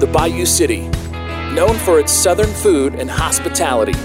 the 0.00 0.06
Bayou 0.06 0.46
City, 0.46 0.88
known 1.54 1.76
for 1.78 2.00
its 2.00 2.12
southern 2.12 2.52
food 2.52 2.94
and 2.94 3.10
hospitality. 3.10 3.98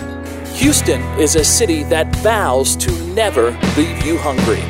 Houston 0.56 1.02
is 1.20 1.36
a 1.36 1.44
city 1.44 1.84
that 1.84 2.16
vows 2.18 2.76
to 2.76 2.92
never 3.14 3.52
leave 3.78 4.06
you 4.06 4.18
hungry. 4.18 4.62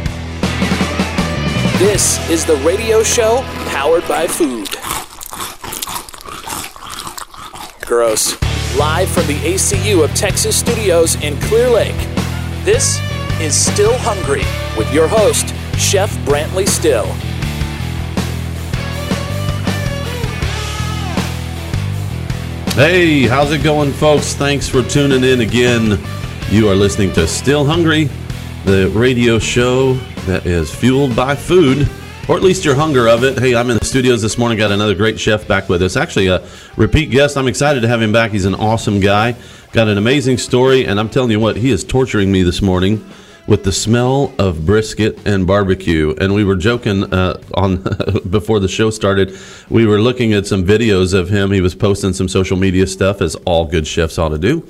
This 1.79 2.19
is 2.29 2.45
the 2.45 2.55
radio 2.57 3.03
show 3.03 3.41
powered 3.69 4.07
by 4.07 4.27
food. 4.27 4.69
Gross. 7.85 8.39
Live 8.77 9.09
from 9.09 9.25
the 9.27 9.39
ACU 9.39 10.03
of 10.03 10.13
Texas 10.13 10.57
studios 10.59 11.15
in 11.23 11.39
Clear 11.41 11.69
Lake. 11.69 11.97
This 12.63 12.99
is 13.39 13.55
Still 13.55 13.97
Hungry 13.99 14.43
with 14.77 14.93
your 14.93 15.07
host, 15.07 15.55
Chef 15.77 16.15
Brantley 16.25 16.67
Still. 16.67 17.07
Hey, 22.79 23.27
how's 23.27 23.51
it 23.51 23.61
going, 23.61 23.91
folks? 23.91 24.33
Thanks 24.33 24.69
for 24.69 24.81
tuning 24.81 25.25
in 25.25 25.41
again. 25.41 25.99
You 26.49 26.69
are 26.69 26.75
listening 26.75 27.11
to 27.11 27.27
Still 27.27 27.65
Hungry, 27.65 28.05
the 28.63 28.89
radio 28.95 29.37
show 29.37 29.95
that 30.25 30.45
is 30.45 30.73
fueled 30.73 31.13
by 31.13 31.35
food, 31.35 31.89
or 32.29 32.37
at 32.37 32.41
least 32.41 32.63
your 32.63 32.75
hunger 32.75 33.09
of 33.09 33.25
it. 33.25 33.37
Hey, 33.37 33.53
I'm 33.53 33.69
in 33.69 33.79
the 33.79 33.83
studios 33.83 34.21
this 34.21 34.37
morning, 34.37 34.57
got 34.57 34.71
another 34.71 34.95
great 34.95 35.19
chef 35.19 35.45
back 35.45 35.67
with 35.67 35.81
us. 35.81 35.97
Actually, 35.97 36.27
a 36.27 36.47
repeat 36.77 37.07
guest. 37.11 37.35
I'm 37.35 37.49
excited 37.49 37.81
to 37.81 37.89
have 37.89 38.01
him 38.01 38.13
back. 38.13 38.31
He's 38.31 38.45
an 38.45 38.55
awesome 38.55 39.01
guy, 39.01 39.35
got 39.73 39.89
an 39.89 39.97
amazing 39.97 40.37
story, 40.37 40.85
and 40.85 41.01
I'm 41.01 41.09
telling 41.09 41.31
you 41.31 41.39
what, 41.41 41.57
he 41.57 41.71
is 41.71 41.83
torturing 41.83 42.31
me 42.31 42.43
this 42.43 42.61
morning 42.61 43.05
with 43.49 43.63
the 43.63 43.71
smell 43.71 44.31
of 44.37 44.63
brisket 44.63 45.25
and 45.25 45.47
barbecue. 45.47 46.13
And 46.21 46.35
we 46.35 46.43
were 46.43 46.55
joking 46.55 47.11
uh, 47.11 47.41
on 47.55 47.77
before 48.29 48.59
the 48.59 48.67
show 48.67 48.91
started. 48.91 49.35
We 49.69 49.87
were 49.87 49.99
looking 49.99 50.33
at 50.33 50.45
some 50.45 50.63
videos 50.63 51.15
of 51.15 51.29
him. 51.29 51.51
He 51.51 51.59
was 51.59 51.73
posting 51.73 52.13
some 52.13 52.27
social 52.27 52.57
media 52.57 52.85
stuff, 52.85 53.21
as 53.21 53.33
all 53.47 53.65
good 53.65 53.87
chefs 53.87 54.19
ought 54.19 54.29
to 54.29 54.37
do. 54.37 54.67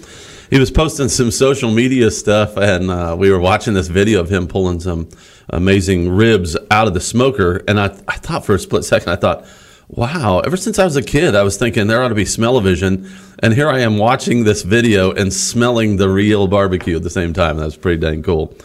He 0.49 0.57
was 0.57 0.71
posting 0.71 1.09
some 1.09 1.29
social 1.29 1.69
media 1.69 2.09
stuff, 2.09 2.55
and 2.55 2.89
uh, 2.89 3.15
we 3.19 3.29
were 3.29 3.39
watching 3.39 3.73
this 3.73 3.89
video 3.89 4.21
of 4.21 4.31
him 4.31 4.47
pulling 4.47 4.79
some 4.79 5.09
amazing 5.49 6.09
ribs 6.09 6.57
out 6.71 6.87
of 6.87 6.93
the 6.93 7.01
smoker. 7.01 7.61
And 7.67 7.79
I, 7.79 7.87
I 8.07 8.15
thought 8.15 8.45
for 8.45 8.55
a 8.55 8.59
split 8.59 8.85
second, 8.85 9.11
I 9.11 9.17
thought, 9.17 9.45
wow, 9.89 10.39
ever 10.39 10.55
since 10.55 10.77
I 10.79 10.85
was 10.85 10.95
a 10.95 11.01
kid, 11.01 11.35
I 11.35 11.43
was 11.43 11.57
thinking 11.57 11.87
there 11.87 12.01
ought 12.03 12.09
to 12.09 12.15
be 12.15 12.25
smell-o-vision. 12.25 13.09
And 13.39 13.53
here 13.53 13.69
I 13.69 13.79
am 13.79 13.97
watching 13.97 14.43
this 14.43 14.61
video 14.61 15.11
and 15.11 15.33
smelling 15.33 15.97
the 15.97 16.09
real 16.09 16.47
barbecue 16.47 16.95
at 16.95 17.03
the 17.03 17.09
same 17.09 17.33
time. 17.33 17.57
That's 17.57 17.75
pretty 17.75 17.99
dang 17.99 18.21
cool. 18.21 18.55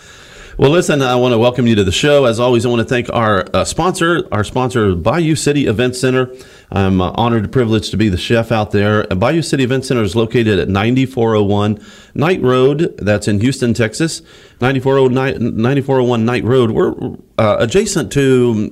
Well, 0.56 0.70
listen, 0.70 1.02
I 1.02 1.16
want 1.16 1.32
to 1.32 1.38
welcome 1.38 1.66
you 1.66 1.74
to 1.74 1.82
the 1.82 1.90
show. 1.90 2.26
As 2.26 2.38
always, 2.38 2.64
I 2.64 2.68
want 2.68 2.80
to 2.80 2.84
thank 2.84 3.10
our 3.12 3.44
uh, 3.52 3.64
sponsor, 3.64 4.28
our 4.30 4.44
sponsor, 4.44 4.94
Bayou 4.94 5.34
City 5.34 5.66
Event 5.66 5.96
Center. 5.96 6.32
I'm 6.70 7.00
uh, 7.00 7.10
honored 7.16 7.44
and 7.44 7.52
privileged 7.52 7.90
to 7.90 7.96
be 7.96 8.08
the 8.08 8.16
chef 8.16 8.52
out 8.52 8.70
there. 8.70 9.04
Bayou 9.06 9.42
City 9.42 9.64
Event 9.64 9.84
Center 9.84 10.02
is 10.02 10.14
located 10.14 10.60
at 10.60 10.68
9401 10.68 11.84
Knight 12.14 12.40
Road. 12.40 12.96
That's 12.98 13.26
in 13.26 13.40
Houston, 13.40 13.74
Texas. 13.74 14.20
9401, 14.60 15.56
9401 15.56 16.24
Knight 16.24 16.44
Road. 16.44 16.70
We're 16.70 17.16
uh, 17.36 17.56
adjacent 17.58 18.12
to 18.12 18.70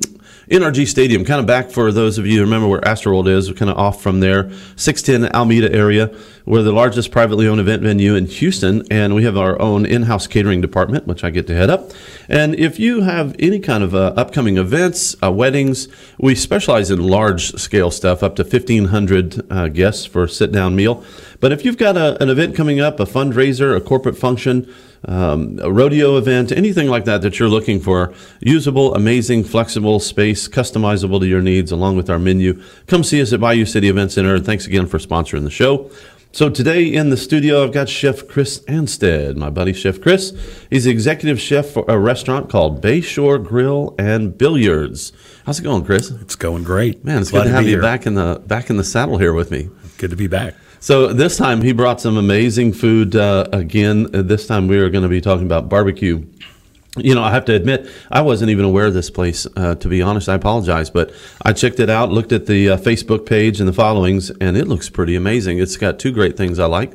NRG 0.52 0.86
Stadium, 0.86 1.24
kind 1.24 1.40
of 1.40 1.46
back 1.46 1.70
for 1.70 1.90
those 1.92 2.18
of 2.18 2.26
you 2.26 2.36
who 2.36 2.44
remember 2.44 2.68
where 2.68 2.82
Astroworld 2.82 3.26
is, 3.26 3.50
kind 3.52 3.70
of 3.70 3.78
off 3.78 4.02
from 4.02 4.20
there, 4.20 4.50
610 4.76 5.34
Alameda 5.34 5.74
area. 5.74 6.14
We're 6.44 6.62
the 6.62 6.72
largest 6.72 7.10
privately 7.10 7.48
owned 7.48 7.58
event 7.58 7.82
venue 7.82 8.14
in 8.14 8.26
Houston, 8.26 8.84
and 8.90 9.14
we 9.14 9.24
have 9.24 9.38
our 9.38 9.58
own 9.62 9.86
in 9.86 10.02
house 10.02 10.26
catering 10.26 10.60
department, 10.60 11.06
which 11.06 11.24
I 11.24 11.30
get 11.30 11.46
to 11.46 11.54
head 11.54 11.70
up. 11.70 11.92
And 12.28 12.54
if 12.54 12.78
you 12.78 13.00
have 13.00 13.34
any 13.38 13.60
kind 13.60 13.82
of 13.82 13.94
uh, 13.94 14.12
upcoming 14.14 14.58
events, 14.58 15.16
uh, 15.22 15.32
weddings, 15.32 15.88
we 16.18 16.34
specialize 16.34 16.90
in 16.90 17.02
large 17.02 17.52
scale 17.54 17.90
stuff, 17.90 18.22
up 18.22 18.36
to 18.36 18.42
1,500 18.42 19.50
uh, 19.50 19.68
guests 19.68 20.04
for 20.04 20.24
a 20.24 20.28
sit 20.28 20.52
down 20.52 20.76
meal. 20.76 21.02
But 21.40 21.52
if 21.52 21.64
you've 21.64 21.78
got 21.78 21.96
a, 21.96 22.22
an 22.22 22.28
event 22.28 22.54
coming 22.54 22.78
up, 22.78 23.00
a 23.00 23.06
fundraiser, 23.06 23.74
a 23.74 23.80
corporate 23.80 24.18
function, 24.18 24.70
um, 25.06 25.58
a 25.62 25.72
rodeo 25.72 26.16
event, 26.16 26.52
anything 26.52 26.88
like 26.88 27.04
that 27.06 27.22
that 27.22 27.38
you're 27.38 27.48
looking 27.48 27.80
for, 27.80 28.12
usable, 28.40 28.94
amazing, 28.94 29.44
flexible 29.44 29.98
space, 30.00 30.48
customizable 30.48 31.20
to 31.20 31.26
your 31.26 31.42
needs, 31.42 31.72
along 31.72 31.96
with 31.96 32.08
our 32.08 32.18
menu, 32.18 32.62
come 32.86 33.02
see 33.02 33.20
us 33.20 33.32
at 33.32 33.40
Bayou 33.40 33.64
City 33.64 33.88
Event 33.88 34.12
Center. 34.12 34.34
And 34.36 34.46
Thanks 34.46 34.66
again 34.66 34.86
for 34.86 34.98
sponsoring 34.98 35.44
the 35.44 35.50
show. 35.50 35.90
So 36.34 36.48
today 36.48 36.86
in 36.86 37.10
the 37.10 37.16
studio, 37.18 37.62
I've 37.62 37.72
got 37.72 37.90
Chef 37.90 38.26
Chris 38.26 38.60
Anstead, 38.60 39.36
my 39.36 39.50
buddy 39.50 39.74
Chef 39.74 40.00
Chris. 40.00 40.32
He's 40.70 40.84
the 40.84 40.90
executive 40.90 41.38
chef 41.38 41.66
for 41.66 41.84
a 41.88 41.98
restaurant 41.98 42.48
called 42.48 42.80
Bayshore 42.80 43.44
Grill 43.44 43.94
and 43.98 44.38
Billiards. 44.38 45.12
How's 45.44 45.58
it 45.60 45.62
going, 45.62 45.84
Chris? 45.84 46.10
It's 46.10 46.34
going 46.36 46.64
great. 46.64 47.04
Man, 47.04 47.20
it's 47.20 47.30
Glad 47.30 47.40
good 47.40 47.44
to 47.44 47.50
to 47.50 47.54
have 47.56 47.64
you 47.64 47.70
here. 47.72 47.82
back 47.82 48.06
in 48.06 48.14
the 48.14 48.42
back 48.46 48.70
in 48.70 48.78
the 48.78 48.84
saddle 48.84 49.18
here 49.18 49.34
with 49.34 49.50
me. 49.50 49.68
Good 49.98 50.08
to 50.08 50.16
be 50.16 50.26
back. 50.26 50.54
So 50.82 51.12
this 51.12 51.36
time 51.36 51.62
he 51.62 51.70
brought 51.72 52.00
some 52.00 52.16
amazing 52.16 52.72
food 52.72 53.14
uh, 53.14 53.46
again. 53.52 54.08
This 54.10 54.48
time 54.48 54.66
we 54.66 54.78
are 54.78 54.90
going 54.90 55.04
to 55.04 55.08
be 55.08 55.20
talking 55.20 55.46
about 55.46 55.68
barbecue. 55.68 56.26
You 56.96 57.14
know, 57.14 57.22
I 57.22 57.30
have 57.30 57.44
to 57.44 57.54
admit, 57.54 57.88
I 58.10 58.22
wasn't 58.22 58.50
even 58.50 58.64
aware 58.64 58.86
of 58.86 58.92
this 58.92 59.08
place. 59.08 59.46
Uh, 59.54 59.76
to 59.76 59.88
be 59.88 60.02
honest, 60.02 60.28
I 60.28 60.34
apologize, 60.34 60.90
but 60.90 61.14
I 61.42 61.52
checked 61.52 61.78
it 61.78 61.88
out, 61.88 62.10
looked 62.10 62.32
at 62.32 62.46
the 62.46 62.70
uh, 62.70 62.76
Facebook 62.78 63.26
page 63.26 63.60
and 63.60 63.68
the 63.68 63.72
followings, 63.72 64.30
and 64.40 64.56
it 64.56 64.66
looks 64.66 64.90
pretty 64.90 65.14
amazing. 65.14 65.60
It's 65.60 65.76
got 65.76 66.00
two 66.00 66.10
great 66.10 66.36
things 66.36 66.58
I 66.58 66.66
like: 66.66 66.92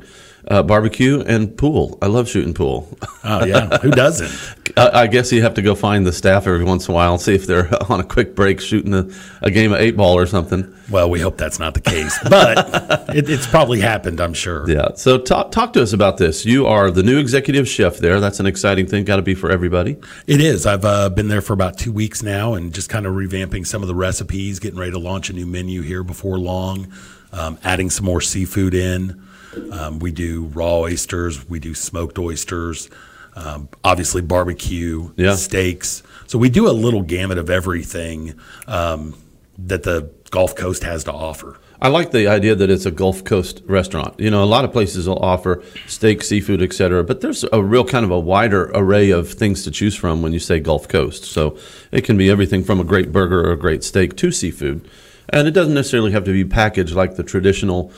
uh, 0.48 0.62
barbecue 0.62 1.20
and 1.20 1.56
pool. 1.56 1.98
I 2.00 2.06
love 2.06 2.28
shooting 2.28 2.54
pool. 2.54 2.88
Oh 3.22 3.44
yeah, 3.44 3.78
who 3.78 3.90
doesn't? 3.90 4.56
I 4.76 5.02
I 5.02 5.06
guess 5.06 5.30
you 5.30 5.42
have 5.42 5.54
to 5.54 5.62
go 5.62 5.74
find 5.74 6.06
the 6.06 6.12
staff 6.12 6.46
every 6.46 6.64
once 6.64 6.88
in 6.88 6.92
a 6.92 6.94
while 6.94 7.12
and 7.12 7.20
see 7.20 7.34
if 7.34 7.46
they're 7.46 7.68
on 7.92 8.00
a 8.00 8.04
quick 8.04 8.34
break 8.34 8.60
shooting 8.60 8.94
a, 8.94 9.08
a 9.42 9.50
game 9.50 9.72
of 9.72 9.80
eight 9.80 9.96
ball 9.96 10.18
or 10.18 10.26
something. 10.26 10.74
Well, 10.90 11.10
we 11.10 11.20
hope 11.20 11.36
that's 11.36 11.58
not 11.58 11.74
the 11.74 11.82
case, 11.82 12.18
but 12.30 13.10
it, 13.14 13.28
it's 13.28 13.46
probably 13.46 13.80
happened. 13.80 14.20
I'm 14.20 14.32
sure. 14.32 14.68
Yeah. 14.68 14.94
So 14.94 15.18
talk 15.18 15.50
talk 15.50 15.74
to 15.74 15.82
us 15.82 15.92
about 15.92 16.16
this. 16.16 16.46
You 16.46 16.66
are 16.66 16.90
the 16.90 17.02
new 17.02 17.18
executive 17.18 17.68
chef 17.68 17.98
there. 17.98 18.18
That's 18.18 18.40
an 18.40 18.46
exciting 18.46 18.86
thing. 18.86 19.04
Got 19.04 19.16
to 19.16 19.22
be 19.22 19.34
for 19.34 19.50
everybody. 19.50 19.98
It 20.26 20.40
is. 20.40 20.64
I've 20.64 20.84
uh, 20.84 21.10
been 21.10 21.28
there 21.28 21.42
for 21.42 21.52
about 21.52 21.76
two 21.76 21.92
weeks 21.92 22.22
now, 22.22 22.54
and 22.54 22.72
just 22.72 22.88
kind 22.88 23.04
of 23.04 23.12
revamping 23.14 23.66
some 23.66 23.82
of 23.82 23.88
the 23.88 23.94
recipes, 23.94 24.58
getting 24.60 24.78
ready 24.78 24.92
to 24.92 24.98
launch 24.98 25.28
a 25.28 25.34
new 25.34 25.46
menu 25.46 25.82
here 25.82 26.02
before 26.02 26.38
long, 26.38 26.90
um, 27.32 27.58
adding 27.62 27.90
some 27.90 28.06
more 28.06 28.22
seafood 28.22 28.72
in. 28.72 29.27
Um, 29.72 29.98
we 29.98 30.10
do 30.10 30.44
raw 30.54 30.78
oysters, 30.78 31.48
we 31.48 31.58
do 31.58 31.74
smoked 31.74 32.18
oysters, 32.18 32.88
um, 33.36 33.68
obviously 33.84 34.22
barbecue, 34.22 35.10
Yeah. 35.16 35.34
steaks. 35.36 36.02
So 36.26 36.38
we 36.38 36.48
do 36.50 36.68
a 36.68 36.72
little 36.72 37.02
gamut 37.02 37.38
of 37.38 37.48
everything 37.50 38.34
um, 38.66 39.14
that 39.58 39.82
the 39.82 40.10
Gulf 40.30 40.54
Coast 40.54 40.84
has 40.84 41.04
to 41.04 41.12
offer. 41.12 41.56
I 41.80 41.88
like 41.88 42.10
the 42.10 42.26
idea 42.26 42.56
that 42.56 42.70
it's 42.70 42.86
a 42.86 42.90
Gulf 42.90 43.22
Coast 43.22 43.62
restaurant. 43.66 44.18
You 44.18 44.30
know, 44.30 44.42
a 44.42 44.46
lot 44.46 44.64
of 44.64 44.72
places 44.72 45.08
will 45.08 45.20
offer 45.20 45.62
steak, 45.86 46.24
seafood, 46.24 46.60
etc. 46.60 47.04
But 47.04 47.20
there's 47.20 47.44
a 47.52 47.62
real 47.62 47.84
kind 47.84 48.04
of 48.04 48.10
a 48.10 48.18
wider 48.18 48.70
array 48.74 49.10
of 49.10 49.30
things 49.32 49.62
to 49.62 49.70
choose 49.70 49.94
from 49.94 50.20
when 50.20 50.32
you 50.32 50.40
say 50.40 50.58
Gulf 50.58 50.88
Coast. 50.88 51.24
So 51.24 51.56
it 51.92 52.02
can 52.02 52.16
be 52.16 52.30
everything 52.30 52.64
from 52.64 52.80
a 52.80 52.84
great 52.84 53.12
burger 53.12 53.46
or 53.48 53.52
a 53.52 53.56
great 53.56 53.84
steak 53.84 54.16
to 54.16 54.32
seafood, 54.32 54.86
and 55.28 55.46
it 55.46 55.52
doesn't 55.52 55.74
necessarily 55.74 56.10
have 56.10 56.24
to 56.24 56.32
be 56.32 56.44
packaged 56.44 56.94
like 56.94 57.14
the 57.14 57.22
traditional 57.22 57.92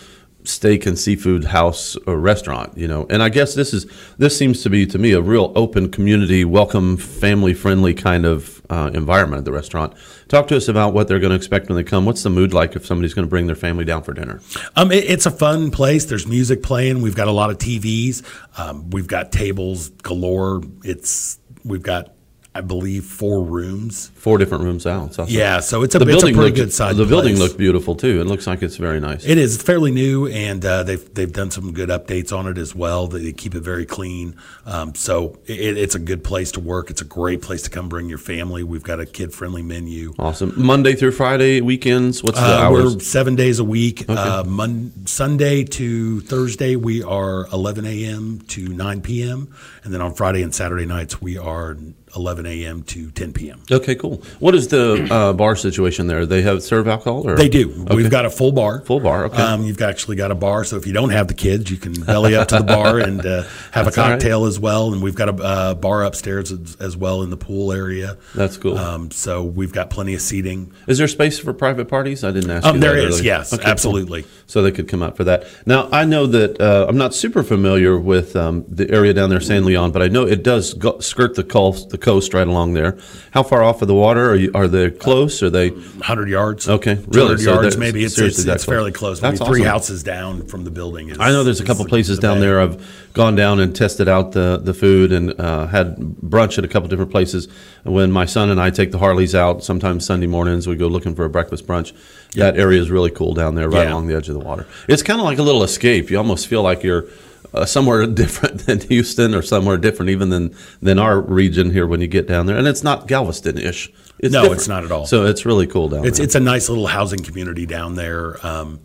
steak 0.45 0.87
and 0.87 0.99
seafood 0.99 1.45
house 1.45 1.97
or 2.07 2.19
restaurant. 2.19 2.77
You 2.77 2.89
know, 2.89 3.07
and 3.11 3.23
I 3.23 3.29
guess 3.29 3.55
this 3.55 3.73
is 3.75 3.87
this 4.19 4.37
seems 4.37 4.63
to 4.63 4.71
be 4.71 4.87
to 4.87 4.99
me 4.99 5.13
a 5.13 5.21
real 5.21 5.53
open 5.55 5.91
community, 5.91 6.45
welcome, 6.45 6.97
family 6.97 7.55
friendly 7.55 7.95
kind 7.95 8.25
of 8.25 8.61
uh, 8.71 8.91
environment 8.95 9.41
at 9.41 9.45
the 9.45 9.53
restaurant. 9.53 9.95
Talk 10.29 10.47
to 10.49 10.57
us 10.57 10.69
about 10.69 10.95
what 10.95 11.09
they're 11.09 11.19
going 11.19 11.31
to 11.31 11.37
expect 11.37 11.69
when 11.69 11.77
they 11.77 11.85
come. 11.85 12.05
What's 12.05 12.23
the 12.23 12.31
mood 12.31 12.55
like 12.55 12.77
if 12.77 12.87
somebody's 12.87 13.15
going 13.15 13.27
to 13.27 13.31
bring 13.31 13.47
their 13.47 13.57
family 13.57 13.85
down 13.85 14.03
for 14.03 14.13
dinner? 14.13 14.41
Um, 14.77 14.93
it, 14.93 15.05
it's 15.05 15.27
a 15.27 15.31
fun 15.31 15.71
place. 15.71 16.05
There's 16.05 16.27
music 16.27 16.63
playing. 16.63 17.03
We've 17.03 17.17
got 17.17 17.29
a 17.29 17.33
lot 17.33 17.51
of 17.51 17.59
TVs. 17.59 18.23
Um, 18.59 18.91
we've 18.91 19.09
got 19.09 19.33
tables 19.33 19.89
galore. 19.89 20.63
It's 20.85 21.39
we've 21.65 21.83
got, 21.83 22.15
I 22.53 22.63
believe, 22.63 23.05
four 23.05 23.45
rooms. 23.45 24.11
Four 24.17 24.37
different 24.37 24.65
rooms 24.65 24.85
out. 24.85 25.15
So 25.15 25.25
Yeah, 25.29 25.61
so 25.61 25.85
it's 25.85 25.95
a, 25.95 26.01
the 26.01 26.05
it's 26.07 26.15
a 26.15 26.17
building 26.17 26.35
pretty 26.35 26.49
looked, 26.51 26.57
good 26.57 26.73
size. 26.73 26.97
The 26.97 27.05
building 27.07 27.37
place. 27.37 27.49
looked 27.49 27.59
beautiful 27.59 27.95
too. 27.95 28.21
It 28.21 28.25
looks 28.27 28.47
like 28.49 28.61
it's 28.63 28.77
very 28.77 28.99
nice. 28.99 29.25
It 29.25 29.39
is 29.39 29.63
fairly 29.63 29.93
new, 29.93 30.27
and 30.27 30.65
uh, 30.65 30.83
they've 30.83 31.15
they've 31.15 31.33
done 31.33 31.53
some 31.53 31.73
good 31.73 31.91
updates 31.91 32.37
on 32.37 32.49
it 32.49 32.59
as 32.59 32.75
well. 32.75 33.07
They 33.07 33.33
keep 33.33 33.55
it 33.55 33.61
very 33.61 33.87
clean, 33.87 34.35
um, 34.67 34.97
so 34.97 35.39
it, 35.47 35.79
it's 35.79 35.95
a 35.95 36.01
good 36.01 36.25
place 36.25 36.51
to 36.53 36.61
work. 36.61 36.91
It's 36.91 37.01
a 37.01 37.05
great 37.05 37.41
place 37.41 37.63
to 37.63 37.71
come 37.71 37.89
bring 37.89 38.09
your 38.09 38.19
family. 38.19 38.65
We've 38.65 38.83
got 38.83 38.99
a 38.99 39.07
kid 39.07 39.33
friendly 39.33 39.63
menu. 39.63 40.13
awesome. 40.19 40.53
Monday 40.57 40.95
through 40.97 41.13
Friday, 41.13 41.61
weekends. 41.61 42.21
What's 42.25 42.41
the 42.41 42.45
Uh, 42.47 42.63
hours? 42.63 42.95
we're 42.97 43.01
seven 43.01 43.37
days 43.37 43.61
a 43.61 43.65
week. 43.65 44.05
Uh, 44.09 44.43
Mon- 44.45 44.93
Sunday 45.07 45.63
to 45.65 46.21
Thursday, 46.23 46.75
we 46.75 47.03
are 47.05 47.47
11 47.53 47.87
a.m. 47.87 48.41
to 48.49 48.67
9 48.67 49.03
p.m. 49.03 49.55
And 49.85 49.95
then 49.95 50.01
on 50.01 50.15
Friday 50.15 50.43
and 50.43 50.53
Saturday 50.53 50.85
nights, 50.87 51.23
we 51.23 51.39
are 51.39 51.77
11 52.17 52.47
a.m. 52.47 52.83
to 52.85 53.11
10 53.11 53.33
p.m. 53.33 53.61
Okay, 53.71 53.95
cool. 53.95 54.23
What 54.39 54.55
is 54.55 54.69
the 54.69 55.07
uh, 55.11 55.33
bar 55.33 55.57
situation 55.57 56.07
there? 56.07 56.27
They 56.27 56.43
have 56.43 56.63
serve 56.63 56.89
alcohol, 56.89 57.29
or 57.29 57.37
They 57.37 57.49
do. 57.49 57.85
We've 57.95 58.11
got 58.11 58.25
a 58.27 58.31
full 58.31 58.53
bar. 58.53 58.81
Full 58.83 59.01
bar, 59.01 59.27
okay. 59.27 59.43
Um, 59.43 59.63
you've 59.65 59.81
actually 59.81 60.17
got 60.17 60.31
a 60.31 60.35
bar, 60.35 60.65
so 60.65 60.77
if 60.77 60.87
you 60.87 60.93
don't 60.93 61.11
have 61.11 61.29
the 61.29 61.35
kids, 61.35 61.71
you 61.71 61.77
can 61.77 61.93
belly 61.93 62.35
up 62.37 62.49
to 62.49 62.57
the 62.59 62.65
bar 62.65 62.99
and 63.07 63.21
uh, 63.25 63.43
have 63.73 63.87
a 63.87 63.91
That's 63.91 63.97
right. 63.97 64.11
cocktail 64.13 64.45
as 64.47 64.59
well. 64.59 64.93
And 64.93 65.03
we've 65.03 65.15
got 65.15 65.29
a 65.29 65.43
uh, 65.43 65.75
bar 65.75 66.05
upstairs 66.05 66.51
as, 66.53 66.77
as 66.81 66.97
well 66.97 67.23
in 67.23 67.31
the 67.31 67.37
pool 67.37 67.73
area. 67.73 68.17
That's 68.35 68.57
cool. 68.57 68.77
Um, 68.79 69.11
so 69.11 69.43
we've 69.45 69.73
got 69.73 69.91
plenty 69.91 70.15
of 70.15 70.21
seating. 70.21 70.73
Is 70.87 70.99
there 70.99 71.09
space 71.09 71.39
for 71.39 71.53
private 71.53 71.89
parties? 71.89 72.25
I 72.25 72.31
didn't 72.33 72.51
ask 72.51 72.67
Um, 72.67 72.77
you. 72.77 72.81
there 72.81 72.97
is, 72.97 73.17
earlier. 73.17 73.25
yes, 73.25 73.53
Okay, 73.53 73.63
cool. 73.63 73.71
absolutely. 73.71 74.25
So 74.47 74.63
they 74.63 74.73
could 74.73 74.89
come 74.89 75.03
out 75.03 75.17
for 75.17 75.25
that. 75.25 75.45
Now 75.67 75.89
I 75.93 76.05
know 76.05 76.27
that 76.27 76.61
uh, 76.61 76.87
I'm 76.89 76.97
not 76.99 77.15
super 77.15 77.43
familiar 77.43 77.99
with 77.99 78.35
um, 78.37 78.65
the 78.69 78.91
area 78.91 79.13
down 79.15 79.31
there, 79.31 79.41
San 79.41 79.65
Leon, 79.65 79.93
but 79.93 80.03
I 80.03 80.09
know 80.09 80.27
it 80.27 80.43
does 80.43 80.75
go, 80.75 80.99
skirt 80.99 81.37
the 81.37 81.45
coast, 81.45 81.91
the 81.91 81.99
coast 82.01 82.35
right 82.35 82.47
along 82.47 82.73
there. 82.75 82.99
How 83.33 83.43
far 83.43 83.63
off 83.63 83.83
of 83.83 83.89
the 83.89 83.95
water 83.95 84.31
are 84.31 84.35
you? 84.37 84.51
Are 84.55 84.67
they 84.69 84.91
close? 84.91 85.43
Are 85.43 85.51
they? 85.51 85.71
100 85.71 86.29
yards. 86.29 86.69
Okay, 86.69 86.95
really? 86.95 87.37
200 87.37 87.41
So 87.41 87.53
yards, 87.55 87.77
maybe. 87.77 88.05
It's, 88.05 88.19
it's, 88.19 88.45
it's 88.45 88.65
fairly 88.65 88.93
close. 88.93 89.21
Maybe 89.23 89.37
That's 89.37 89.49
three 89.49 89.61
awesome. 89.61 89.71
houses 89.71 90.03
down 90.03 90.47
from 90.47 90.65
the 90.65 90.71
building. 90.71 91.11
Is, 91.11 91.19
I 91.21 91.31
know 91.31 91.45
there's 91.45 91.61
a 91.61 91.65
couple 91.65 91.85
places 91.85 92.17
the 92.19 92.23
down 92.23 92.41
there. 92.41 92.61
I've 92.61 92.85
gone 93.13 93.35
down 93.37 93.61
and 93.61 93.75
tested 93.75 94.09
out 94.09 94.33
the, 94.33 94.59
the 94.63 94.75
food 94.75 95.13
and 95.13 95.39
uh, 95.41 95.67
had 95.67 95.97
brunch 95.97 96.59
at 96.59 96.65
a 96.65 96.69
couple 96.69 96.89
different 96.89 97.11
places. 97.11 97.49
When 97.85 98.11
my 98.13 98.25
son 98.27 98.51
and 98.51 98.61
I 98.61 98.71
take 98.71 98.91
the 98.93 98.99
Harleys 98.99 99.35
out, 99.35 99.63
sometimes 99.65 100.05
Sunday 100.07 100.27
mornings, 100.27 100.67
we 100.67 100.77
go 100.77 100.87
looking 100.89 101.15
for 101.15 101.25
a 101.25 101.31
breakfast 101.31 101.67
brunch. 101.67 101.93
That 102.35 102.57
area 102.59 102.81
is 102.81 102.91
really 102.91 103.11
cool 103.11 103.35
down 103.35 103.55
there, 103.57 103.69
right 103.69 103.85
Yeah. 103.89 103.93
along 103.93 104.07
the 104.07 104.15
edge 104.17 104.29
of 104.29 104.35
the 104.35 104.41
water. 104.41 104.67
It's 104.89 105.03
kind 105.03 105.19
of 105.21 105.25
like 105.25 105.39
a 105.39 105.43
little 105.43 105.63
escape. 105.65 106.11
You 106.11 106.19
almost 106.19 106.47
feel 106.47 106.63
like 106.63 106.83
you're 106.85 107.07
uh, 107.55 107.65
somewhere 107.65 108.07
different 108.23 108.67
than 108.67 108.81
Houston 108.83 109.35
or 109.35 109.43
somewhere 109.43 109.77
different 109.77 110.11
even 110.11 110.31
than, 110.31 110.55
than 110.81 110.99
our 110.99 111.21
region 111.21 111.71
here 111.71 111.87
when 111.87 112.01
you 112.01 112.07
get 112.07 112.27
down 112.27 112.47
there. 112.47 112.57
And 112.57 112.67
it's 112.67 112.83
not 112.83 113.07
Galveston-ish. 113.09 113.91
It's 114.19 114.33
No, 114.33 114.43
different. 114.43 114.61
it's 114.61 114.69
not 114.69 114.85
at 114.85 114.93
all. 114.93 115.07
So 115.07 115.27
it's 115.27 115.47
really 115.47 115.67
cool 115.67 115.89
down 115.89 116.05
It's 116.05 116.19
there. 116.19 116.25
it's 116.25 116.35
a 116.35 116.41
nice 116.41 116.69
little 116.69 116.87
housing 116.87 117.23
community 117.23 117.67
down 117.67 117.95
there. 117.95 118.45
Um, 118.47 118.81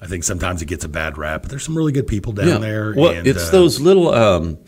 I 0.00 0.06
think 0.06 0.24
sometimes 0.24 0.60
it 0.60 0.66
gets 0.66 0.84
a 0.84 0.88
bad 0.88 1.16
rap, 1.18 1.42
but 1.42 1.50
there's 1.50 1.62
some 1.64 1.76
really 1.76 1.92
good 1.92 2.06
people 2.06 2.32
down 2.32 2.60
there. 2.60 2.92
Well, 2.96 3.12
and, 3.12 3.26
it's 3.26 3.48
uh, 3.48 3.52
those 3.52 3.80
little 3.80 4.12
um, 4.12 4.58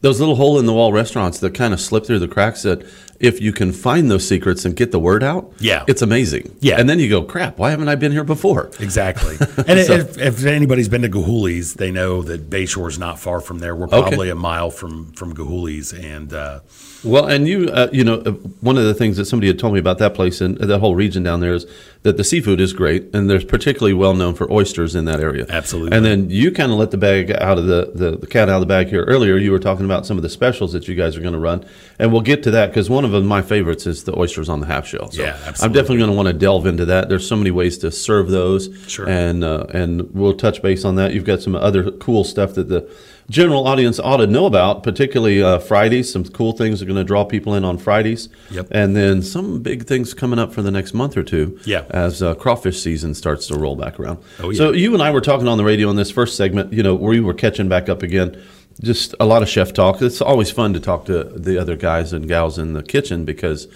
those 0.00 0.20
little 0.20 0.36
hole 0.36 0.58
in 0.58 0.64
the 0.66 0.72
wall 0.72 0.92
restaurants 0.92 1.38
that 1.40 1.52
kind 1.54 1.74
of 1.74 1.80
slip 1.80 2.06
through 2.06 2.20
the 2.20 2.28
cracks. 2.28 2.62
That 2.62 2.86
if 3.20 3.40
you 3.40 3.52
can 3.52 3.72
find 3.72 4.10
those 4.10 4.26
secrets 4.26 4.64
and 4.64 4.76
get 4.76 4.92
the 4.92 4.98
word 4.98 5.22
out, 5.22 5.52
Yeah. 5.58 5.84
it's 5.86 6.02
amazing. 6.02 6.56
Yeah. 6.60 6.78
and 6.78 6.88
then 6.88 6.98
you 6.98 7.08
go, 7.08 7.22
crap, 7.22 7.58
why 7.58 7.70
haven't 7.70 7.88
I 7.88 7.94
been 7.94 8.12
here 8.12 8.24
before? 8.24 8.70
Exactly. 8.80 9.36
And 9.68 9.78
if, 9.80 10.18
if 10.18 10.44
anybody's 10.44 10.88
been 10.88 11.02
to 11.02 11.08
Gilhooley's, 11.08 11.74
they 11.74 11.90
know 11.90 12.22
that 12.22 12.48
Bayshore 12.50 12.88
is 12.88 12.98
not 12.98 13.18
far 13.18 13.40
from 13.40 13.58
there. 13.58 13.74
We're 13.74 13.88
probably 13.88 14.30
a 14.30 14.34
mile 14.34 14.70
from 14.70 15.12
from 15.12 15.34
Gilhooley's, 15.34 15.92
and 15.92 16.32
uh, 16.32 16.60
Well, 17.02 17.26
and 17.26 17.48
you, 17.48 17.68
uh, 17.68 17.88
you 17.92 18.04
know, 18.04 18.16
uh, 18.24 18.32
one 18.60 18.76
of 18.78 18.84
the 18.84 18.94
things 18.94 19.16
that 19.16 19.24
somebody 19.24 19.48
had 19.48 19.58
told 19.58 19.72
me 19.74 19.80
about 19.80 19.98
that 19.98 20.14
place 20.14 20.40
and 20.40 20.56
that 20.58 20.78
whole 20.78 20.94
region 20.94 21.22
down 21.22 21.40
there 21.40 21.54
is 21.54 21.66
that 22.02 22.16
the 22.16 22.22
seafood 22.24 22.60
is 22.60 22.72
great, 22.72 23.12
and 23.14 23.28
there's 23.28 23.44
particularly 23.44 23.94
well 23.94 24.14
known 24.14 24.34
for 24.34 24.50
oysters 24.52 24.94
in 24.94 25.04
that 25.06 25.20
area. 25.20 25.46
Absolutely. 25.48 25.96
And 25.96 26.04
then 26.04 26.30
you 26.30 26.52
kind 26.52 26.70
of 26.70 26.78
let 26.78 26.90
the 26.92 26.98
bag 26.98 27.32
out 27.32 27.58
of 27.58 27.66
the, 27.66 27.90
the 27.94 28.16
the 28.18 28.26
cat 28.26 28.48
out 28.48 28.56
of 28.56 28.60
the 28.60 28.66
bag 28.66 28.88
here 28.88 29.04
earlier. 29.04 29.36
You 29.36 29.50
were 29.52 29.58
talking 29.58 29.84
about 29.84 30.06
some 30.06 30.16
of 30.16 30.22
the 30.22 30.28
specials 30.28 30.72
that 30.74 30.86
you 30.86 30.94
guys 30.94 31.16
are 31.16 31.20
going 31.22 31.32
to 31.34 31.40
run, 31.40 31.64
and 31.98 32.12
we'll 32.12 32.22
get 32.22 32.42
to 32.44 32.50
that 32.52 32.68
because 32.70 32.88
one 32.90 33.04
of 33.14 33.24
my 33.24 33.42
favorites, 33.42 33.86
is 33.86 34.04
the 34.04 34.18
oysters 34.18 34.48
on 34.48 34.60
the 34.60 34.66
half 34.66 34.86
shell. 34.86 35.10
So 35.10 35.22
Yeah, 35.22 35.38
I'm 35.60 35.72
definitely 35.72 35.98
going 35.98 36.10
to 36.10 36.16
want 36.16 36.28
to 36.28 36.32
delve 36.32 36.66
into 36.66 36.84
that. 36.86 37.08
There's 37.08 37.26
so 37.26 37.36
many 37.36 37.50
ways 37.50 37.78
to 37.78 37.90
serve 37.90 38.30
those. 38.30 38.68
Sure. 38.86 39.08
And 39.08 39.44
uh, 39.44 39.66
and 39.72 40.12
we'll 40.14 40.36
touch 40.36 40.62
base 40.62 40.84
on 40.84 40.96
that. 40.96 41.12
You've 41.12 41.24
got 41.24 41.40
some 41.40 41.54
other 41.54 41.90
cool 41.90 42.24
stuff 42.24 42.54
that 42.54 42.68
the 42.68 42.88
general 43.28 43.66
audience 43.66 43.98
ought 43.98 44.18
to 44.18 44.26
know 44.26 44.46
about, 44.46 44.82
particularly 44.82 45.42
uh, 45.42 45.58
Fridays. 45.58 46.12
Some 46.12 46.24
cool 46.24 46.52
things 46.52 46.80
are 46.80 46.84
going 46.84 46.96
to 46.96 47.04
draw 47.04 47.24
people 47.24 47.54
in 47.54 47.64
on 47.64 47.78
Fridays. 47.78 48.28
Yep. 48.50 48.68
And 48.70 48.94
then 48.94 49.22
some 49.22 49.62
big 49.62 49.84
things 49.86 50.14
coming 50.14 50.38
up 50.38 50.52
for 50.52 50.62
the 50.62 50.70
next 50.70 50.94
month 50.94 51.16
or 51.16 51.22
two. 51.22 51.58
Yeah. 51.64 51.84
As 51.90 52.22
uh, 52.22 52.34
crawfish 52.34 52.80
season 52.80 53.14
starts 53.14 53.46
to 53.48 53.58
roll 53.58 53.76
back 53.76 53.98
around. 53.98 54.18
Oh, 54.40 54.50
yeah. 54.50 54.58
So 54.58 54.72
you 54.72 54.94
and 54.94 55.02
I 55.02 55.10
were 55.10 55.20
talking 55.20 55.48
on 55.48 55.58
the 55.58 55.64
radio 55.64 55.90
in 55.90 55.96
this 55.96 56.10
first 56.10 56.36
segment. 56.36 56.72
You 56.72 56.82
know, 56.82 56.94
we 56.94 57.20
were 57.20 57.34
catching 57.34 57.68
back 57.68 57.88
up 57.88 58.02
again. 58.02 58.42
Just 58.82 59.14
a 59.18 59.24
lot 59.24 59.42
of 59.42 59.48
chef 59.48 59.72
talk. 59.72 60.02
It's 60.02 60.20
always 60.20 60.50
fun 60.50 60.72
to 60.74 60.80
talk 60.80 61.06
to 61.06 61.24
the 61.24 61.58
other 61.58 61.76
guys 61.76 62.12
and 62.12 62.28
gals 62.28 62.58
in 62.58 62.74
the 62.74 62.82
kitchen 62.82 63.24
because 63.24 63.68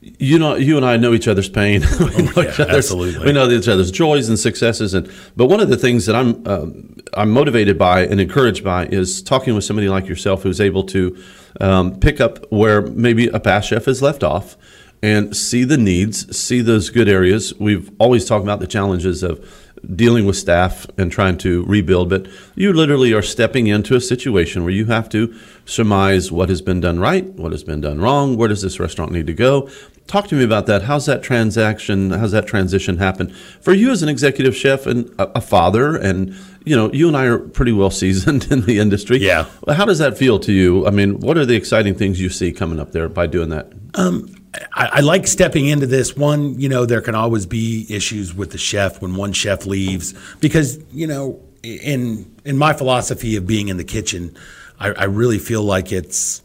you 0.00 0.38
know, 0.38 0.54
you 0.54 0.76
and 0.76 0.86
I 0.86 0.96
know 0.96 1.12
each 1.12 1.26
other's 1.26 1.48
pain. 1.48 1.82
we 2.00 2.22
know 2.22 2.32
Oh, 2.36 2.40
yeah, 2.42 2.50
each 2.50 2.60
other's, 2.60 2.76
absolutely. 2.76 3.26
We 3.26 3.32
know 3.32 3.48
each 3.50 3.66
other's 3.66 3.90
joys 3.90 4.28
and 4.28 4.38
successes, 4.38 4.94
and 4.94 5.10
but 5.36 5.46
one 5.46 5.58
of 5.60 5.68
the 5.68 5.76
things 5.76 6.06
that 6.06 6.14
I'm 6.14 6.46
um, 6.46 6.96
I'm 7.14 7.30
motivated 7.30 7.78
by 7.78 8.06
and 8.06 8.20
encouraged 8.20 8.62
by 8.62 8.86
is 8.86 9.22
talking 9.22 9.54
with 9.54 9.64
somebody 9.64 9.88
like 9.88 10.06
yourself 10.06 10.44
who's 10.44 10.60
able 10.60 10.84
to 10.84 11.20
um, 11.60 11.98
pick 11.98 12.20
up 12.20 12.50
where 12.52 12.82
maybe 12.82 13.26
a 13.26 13.40
past 13.40 13.68
chef 13.68 13.86
has 13.86 14.00
left 14.00 14.22
off 14.22 14.56
and 15.02 15.36
see 15.36 15.64
the 15.64 15.78
needs, 15.78 16.36
see 16.36 16.60
those 16.60 16.90
good 16.90 17.08
areas. 17.08 17.52
We've 17.58 17.90
always 17.98 18.24
talked 18.24 18.44
about 18.44 18.60
the 18.60 18.66
challenges 18.66 19.22
of 19.22 19.44
dealing 19.94 20.26
with 20.26 20.36
staff 20.36 20.86
and 20.96 21.10
trying 21.10 21.38
to 21.38 21.64
rebuild, 21.64 22.10
but 22.10 22.26
you 22.54 22.72
literally 22.72 23.12
are 23.12 23.22
stepping 23.22 23.66
into 23.66 23.94
a 23.94 24.00
situation 24.00 24.62
where 24.64 24.72
you 24.72 24.86
have 24.86 25.08
to 25.10 25.34
surmise 25.64 26.32
what 26.32 26.48
has 26.48 26.62
been 26.62 26.80
done 26.80 26.98
right, 26.98 27.24
what 27.34 27.52
has 27.52 27.64
been 27.64 27.80
done 27.80 28.00
wrong, 28.00 28.36
where 28.36 28.48
does 28.48 28.62
this 28.62 28.80
restaurant 28.80 29.12
need 29.12 29.26
to 29.26 29.34
go. 29.34 29.68
Talk 30.06 30.28
to 30.28 30.34
me 30.34 30.42
about 30.42 30.64
that. 30.66 30.82
How's 30.82 31.04
that 31.04 31.22
transaction? 31.22 32.10
How's 32.10 32.32
that 32.32 32.46
transition 32.46 32.96
happen 32.96 33.28
for 33.60 33.74
you 33.74 33.90
as 33.90 34.02
an 34.02 34.08
executive 34.08 34.56
chef 34.56 34.86
and 34.86 35.14
a, 35.18 35.40
father? 35.40 35.96
And 35.96 36.34
you 36.64 36.76
know, 36.76 36.92
you 36.92 37.08
and 37.08 37.16
I 37.16 37.26
are 37.26 37.38
pretty 37.38 37.72
well 37.72 37.90
seasoned 37.90 38.46
in 38.50 38.62
the 38.62 38.78
industry. 38.78 39.18
Yeah. 39.18 39.46
How 39.68 39.84
does 39.84 39.98
that 39.98 40.18
feel 40.18 40.38
to 40.40 40.52
you? 40.52 40.86
I 40.86 40.90
mean, 40.90 41.20
what 41.20 41.38
are 41.38 41.46
the 41.46 41.56
exciting 41.56 41.94
things 41.94 42.20
you 42.20 42.28
see 42.28 42.52
coming 42.52 42.80
up 42.80 42.92
there 42.92 43.08
by 43.08 43.26
doing 43.26 43.50
that? 43.50 43.72
Um, 43.94 44.34
I, 44.72 44.86
I 44.86 45.00
like 45.00 45.26
stepping 45.26 45.66
into 45.66 45.86
this. 45.86 46.16
One, 46.16 46.58
you 46.58 46.68
know, 46.68 46.86
there 46.86 47.00
can 47.00 47.14
always 47.14 47.46
be 47.46 47.86
issues 47.88 48.34
with 48.34 48.50
the 48.52 48.58
chef 48.58 49.00
when 49.00 49.16
one 49.16 49.32
chef 49.32 49.66
leaves 49.66 50.14
because 50.40 50.78
you 50.92 51.06
know, 51.06 51.40
in 51.62 52.34
in 52.44 52.56
my 52.56 52.72
philosophy 52.72 53.36
of 53.36 53.46
being 53.46 53.68
in 53.68 53.76
the 53.76 53.84
kitchen, 53.84 54.36
I, 54.78 54.92
I 54.92 55.04
really 55.04 55.38
feel 55.38 55.62
like 55.62 55.92
it's 55.92 56.42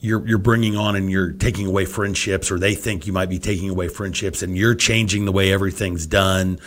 you're 0.00 0.26
you're 0.26 0.38
bringing 0.38 0.76
on 0.76 0.96
and 0.96 1.10
you're 1.10 1.32
taking 1.32 1.66
away 1.66 1.84
friendships, 1.84 2.50
or 2.50 2.58
they 2.58 2.74
think 2.74 3.06
you 3.06 3.12
might 3.12 3.28
be 3.28 3.38
taking 3.38 3.70
away 3.70 3.88
friendships, 3.88 4.42
and 4.42 4.56
you're 4.56 4.74
changing 4.74 5.24
the 5.24 5.32
way 5.32 5.52
everything's 5.52 6.06
done. 6.06 6.58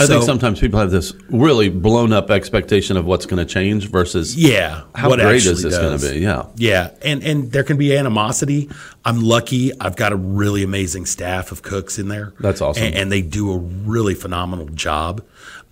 I 0.00 0.06
think 0.06 0.22
sometimes 0.22 0.58
people 0.58 0.80
have 0.80 0.90
this 0.90 1.12
really 1.28 1.68
blown 1.68 2.12
up 2.12 2.30
expectation 2.30 2.96
of 2.96 3.04
what's 3.04 3.26
going 3.26 3.38
to 3.38 3.44
change 3.44 3.90
versus 3.90 4.34
Yeah, 4.34 4.82
how 4.94 5.10
what 5.10 5.18
great 5.18 5.44
is 5.44 5.62
this 5.62 5.76
going 5.76 5.98
to 5.98 6.10
be? 6.10 6.18
Yeah. 6.20 6.46
Yeah, 6.56 6.90
and 7.02 7.22
and 7.22 7.52
there 7.52 7.62
can 7.62 7.76
be 7.76 7.94
animosity. 7.96 8.70
I'm 9.04 9.20
lucky. 9.20 9.70
I've 9.80 9.96
got 9.96 10.12
a 10.12 10.16
really 10.16 10.62
amazing 10.62 11.06
staff 11.06 11.52
of 11.52 11.62
cooks 11.62 11.98
in 11.98 12.08
there. 12.08 12.32
That's 12.40 12.60
awesome. 12.60 12.84
and, 12.84 12.94
and 12.94 13.12
they 13.12 13.20
do 13.22 13.52
a 13.52 13.58
really 13.58 14.14
phenomenal 14.14 14.66
job. 14.66 15.22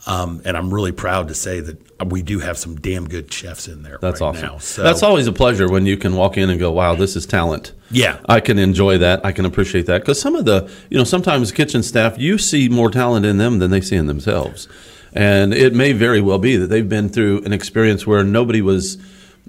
Um, 0.07 0.41
and 0.47 0.57
I'm 0.57 0.73
really 0.73 0.93
proud 0.93 1.29
to 1.29 1.35
say 1.35 1.61
that 1.61 2.07
we 2.07 2.23
do 2.23 2.39
have 2.39 2.57
some 2.57 2.77
damn 2.77 3.07
good 3.07 3.31
chefs 3.33 3.69
in 3.69 3.83
there 3.83 3.99
That's 4.01 4.21
right 4.23 4.29
awesome. 4.29 4.43
now. 4.47 4.59
So 4.59 4.83
That's 4.83 5.03
always 5.03 5.27
a 5.27 5.33
pleasure 5.33 5.69
when 5.71 5.85
you 5.85 5.99
can 5.99 6.17
walk 6.17 6.39
in 6.39 6.49
and 6.49 6.59
go, 6.59 6.71
"Wow, 6.71 6.95
this 6.95 7.17
is 7.17 7.27
talent." 7.27 7.73
Yeah. 7.91 8.19
I 8.27 8.41
can 8.41 8.59
enjoy 8.59 8.97
that. 8.99 9.25
I 9.27 9.33
can 9.33 9.45
appreciate 9.45 9.87
that 9.87 10.01
because 10.01 10.19
some 10.21 10.35
of 10.37 10.47
the, 10.47 10.71
you 10.89 10.97
know, 10.97 11.05
sometimes 11.05 11.53
kitchen 11.53 11.83
staff, 11.83 12.19
you 12.19 12.39
see 12.39 12.69
more 12.69 12.91
talent 12.91 13.27
in 13.27 13.37
them 13.37 13.59
than 13.59 13.71
they 13.71 13.81
see 13.83 13.97
in 13.97 14.07
themselves, 14.07 14.69
and 15.13 15.53
it 15.53 15.75
may 15.75 15.93
very 15.93 16.21
well 16.23 16.39
be 16.39 16.57
that 16.57 16.69
they've 16.69 16.89
been 16.89 17.09
through 17.11 17.43
an 17.45 17.53
experience 17.53 18.07
where 18.07 18.25
nobody 18.25 18.63
was, 18.63 18.97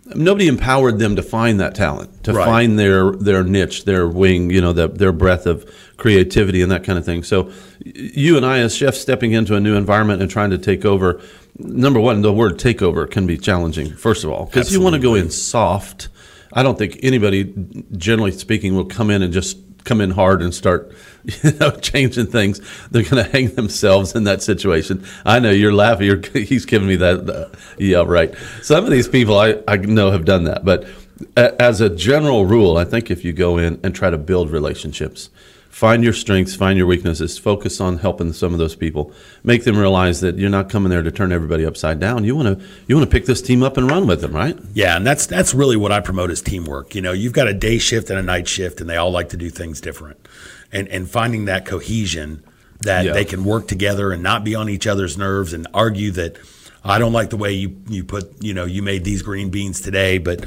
nobody 0.06 0.48
empowered 0.48 1.00
them 1.00 1.16
to 1.16 1.22
find 1.22 1.60
that 1.60 1.76
talent, 1.76 2.24
to 2.24 2.34
Right. 2.34 2.46
find 2.46 2.78
their 2.80 3.12
their 3.12 3.44
niche, 3.44 3.86
their 3.86 4.08
wing, 4.08 4.50
you 4.50 4.62
know, 4.62 4.74
the, 4.74 4.88
their 4.88 5.12
breadth 5.12 5.46
of 5.46 5.66
creativity 5.98 6.62
and 6.62 6.72
that 6.72 6.84
kind 6.84 6.98
of 6.98 7.06
thing. 7.06 7.24
So, 7.24 7.52
you 7.84 8.38
and 8.38 8.46
I, 8.46 8.60
as 8.60 8.76
chefs, 8.76 9.00
stepping 9.00 9.32
into 9.34 9.56
a 9.56 9.60
new 9.60 9.76
environment 9.76 10.22
and 10.22 10.30
trying 10.30 10.50
to 10.52 10.58
take 10.58 10.86
over. 10.86 11.22
Number 11.60 12.00
one, 12.00 12.22
the 12.22 12.34
word 12.34 12.58
takeover 12.58 13.10
can 13.10 13.28
be 13.28 13.38
challenging. 13.38 13.92
First 13.94 14.24
of 14.24 14.32
all, 14.32 14.46
because 14.46 14.74
you 14.74 14.82
want 14.82 14.96
to 14.96 15.02
go 15.02 15.16
in 15.16 15.30
soft. 15.30 16.08
I 16.54 16.64
don't 16.64 16.78
think 16.78 17.00
anybody, 17.02 17.54
generally 17.96 18.32
speaking, 18.32 18.76
will 18.76 18.86
come 18.86 19.10
in 19.10 19.22
and 19.22 19.32
just 19.32 19.71
come 19.84 20.02
in 20.02 20.12
hard 20.12 20.42
and 20.42 20.54
start, 20.54 20.92
you 21.44 21.52
know, 21.54 21.72
changing 21.72 22.28
things. 22.28 22.62
They're 22.90 23.04
going 23.04 23.24
to 23.24 23.32
hang 23.32 23.50
themselves 23.56 24.16
in 24.16 24.24
that 24.26 24.42
situation. 24.42 25.06
I 25.26 25.40
know 25.40 25.52
you're 25.52 25.74
laughing. 25.74 26.08
You're, 26.08 26.22
he's 26.34 26.66
giving 26.66 26.88
me 26.88 26.96
that. 26.98 27.30
Uh, 27.30 27.50
yeah, 27.78 28.04
right. 28.06 28.34
Some 28.62 28.84
of 28.84 28.92
these 28.92 29.08
people 29.08 29.38
I, 29.38 29.62
I 29.68 29.78
know 29.78 30.12
have 30.12 30.26
done 30.26 30.46
that, 30.46 30.66
but 30.66 30.88
as 31.36 31.82
a 31.82 31.90
general 31.90 32.46
rule, 32.46 32.78
I 32.78 32.86
think 32.86 33.12
if 33.12 33.24
you 33.24 33.34
go 33.34 33.58
in 33.58 33.80
and 33.84 33.94
try 33.94 34.10
to 34.10 34.18
build 34.18 34.50
relationships, 34.50 35.30
find 35.72 36.04
your 36.04 36.14
strengths, 36.14 36.54
find 36.54 36.78
your 36.78 36.86
weaknesses, 36.86 37.38
focus 37.38 37.80
on 37.82 37.98
helping 37.98 38.34
some 38.34 38.54
of 38.54 38.60
those 38.60 38.76
people, 38.76 39.12
make 39.44 39.64
them 39.64 39.78
realize 39.78 40.20
that 40.22 40.38
you're 40.38 40.50
not 40.50 40.70
coming 40.70 40.90
there 40.90 41.02
to 41.02 41.12
turn 41.12 41.32
everybody 41.32 41.66
upside 41.66 42.00
down. 42.00 42.24
You 42.24 42.36
want 42.36 42.60
to 42.60 42.66
you 42.88 42.96
want 42.96 43.10
to 43.10 43.12
pick 43.12 43.26
this 43.26 43.42
team 43.42 43.64
up 43.64 43.78
and 43.78 43.90
run 43.90 44.06
with 44.06 44.22
them, 44.22 44.34
right? 44.34 44.58
Yeah, 44.74 44.98
and 44.98 45.08
that's 45.08 45.26
that's 45.26 45.54
really 45.54 45.78
what 45.78 45.92
I 45.92 46.02
promote 46.02 46.30
as 46.30 46.42
teamwork. 46.42 46.94
You 46.94 47.02
know, 47.02 47.14
you've 47.14 47.34
got 47.34 47.48
a 47.48 47.54
day 47.54 47.78
shift 47.78 48.10
and 48.10 48.20
a 48.20 48.24
night 48.24 48.48
shift, 48.48 48.82
and 48.82 48.90
they 48.90 48.98
all 48.98 49.12
like 49.12 49.30
to 49.30 49.38
do 49.38 49.50
things 49.50 49.82
different, 49.82 50.28
and 50.72 50.88
and 50.90 51.10
finding 51.10 51.46
that 51.46 51.66
cohesion 51.66 52.44
that 52.82 53.06
Yeah. 53.06 53.14
they 53.14 53.26
can 53.26 53.44
work 53.46 53.68
together 53.68 54.12
and 54.12 54.22
not 54.24 54.44
be 54.44 54.56
on 54.56 54.68
each 54.68 54.88
other's 54.88 55.18
nerves 55.18 55.54
and 55.54 55.68
argue 55.74 56.12
that 56.12 56.36
I 56.84 56.98
don't 56.98 57.14
like 57.14 57.30
the 57.30 57.38
way 57.38 57.54
you 57.54 57.78
you 57.90 58.04
put 58.04 58.44
you 58.44 58.54
know 58.54 58.66
you 58.66 58.82
made 58.84 59.04
these 59.04 59.22
green 59.22 59.50
beans 59.50 59.80
today, 59.82 60.18
but 60.18 60.46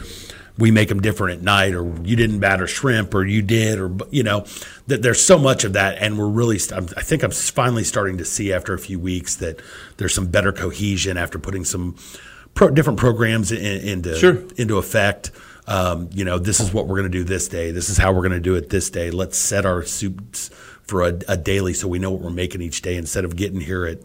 we 0.56 0.70
make 0.70 0.88
them 0.88 1.00
different 1.02 1.38
at 1.38 1.44
night, 1.44 1.74
or 1.74 1.84
you 2.04 2.14
didn't 2.16 2.38
batter 2.38 2.66
shrimp, 2.66 3.12
or 3.14 3.24
you 3.24 3.42
did, 3.42 3.78
or 3.78 3.90
you 4.10 4.22
know, 4.22 4.44
that 4.86 5.02
there's 5.02 5.22
so 5.24 5.38
much 5.38 5.64
of 5.64 5.72
that, 5.72 5.98
and 5.98 6.16
we're 6.18 6.28
really, 6.28 6.56
I 6.72 7.02
think 7.02 7.22
I'm 7.22 7.32
finally 7.32 7.82
starting 7.84 8.18
to 8.18 8.24
see 8.24 8.52
after 8.52 8.72
a 8.72 8.78
few 8.78 9.00
weeks 9.00 9.36
that 9.36 9.60
there's 9.96 10.14
some 10.14 10.26
better 10.28 10.52
cohesion 10.52 11.16
after 11.16 11.38
putting 11.38 11.64
some 11.64 11.96
pro- 12.54 12.70
different 12.70 12.98
programs 13.00 13.50
in, 13.50 13.58
into 13.88 14.16
Sure. 14.16 14.38
into 14.56 14.78
effect. 14.78 15.32
Um, 15.66 16.10
you 16.12 16.24
know, 16.24 16.38
this 16.38 16.60
is 16.60 16.72
what 16.74 16.86
we're 16.86 16.98
going 16.98 17.10
to 17.10 17.18
do 17.18 17.24
this 17.24 17.48
day. 17.48 17.70
This 17.70 17.88
is 17.88 17.96
how 17.96 18.12
we're 18.12 18.20
going 18.20 18.32
to 18.32 18.40
do 18.40 18.54
it 18.54 18.68
this 18.70 18.90
day. 18.90 19.10
Let's 19.10 19.38
set 19.38 19.64
our 19.64 19.82
soups 19.82 20.50
for 20.82 21.02
a, 21.02 21.18
a 21.26 21.36
daily 21.38 21.72
so 21.72 21.88
we 21.88 21.98
know 21.98 22.10
what 22.10 22.20
we're 22.20 22.28
making 22.30 22.60
each 22.60 22.82
day 22.82 22.96
instead 22.96 23.24
of 23.24 23.34
getting 23.34 23.60
here 23.60 23.86
at 23.86 23.98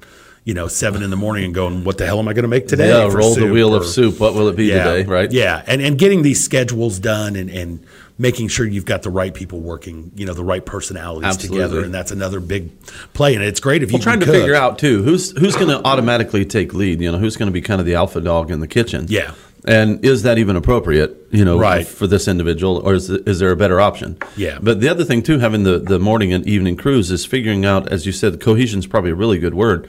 you 0.46 0.53
know 0.53 0.67
seven 0.67 1.03
in 1.03 1.10
the 1.10 1.15
morning 1.15 1.46
and 1.46 1.53
going, 1.53 1.84
what 1.84 1.98
the 1.98 2.05
hell 2.05 2.19
am 2.19 2.27
I 2.27 2.34
going 2.34 2.43
to 2.43 2.48
make 2.50 2.67
today? 2.67 2.89
Yeah, 2.89 3.12
roll 3.13 3.36
the 3.36 3.48
wheel 3.51 3.74
Or- 3.74 3.77
of 3.77 3.86
soup. 3.86 4.19
What 4.19 4.34
will 4.34 4.48
it 4.48 4.55
be 4.55 4.65
yeah, 4.65 4.84
today, 4.84 5.03
right? 5.10 5.31
Yeah, 5.31 5.63
and 5.67 5.81
and 5.81 5.98
getting 5.98 6.22
these 6.22 6.43
schedules 6.43 7.00
done 7.00 7.36
and 7.36 7.50
and 7.50 7.86
making 8.17 8.50
sure 8.50 8.65
you've 8.65 8.86
got 8.86 9.01
the 9.03 9.10
right 9.10 9.34
people 9.34 9.62
working, 9.62 10.12
you 10.15 10.25
know, 10.25 10.34
the 10.34 10.43
right 10.43 10.65
personalities 10.65 11.25
Absolutely. 11.29 11.58
together, 11.63 11.84
and 11.86 11.93
that's 11.93 12.12
another 12.12 12.41
big 12.41 12.69
play. 13.13 13.34
And 13.34 13.43
it's 13.43 13.62
great 13.62 13.81
if 13.81 13.91
you 13.91 13.96
Well, 13.98 14.03
trying 14.03 14.19
to 14.19 14.25
cook. 14.25 14.36
figure 14.36 14.55
out 14.55 14.77
too 14.79 15.03
who's 15.03 15.31
who's 15.38 15.55
going 15.55 15.69
to 15.69 15.81
automatically 15.86 16.43
take 16.46 16.74
lead. 16.74 17.00
You 17.01 17.12
know, 17.12 17.17
who's 17.17 17.38
going 17.38 17.48
to 17.48 17.53
be 17.53 17.62
kind 17.62 17.79
of 17.79 17.86
the 17.86 17.96
alpha 17.96 18.19
dog 18.22 18.51
in 18.51 18.60
the 18.60 18.67
kitchen. 18.67 19.05
Yeah. 19.10 19.31
And 19.65 20.03
is 20.05 20.24
that 20.24 20.38
even 20.38 20.55
appropriate? 20.55 21.17
You 21.31 21.43
know, 21.43 21.60
Right. 21.60 21.86
for 21.86 22.08
this 22.08 22.27
individual, 22.29 22.77
or 22.77 22.93
is 22.93 23.10
is 23.10 23.39
there 23.39 23.51
a 23.51 23.58
better 23.58 23.79
option? 23.81 24.17
Yeah. 24.38 24.58
But 24.62 24.79
the 24.79 24.88
other 24.89 25.03
thing 25.03 25.22
too, 25.22 25.39
having 25.39 25.63
the 25.63 25.79
the 25.79 26.00
morning 26.00 26.31
and 26.34 26.46
evening 26.48 26.77
crews 26.77 27.12
is 27.12 27.25
figuring 27.25 27.65
out, 27.65 27.89
as 27.91 28.05
you 28.05 28.12
said, 28.13 28.39
cohesion 28.39 28.79
is 28.79 28.88
probably 28.88 29.12
a 29.12 29.15
really 29.15 29.38
good 29.38 29.53
word. 29.53 29.88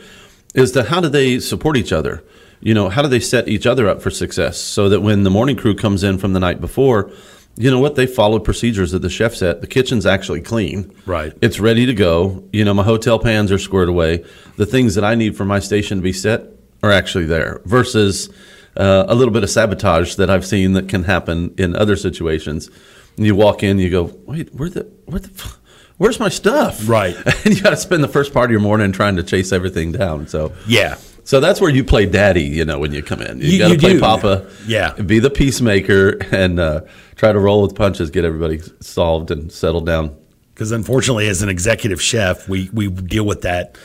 Is 0.54 0.72
that 0.72 0.88
how 0.88 1.00
do 1.00 1.08
they 1.08 1.38
support 1.38 1.76
each 1.76 1.92
other? 1.92 2.24
You 2.60 2.74
know, 2.74 2.88
how 2.88 3.02
do 3.02 3.08
they 3.08 3.20
set 3.20 3.48
each 3.48 3.66
other 3.66 3.88
up 3.88 4.02
for 4.02 4.10
success 4.10 4.58
so 4.58 4.88
that 4.88 5.00
when 5.00 5.22
the 5.22 5.30
morning 5.30 5.56
crew 5.56 5.74
comes 5.74 6.02
in 6.02 6.18
from 6.18 6.32
the 6.32 6.40
night 6.40 6.60
before, 6.60 7.10
you 7.56 7.70
know 7.70 7.80
what 7.80 7.94
they 7.94 8.06
followed 8.06 8.44
procedures 8.44 8.92
that 8.92 9.00
the 9.02 9.10
chef 9.10 9.34
set. 9.34 9.60
The 9.60 9.66
kitchen's 9.66 10.06
actually 10.06 10.40
clean. 10.40 10.94
Right. 11.06 11.32
It's 11.40 11.60
ready 11.60 11.86
to 11.86 11.94
go. 11.94 12.44
You 12.52 12.64
know, 12.64 12.74
my 12.74 12.84
hotel 12.84 13.18
pans 13.18 13.50
are 13.50 13.58
squared 13.58 13.88
away. 13.88 14.24
The 14.56 14.66
things 14.66 14.94
that 14.94 15.04
I 15.04 15.14
need 15.14 15.36
for 15.36 15.44
my 15.44 15.58
station 15.58 15.98
to 15.98 16.02
be 16.02 16.12
set 16.12 16.44
are 16.82 16.90
actually 16.90 17.26
there 17.26 17.60
versus 17.64 18.30
uh, 18.76 19.04
a 19.08 19.14
little 19.14 19.32
bit 19.32 19.42
of 19.42 19.50
sabotage 19.50 20.14
that 20.14 20.30
I've 20.30 20.46
seen 20.46 20.72
that 20.74 20.88
can 20.88 21.04
happen 21.04 21.54
in 21.58 21.76
other 21.76 21.96
situations. 21.96 22.70
And 23.16 23.26
you 23.26 23.34
walk 23.34 23.62
in, 23.62 23.78
you 23.78 23.90
go, 23.90 24.04
wait, 24.26 24.54
where 24.54 24.70
the, 24.70 24.84
where 25.06 25.20
the, 25.20 25.54
where's 26.00 26.18
my 26.18 26.30
stuff? 26.30 26.88
Right. 26.88 27.14
And 27.44 27.54
you 27.54 27.62
got 27.62 27.70
to 27.70 27.76
spend 27.76 28.02
the 28.02 28.08
first 28.08 28.32
part 28.32 28.46
of 28.46 28.50
your 28.52 28.60
morning 28.60 28.90
trying 28.90 29.16
to 29.16 29.22
chase 29.22 29.52
everything 29.52 29.92
down. 29.92 30.26
So, 30.28 30.52
Yeah. 30.66 30.96
so 31.24 31.40
that's 31.40 31.60
where 31.60 31.70
you 31.70 31.84
play 31.84 32.06
daddy, 32.06 32.42
you 32.44 32.64
know, 32.64 32.78
when 32.78 32.92
you 32.92 33.02
come 33.02 33.20
in. 33.20 33.38
You, 33.38 33.48
You- 33.48 33.58
got 33.58 33.68
to 33.68 33.78
play 33.78 33.92
do. 33.94 34.00
papa. 34.00 34.46
Yeah. 34.66 34.92
Be 34.94 35.18
the 35.18 35.28
peacemaker 35.30 36.16
and 36.32 36.58
uh, 36.58 36.80
try 37.16 37.32
to 37.32 37.38
roll 37.38 37.60
with 37.62 37.74
punches, 37.74 38.10
get 38.10 38.24
everybody 38.24 38.60
solved 38.80 39.30
and 39.30 39.52
settled 39.52 39.84
down. 39.86 40.16
because 40.54 40.72
unfortunately, 40.72 41.28
as 41.28 41.42
an 41.42 41.48
executive 41.50 42.00
chef, 42.00 42.48
we 42.48 42.70
we 42.72 42.88
deal 42.88 43.24
with 43.26 43.42
that 43.42 43.76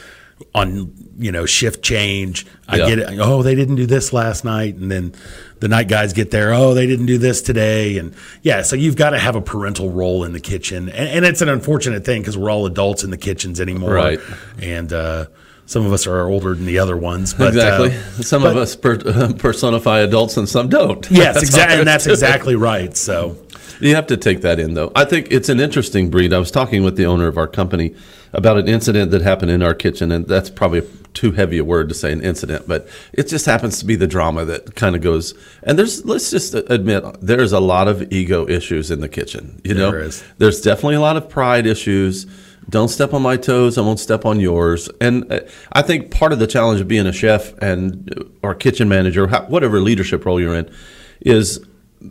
on 0.54 0.92
you 1.18 1.32
know 1.32 1.46
shift 1.46 1.82
change. 1.84 2.46
I 2.68 2.77
Yeah. 2.77 2.89
get 2.89 3.00
it. 3.00 3.20
Oh, 3.20 3.42
they 3.44 3.56
didn't 3.56 3.75
do 3.75 3.86
this 3.86 4.12
last 4.13 4.44
night, 4.44 4.75
and 4.75 4.92
then 4.92 5.13
the 5.60 5.68
night 5.68 5.88
guys 5.88 6.12
get 6.13 6.32
there. 6.32 6.54
Oh, 6.54 6.74
they 6.74 6.88
didn't 6.88 7.06
do 7.06 7.18
this 7.18 7.42
today, 7.42 7.98
and 7.98 8.13
yeah. 8.42 8.62
So 8.62 8.75
you've 8.75 8.96
got 8.98 9.12
to 9.12 9.20
have 9.20 9.36
a 9.36 9.42
parental 9.42 9.89
role 9.92 10.24
in 10.25 10.34
the 10.34 10.39
kitchen, 10.42 10.89
and, 10.89 11.10
and 11.10 11.25
it's 11.25 11.42
an 11.42 11.50
unfortunate 11.50 12.04
thing 12.06 12.22
because 12.22 12.38
we're 12.38 12.51
all 12.51 12.65
adults 12.65 13.04
in 13.04 13.12
the 13.12 13.18
kitchens 13.18 13.62
anymore, 13.62 13.94
Right. 13.94 14.20
And 14.62 14.92
uh, 14.92 15.27
some 15.68 15.86
of 15.86 15.94
us 15.94 16.06
are 16.06 16.27
older 16.27 16.54
than 16.54 16.65
the 16.65 16.80
other 16.80 16.98
ones, 16.98 17.34
but 17.34 17.50
exactly. 17.56 17.96
uh, 17.96 18.22
some 18.22 18.44
of 18.44 18.56
us 18.58 18.75
per, 18.75 18.98
personify 19.38 20.00
adults 20.00 20.36
and 20.38 20.48
some 20.50 20.68
don't. 20.70 21.10
yes, 21.10 21.34
That's 21.36 21.46
exactly, 21.48 21.80
and 21.80 21.88
that's 21.88 22.06
exactly 22.08 22.56
right. 22.56 22.96
So 22.96 23.38
You 23.82 23.96
have 23.96 24.08
to 24.08 24.17
take 24.17 24.41
that 24.41 24.60
in, 24.60 24.74
though. 24.74 24.91
I 24.96 25.05
think 25.05 25.27
it's 25.32 25.50
an 25.50 25.60
interesting 25.60 26.10
breed. 26.10 26.34
I 26.34 26.39
was 26.39 26.51
talking 26.51 26.84
with 26.84 26.96
the 26.98 27.05
owner 27.05 27.27
of 27.27 27.38
our 27.38 27.48
company 27.48 27.96
about 28.34 28.58
an 28.58 28.67
incident 28.67 29.12
that 29.12 29.22
happened 29.22 29.51
in 29.51 29.62
our 29.63 29.74
kitchen, 29.74 30.12
and 30.12 30.27
that's 30.27 30.50
probably 30.50 30.82
too 31.13 31.32
heavy 31.32 31.58
a 31.58 31.63
word 31.63 31.88
to 31.89 31.96
say 31.96 32.12
an 32.12 32.22
incident, 32.22 32.67
but 32.67 32.88
it 33.13 33.27
just 33.27 33.46
happens 33.46 33.79
to 33.79 33.86
be 33.86 33.96
the 33.96 34.08
drama 34.08 34.44
that 34.46 34.75
kind 34.75 34.96
of 34.96 35.01
goes. 35.01 35.34
And 35.63 35.79
there's, 35.79 36.03
let's 36.05 36.29
just 36.29 36.53
admit, 36.53 37.03
there's 37.22 37.53
a 37.53 37.60
lot 37.62 37.88
of 37.88 38.12
ego 38.12 38.48
issues 38.48 38.91
in 38.91 39.00
the 39.00 39.08
kitchen. 39.10 39.62
You 39.63 39.74
know, 39.75 39.91
There 39.91 40.01
is. 40.01 40.24
there's 40.38 40.60
definitely 40.62 40.96
a 40.96 41.01
lot 41.01 41.15
of 41.15 41.29
pride 41.29 41.65
issues. 41.65 42.27
Don't 42.70 42.89
step 42.89 43.13
on 43.13 43.22
my 43.22 43.38
toes. 43.38 43.77
I 43.77 43.82
won't 43.82 44.00
step 44.00 44.25
on 44.25 44.39
yours. 44.39 44.89
And 45.00 45.32
uh, 45.32 45.41
I 45.72 45.82
think 45.84 46.12
part 46.12 46.34
of 46.34 46.39
the 46.39 46.48
challenge 46.48 46.82
of 46.82 46.88
being 46.88 47.05
a 47.08 47.13
chef 47.13 47.53
and 47.62 48.12
uh, 48.17 48.24
or 48.41 48.53
kitchen 48.55 48.89
manager, 48.89 49.27
whatever 49.27 49.79
leadership 49.79 50.25
role 50.25 50.41
you're 50.41 50.55
in, 50.55 50.70
is 51.22 51.63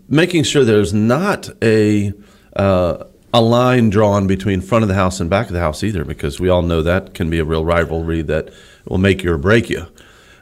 making 0.09 0.45
sure 0.45 0.65
there's 0.65 0.93
not 0.93 1.51
a 1.63 2.13
uh, 2.57 3.05
a 3.33 3.41
line 3.41 3.91
drawn 3.91 4.27
between 4.27 4.61
front 4.61 4.83
of 4.83 4.89
the 4.89 4.95
house 4.95 5.19
and 5.21 5.29
back 5.29 5.49
of 5.49 5.53
the 5.53 5.61
house 5.61 5.83
either, 5.83 6.05
because 6.05 6.39
we 6.39 6.49
all 6.49 6.63
know 6.63 6.83
that 6.83 7.15
can 7.15 7.31
be 7.31 7.41
a 7.41 7.45
real 7.45 7.65
rivalry 7.65 8.23
that 8.23 8.53
will 8.87 8.99
make 8.99 9.25
you 9.25 9.33
or 9.33 9.39
break 9.39 9.69
you. 9.69 9.87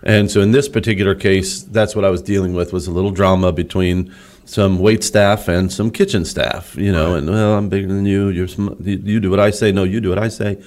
And 0.02 0.30
so 0.30 0.40
in 0.40 0.52
this 0.52 0.68
particular 0.68 1.14
case, 1.14 1.62
that's 1.62 1.94
what 1.96 2.04
I 2.04 2.10
was 2.10 2.20
dealing 2.20 2.54
with 2.54 2.72
was 2.72 2.86
a 2.86 2.90
little 2.90 3.12
drama 3.12 3.52
between 3.52 4.12
some 4.44 4.78
wait 4.78 5.04
staff 5.04 5.48
and 5.48 5.72
some 5.72 5.90
kitchen 5.90 6.24
staff, 6.24 6.76
you 6.76 6.92
know, 6.92 7.14
and 7.14 7.30
well, 7.30 7.56
I'm 7.56 7.68
bigger 7.68 7.86
than 7.86 8.04
you. 8.04 8.28
You're 8.28 8.48
sm- 8.48 8.74
you 8.80 9.00
you 9.04 9.20
do 9.20 9.30
what 9.30 9.40
I 9.40 9.50
say. 9.50 9.72
No, 9.72 9.84
you 9.84 10.00
do 10.00 10.08
what 10.08 10.18
I 10.18 10.28
say. 10.28 10.62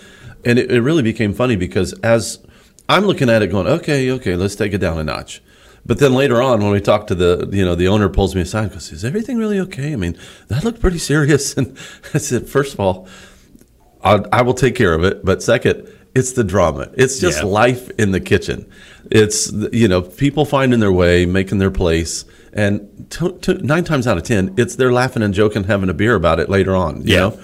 And 0.46 0.58
it, 0.58 0.72
it 0.72 0.82
really 0.82 1.04
became 1.04 1.34
funny 1.34 1.56
because 1.56 1.94
as 2.00 2.40
I'm 2.88 3.06
looking 3.06 3.30
at 3.30 3.42
it 3.42 3.48
going, 3.48 3.68
okay, 3.68 4.12
okay, 4.12 4.36
let's 4.36 4.56
take 4.56 4.74
it 4.74 4.78
down 4.78 4.98
a 4.98 5.04
notch. 5.04 5.42
But 5.86 6.00
then 6.00 6.14
later 6.16 6.42
on, 6.42 6.62
when 6.64 6.72
we 6.72 6.82
talked 6.82 7.08
to 7.10 7.16
the, 7.16 7.48
you 7.52 7.64
know, 7.64 7.76
the 7.76 7.88
owner 7.88 8.10
pulls 8.10 8.34
me 8.34 8.42
aside 8.42 8.64
and 8.64 8.72
goes, 8.72 8.92
is 8.92 9.06
everything 9.06 9.38
really 9.38 9.60
okay? 9.60 9.94
I 9.94 9.96
mean, 9.96 10.18
that 10.48 10.64
looked 10.64 10.80
pretty 10.82 10.98
serious. 10.98 11.54
And 11.58 11.78
I 12.14 12.18
said, 12.18 12.50
first 12.50 12.74
of 12.74 12.80
all, 12.80 13.08
I, 14.04 14.24
I 14.32 14.42
will 14.42 14.56
take 14.56 14.76
care 14.76 14.94
of 14.94 15.04
it. 15.04 15.24
But 15.24 15.44
second, 15.44 15.88
it's 16.16 16.32
the 16.34 16.44
drama. 16.44 16.90
It's 16.96 17.20
just 17.20 17.40
Yeah. 17.44 17.46
life 17.50 17.90
in 18.00 18.12
the 18.12 18.20
kitchen. 18.20 18.66
It's 19.12 19.52
you 19.52 19.88
know 19.88 20.02
people 20.02 20.46
finding 20.46 20.80
their 20.80 20.92
way, 20.92 21.26
making 21.28 21.60
their 21.60 21.70
place, 21.70 22.26
and 22.54 23.06
t- 23.12 23.32
t- 23.42 23.54
nine 23.62 23.84
times 23.84 24.08
out 24.08 24.18
of 24.18 24.24
ten, 24.24 24.54
it's 24.58 24.76
they're 24.78 24.92
laughing 24.94 25.22
and 25.22 25.32
joking, 25.34 25.66
having 25.66 25.90
a 25.90 25.94
beer 25.94 26.16
about 26.16 26.40
it 26.40 26.50
later 26.50 26.76
on. 26.76 27.06
You 27.06 27.14
Yeah. 27.14 27.20
know, 27.20 27.40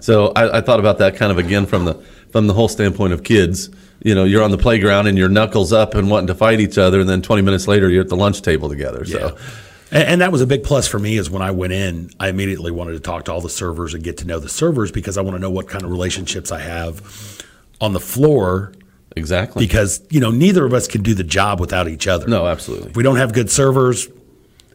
so 0.00 0.32
I, 0.36 0.58
I 0.58 0.60
thought 0.60 0.78
about 0.80 0.98
that 0.98 1.16
kind 1.16 1.32
of 1.32 1.38
again 1.38 1.64
from 1.64 1.86
the 1.86 1.94
from 2.30 2.48
the 2.48 2.52
whole 2.52 2.68
standpoint 2.68 3.14
of 3.14 3.22
kids. 3.22 3.70
You 4.02 4.14
know, 4.14 4.24
you're 4.24 4.42
on 4.42 4.50
the 4.50 4.58
playground 4.58 5.06
and 5.08 5.18
your 5.18 5.28
knuckles 5.28 5.72
up 5.72 5.94
and 5.94 6.10
wanting 6.10 6.28
to 6.28 6.34
fight 6.34 6.60
each 6.60 6.78
other, 6.78 7.00
and 7.00 7.08
then 7.08 7.20
20 7.22 7.42
minutes 7.42 7.68
later, 7.68 7.88
you're 7.90 8.02
at 8.02 8.08
the 8.08 8.16
lunch 8.16 8.40
table 8.42 8.68
together. 8.68 9.04
So. 9.04 9.36
And, 9.92 10.04
and 10.08 10.20
that 10.20 10.32
was 10.32 10.40
a 10.40 10.46
big 10.46 10.62
plus 10.64 10.86
for 10.88 10.98
me 10.98 11.18
is 11.18 11.28
when 11.30 11.42
I 11.42 11.50
went 11.50 11.72
in, 11.72 12.10
I 12.18 12.28
immediately 12.28 12.70
wanted 12.70 12.92
to 12.92 13.00
talk 13.00 13.24
to 13.26 13.32
all 13.32 13.40
the 13.40 13.50
servers 13.50 13.92
and 13.92 14.02
get 14.02 14.18
to 14.18 14.26
know 14.26 14.38
the 14.38 14.48
servers 14.48 14.90
because 14.90 15.18
I 15.18 15.20
want 15.22 15.36
to 15.36 15.40
know 15.40 15.50
what 15.50 15.68
kind 15.68 15.84
of 15.84 15.90
relationships 15.90 16.50
I 16.52 16.60
have 16.60 17.42
on 17.80 17.92
the 17.92 18.00
floor 18.00 18.72
Exactly. 19.16 19.66
because, 19.66 20.00
you 20.10 20.20
know, 20.20 20.30
neither 20.30 20.64
of 20.64 20.72
us 20.72 20.86
can 20.86 21.02
do 21.02 21.12
the 21.14 21.24
job 21.24 21.58
without 21.60 21.88
each 21.88 22.06
other. 22.06 22.26
no, 22.28 22.46
absolutely. 22.46 22.90
If 22.90 22.96
we 22.96 23.02
don't 23.02 23.16
have 23.16 23.32
good 23.32 23.50
servers 23.50 24.06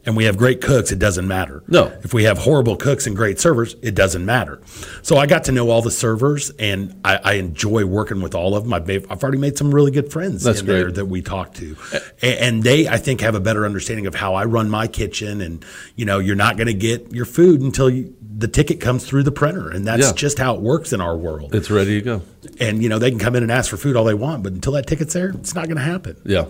and 0.05 0.15
we 0.15 0.25
have 0.25 0.37
great 0.37 0.61
cooks, 0.61 0.91
it 0.91 0.99
doesn't 0.99 1.27
matter. 1.27 1.63
No. 1.67 1.85
If 2.03 2.13
we 2.13 2.23
have 2.25 2.37
horrible 2.37 2.75
cooks 2.75 3.07
and 3.07 3.15
great 3.15 3.39
servers, 3.39 3.75
it 3.81 3.95
doesn't 3.95 4.25
matter. 4.25 4.61
So 5.01 5.17
I 5.17 5.25
got 5.25 5.45
to 5.45 5.51
know 5.51 5.69
all 5.69 5.81
the 5.81 5.91
servers 5.91 6.51
and 6.59 6.99
I, 7.03 7.15
I 7.17 7.33
enjoy 7.33 7.85
working 7.85 8.21
with 8.21 8.35
all 8.35 8.55
of 8.55 8.63
them. 8.63 8.73
I've, 8.73 8.85
made, 8.87 9.05
I've 9.09 9.23
already 9.23 9.39
made 9.39 9.57
some 9.57 9.73
really 9.73 9.91
good 9.91 10.11
friends 10.11 10.43
That's 10.43 10.59
in 10.59 10.65
there 10.67 10.91
that 10.91 11.05
we 11.05 11.21
talk 11.21 11.53
to. 11.55 11.75
Eh. 11.93 11.99
A- 12.23 12.43
And 12.43 12.63
they, 12.63 12.87
I 12.87 12.97
think, 12.97 13.21
have 13.21 13.35
a 13.35 13.39
better 13.39 13.65
understanding 13.65 14.05
of 14.07 14.15
how 14.15 14.35
I 14.35 14.45
run 14.45 14.69
my 14.69 14.87
kitchen. 14.87 15.41
And, 15.41 15.65
you 15.95 16.05
know, 16.05 16.19
you're 16.19 16.35
not 16.35 16.57
going 16.57 16.67
to 16.67 16.73
get 16.73 17.11
your 17.11 17.25
food 17.25 17.61
until 17.61 17.89
you, 17.89 18.15
the 18.37 18.47
ticket 18.47 18.79
comes 18.81 19.05
through 19.07 19.23
the 19.23 19.31
printer. 19.31 19.69
And 19.69 19.87
that's 19.87 20.07
Yeah. 20.07 20.13
just 20.13 20.37
how 20.37 20.55
it 20.55 20.61
works 20.61 20.93
in 20.93 21.01
our 21.01 21.15
world. 21.17 21.55
It's 21.55 21.71
ready 21.71 21.99
to 21.99 22.01
go. 22.01 22.21
And, 22.59 22.83
you 22.83 22.89
know, 22.89 22.99
they 22.99 23.09
can 23.09 23.19
come 23.19 23.35
in 23.35 23.43
and 23.43 23.51
ask 23.51 23.69
for 23.71 23.77
food 23.77 23.95
all 23.95 24.03
they 24.03 24.13
want, 24.13 24.43
but 24.43 24.53
until 24.53 24.73
that 24.73 24.85
ticket's 24.87 25.13
there, 25.13 25.29
it's 25.29 25.55
not 25.55 25.65
going 25.65 25.77
to 25.77 25.83
happen. 25.83 26.15
Yeah. 26.25 26.45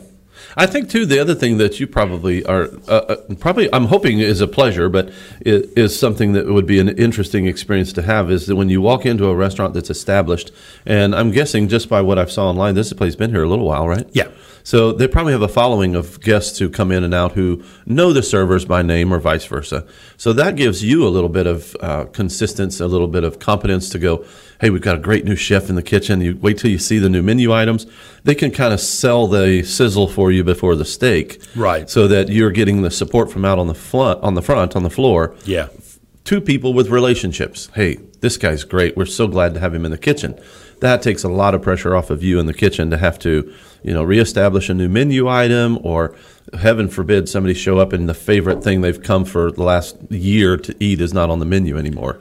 I 0.58 0.66
think 0.66 0.90
too 0.90 1.06
the 1.06 1.20
other 1.20 1.36
thing 1.36 1.58
that 1.58 1.80
you 1.80 1.88
probably 1.88 2.46
are 2.46 2.70
uh, 2.88 2.92
uh, 2.92 3.16
probably 3.40 3.74
I'm 3.74 3.86
hoping 3.86 4.20
is 4.20 4.42
a 4.42 4.48
pleasure, 4.48 4.90
but 4.90 5.12
is, 5.42 5.64
is 5.74 6.00
something 6.00 6.34
that 6.34 6.48
would 6.48 6.66
be 6.66 6.80
an 6.80 6.90
interesting 6.90 7.48
experience 7.48 7.94
to 7.94 8.02
have 8.02 8.32
is 8.32 8.48
that 8.48 8.56
when 8.56 8.70
you 8.70 8.82
walk 8.82 9.06
into 9.06 9.28
a 9.28 9.36
restaurant 9.36 9.74
that's 9.74 9.90
established, 9.90 10.52
and 10.86 11.16
I'm 11.16 11.32
guessing 11.32 11.68
just 11.68 11.90
by 11.90 12.02
what 12.02 12.18
I've 12.18 12.32
saw 12.32 12.50
online, 12.50 12.76
this 12.76 12.94
place 12.94 13.16
been 13.16 13.32
here 13.32 13.44
a 13.44 13.50
little 13.50 13.66
while, 13.66 13.88
right? 13.88 14.08
Yeah. 14.12 14.30
So 14.66 14.92
they 14.92 15.08
probably 15.08 15.32
have 15.34 15.44
a 15.44 15.48
following 15.48 15.96
of 15.96 16.20
guests 16.22 16.58
who 16.58 16.70
come 16.72 16.92
in 16.92 17.04
and 17.04 17.14
out 17.14 17.34
who 17.34 17.64
know 17.86 18.12
the 18.12 18.24
servers 18.24 18.66
by 18.66 18.82
name 18.82 19.14
or 19.14 19.20
vice 19.20 19.46
versa. 19.46 19.86
So 20.18 20.34
that 20.34 20.56
gives 20.56 20.84
you 20.84 21.06
a 21.06 21.10
little 21.10 21.30
bit 21.30 21.46
of 21.46 21.78
uh, 21.82 22.06
consistency, 22.06 22.84
a 22.84 22.88
little 22.88 23.08
bit 23.08 23.24
of 23.24 23.38
competence 23.38 23.90
to 23.90 24.00
go, 24.00 24.26
hey, 24.60 24.72
we've 24.72 24.82
got 24.82 24.96
a 24.96 25.00
great 25.00 25.24
new 25.24 25.36
chef 25.36 25.70
in 25.70 25.76
the 25.76 25.84
kitchen. 25.84 26.20
You 26.20 26.36
wait 26.42 26.58
till 26.58 26.72
you 26.72 26.80
see 26.80 26.98
the 26.98 27.10
new 27.10 27.22
menu 27.22 27.54
items. 27.54 27.86
They 28.24 28.34
can 28.34 28.50
kind 28.50 28.74
of 28.74 28.80
sell 28.80 29.28
the 29.28 29.62
sizzle 29.62 30.08
for 30.08 30.32
you 30.32 30.44
before 30.44 30.76
the 30.76 30.84
steak, 30.86 31.40
Right. 31.56 31.88
So 31.88 32.08
that 32.08 32.30
you're 32.30 32.50
getting 32.50 32.82
the 32.82 32.90
support 32.90 33.32
from 33.32 33.46
out 33.46 33.60
on 33.60 33.68
the 33.68 33.76
front, 33.76 34.24
on 34.24 34.34
the 34.34 34.42
front, 34.42 34.76
on 34.76 34.82
the 34.82 34.90
floor 34.90 35.36
Yeah. 35.46 35.68
two 36.24 36.42
people 36.42 36.74
with 36.74 36.90
relationships. 36.90 37.70
Hey, 37.76 38.00
this 38.22 38.36
guy's 38.38 38.64
great. 38.64 38.98
We're 38.98 39.06
so 39.06 39.28
glad 39.28 39.54
to 39.54 39.60
have 39.60 39.76
him 39.76 39.86
in 39.86 39.92
the 39.92 39.98
kitchen. 40.00 40.40
that 40.82 41.02
takes 41.02 41.24
a 41.24 41.30
lot 41.30 41.56
of 41.56 41.62
pressure 41.62 41.96
off 41.96 42.10
of 42.10 42.22
you 42.22 42.38
in 42.38 42.48
the 42.48 42.54
kitchen 42.54 42.90
to 42.90 42.98
have 42.98 43.18
to, 43.18 43.50
you 43.86 43.94
know, 43.94 44.04
reestablish 44.04 44.68
a 44.70 44.74
new 44.74 44.90
menu 44.90 45.28
item 45.30 45.78
or 45.84 46.16
heaven 46.60 46.88
forbid 46.90 47.30
somebody 47.30 47.54
show 47.54 47.78
up 47.78 47.94
and 47.94 48.10
the 48.10 48.14
favorite 48.16 48.64
thing 48.64 48.82
they've 48.82 49.02
come 49.02 49.26
for 49.26 49.52
the 49.52 49.64
last 49.64 49.96
year 50.10 50.58
to 50.58 50.76
eat 50.80 51.00
is 51.02 51.14
not 51.14 51.30
on 51.30 51.40
the 51.40 51.46
menu 51.46 51.78
anymore. 51.78 52.20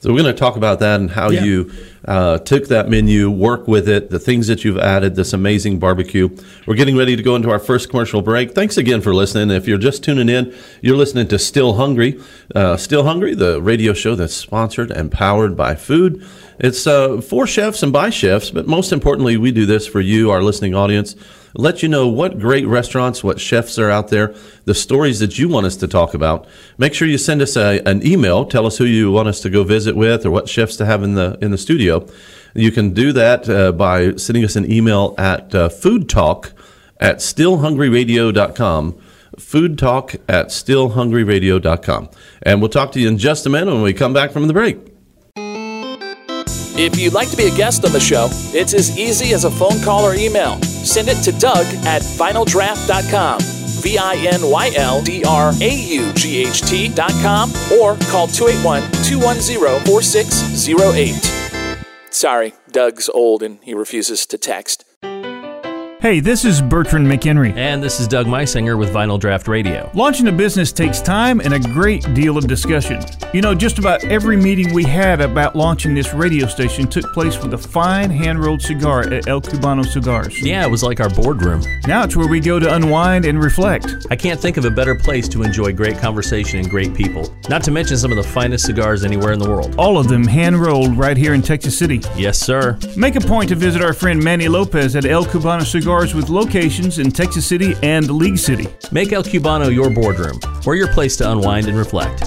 So 0.00 0.12
we're 0.12 0.20
going 0.22 0.34
to 0.34 0.38
talk 0.38 0.56
about 0.56 0.78
that 0.80 1.00
and 1.00 1.10
how 1.10 1.30
Yeah. 1.30 1.44
you 1.44 1.72
uh, 2.04 2.38
took 2.38 2.68
that 2.68 2.90
menu, 2.90 3.30
work 3.30 3.66
with 3.66 3.88
it, 3.88 4.10
the 4.10 4.18
things 4.18 4.46
that 4.46 4.62
you've 4.62 4.76
added, 4.78 5.16
this 5.16 5.32
amazing 5.32 5.78
barbecue. 5.78 6.28
We're 6.66 6.74
getting 6.76 6.96
ready 6.98 7.16
to 7.16 7.22
go 7.22 7.34
into 7.34 7.50
our 7.50 7.58
first 7.58 7.88
commercial 7.88 8.20
break. 8.20 8.52
Thanks 8.54 8.76
again 8.76 9.00
for 9.00 9.14
listening. 9.14 9.50
If 9.56 9.66
you're 9.66 9.78
just 9.78 10.04
tuning 10.04 10.28
in, 10.28 10.54
you're 10.82 10.98
listening 10.98 11.28
to 11.28 11.38
Still 11.38 11.72
Hungry. 11.74 12.20
Uh, 12.54 12.76
Still 12.76 13.04
Hungry, 13.04 13.34
the 13.34 13.60
radio 13.62 13.94
show 13.94 14.14
that's 14.14 14.34
sponsored 14.34 14.90
and 14.90 15.10
powered 15.10 15.56
by 15.56 15.74
food. 15.74 16.22
It's 16.58 16.86
uh, 16.86 17.20
for 17.20 17.46
chefs 17.46 17.82
and 17.82 17.92
by 17.92 18.10
chefs, 18.10 18.50
but 18.50 18.66
most 18.66 18.92
importantly, 18.92 19.36
we 19.36 19.52
do 19.52 19.66
this 19.66 19.86
for 19.86 20.00
you, 20.00 20.30
our 20.30 20.42
listening 20.42 20.74
audience 20.74 21.14
let 21.56 21.82
you 21.82 21.88
know 21.88 22.06
what 22.06 22.38
great 22.38 22.66
restaurants, 22.66 23.24
what 23.24 23.40
chefs 23.40 23.78
are 23.78 23.90
out 23.90 24.08
there, 24.08 24.34
the 24.64 24.74
stories 24.74 25.20
that 25.20 25.38
you 25.38 25.48
want 25.48 25.66
us 25.66 25.76
to 25.76 25.88
talk 25.88 26.14
about. 26.14 26.46
Make 26.76 26.94
sure 26.94 27.08
you 27.08 27.18
send 27.18 27.40
us 27.42 27.56
a, 27.56 27.80
an 27.88 28.06
email. 28.06 28.44
Tell 28.44 28.66
us 28.66 28.78
who 28.78 28.84
you 28.84 29.10
want 29.10 29.28
us 29.28 29.40
to 29.40 29.50
go 29.50 29.64
visit 29.64 29.96
with 29.96 30.26
or 30.26 30.30
what 30.30 30.48
chefs 30.48 30.76
to 30.76 30.86
have 30.86 31.02
in 31.02 31.14
the 31.14 31.38
in 31.40 31.50
the 31.50 31.58
studio. 31.58 32.06
You 32.54 32.70
can 32.70 32.92
do 32.92 33.12
that 33.12 33.48
uh, 33.48 33.72
by 33.72 34.16
sending 34.16 34.44
us 34.44 34.56
an 34.56 34.70
email 34.70 35.14
at 35.18 35.54
uh, 35.54 35.68
foodtalk 35.68 36.52
at 36.98 37.18
stillhungryradio.com. 37.18 39.02
Food 39.38 39.78
talk 39.78 40.14
at 40.28 40.48
stillhungryradio.com. 40.48 42.08
And 42.42 42.60
we'll 42.60 42.70
talk 42.70 42.92
to 42.92 43.00
you 43.00 43.08
in 43.08 43.18
just 43.18 43.44
a 43.44 43.50
minute 43.50 43.72
when 43.72 43.82
we 43.82 43.92
come 43.92 44.14
back 44.14 44.30
from 44.30 44.46
the 44.46 44.54
break. 44.54 44.95
If 46.78 46.98
you'd 46.98 47.14
like 47.14 47.30
to 47.30 47.36
be 47.38 47.46
a 47.46 47.56
guest 47.56 47.86
on 47.86 47.92
the 47.92 48.00
show, 48.00 48.28
it's 48.52 48.74
as 48.74 48.98
easy 48.98 49.32
as 49.32 49.44
a 49.44 49.50
phone 49.50 49.82
call 49.82 50.04
or 50.04 50.14
email. 50.14 50.60
Send 50.62 51.08
it 51.08 51.22
to 51.22 51.32
Doug 51.32 51.64
at 51.86 52.02
vinyldraught.com, 52.02 53.40
V 53.82 53.96
I 53.96 54.14
N 54.16 54.50
Y 54.50 54.72
L 54.76 55.02
D 55.02 55.24
R 55.24 55.52
A 55.60 55.74
U 55.74 56.12
G 56.12 56.44
H 56.44 56.60
T.com, 56.62 57.50
or 57.80 57.96
call 58.10 58.26
281 58.26 58.82
210 59.04 59.86
4608. 59.86 61.36
Sorry, 62.10 62.54
Doug's 62.70 63.08
old 63.08 63.42
and 63.42 63.58
he 63.62 63.74
refuses 63.74 64.26
to 64.26 64.38
text. 64.38 64.85
Hey, 66.06 66.20
this 66.20 66.44
is 66.44 66.62
Bertrand 66.62 67.08
McHenry. 67.08 67.52
And 67.56 67.82
this 67.82 67.98
is 67.98 68.06
Doug 68.06 68.26
Meisinger 68.26 68.78
with 68.78 68.90
Vinyl 68.90 69.18
Draught 69.18 69.48
Radio. 69.48 69.90
Launching 69.92 70.28
a 70.28 70.32
business 70.32 70.70
takes 70.70 71.00
time 71.00 71.40
and 71.40 71.52
a 71.52 71.58
great 71.58 72.14
deal 72.14 72.38
of 72.38 72.46
discussion. 72.46 73.02
You 73.34 73.40
know, 73.40 73.56
just 73.56 73.80
about 73.80 74.04
every 74.04 74.36
meeting 74.36 74.72
we 74.72 74.84
had 74.84 75.20
about 75.20 75.56
launching 75.56 75.96
this 75.96 76.14
radio 76.14 76.46
station 76.46 76.86
took 76.86 77.12
place 77.12 77.42
with 77.42 77.54
a 77.54 77.58
fine 77.58 78.08
hand 78.08 78.38
rolled 78.38 78.62
cigar 78.62 79.00
at 79.12 79.26
El 79.26 79.40
Cubano 79.40 79.84
Cigars. 79.84 80.40
Yeah, 80.40 80.64
it 80.64 80.70
was 80.70 80.84
like 80.84 81.00
our 81.00 81.10
boardroom. 81.10 81.62
Now 81.88 82.04
it's 82.04 82.14
where 82.14 82.28
we 82.28 82.38
go 82.38 82.60
to 82.60 82.72
unwind 82.72 83.24
and 83.24 83.42
reflect. 83.42 84.06
I 84.08 84.14
can't 84.14 84.38
think 84.38 84.58
of 84.58 84.64
a 84.64 84.70
better 84.70 84.94
place 84.94 85.26
to 85.30 85.42
enjoy 85.42 85.72
great 85.72 85.98
conversation 85.98 86.60
and 86.60 86.70
great 86.70 86.94
people. 86.94 87.36
Not 87.48 87.64
to 87.64 87.72
mention 87.72 87.96
some 87.96 88.12
of 88.12 88.16
the 88.16 88.22
finest 88.22 88.66
cigars 88.66 89.02
anywhere 89.02 89.32
in 89.32 89.40
the 89.40 89.50
world. 89.50 89.74
All 89.76 89.98
of 89.98 90.06
them 90.06 90.24
hand 90.24 90.54
rolled 90.60 90.96
right 90.96 91.16
here 91.16 91.34
in 91.34 91.42
Texas 91.42 91.76
City. 91.76 92.00
Yes, 92.14 92.38
sir. 92.38 92.78
Make 92.96 93.16
a 93.16 93.20
point 93.20 93.48
to 93.48 93.56
visit 93.56 93.82
our 93.82 93.92
friend 93.92 94.22
Manny 94.22 94.46
Lopez 94.46 94.94
at 94.94 95.04
El 95.04 95.24
Cubano 95.24 95.66
Cigars 95.66 95.95
with 95.96 96.28
locations 96.28 96.98
in 96.98 97.10
Texas 97.10 97.46
City 97.46 97.74
and 97.82 98.10
League 98.10 98.36
City. 98.36 98.66
Make 98.92 99.12
El 99.12 99.22
Cubano 99.22 99.74
your 99.74 99.88
boardroom 99.88 100.38
or 100.66 100.76
your 100.76 100.88
place 100.92 101.16
to 101.16 101.32
unwind 101.32 101.68
and 101.68 101.78
reflect. 101.78 102.24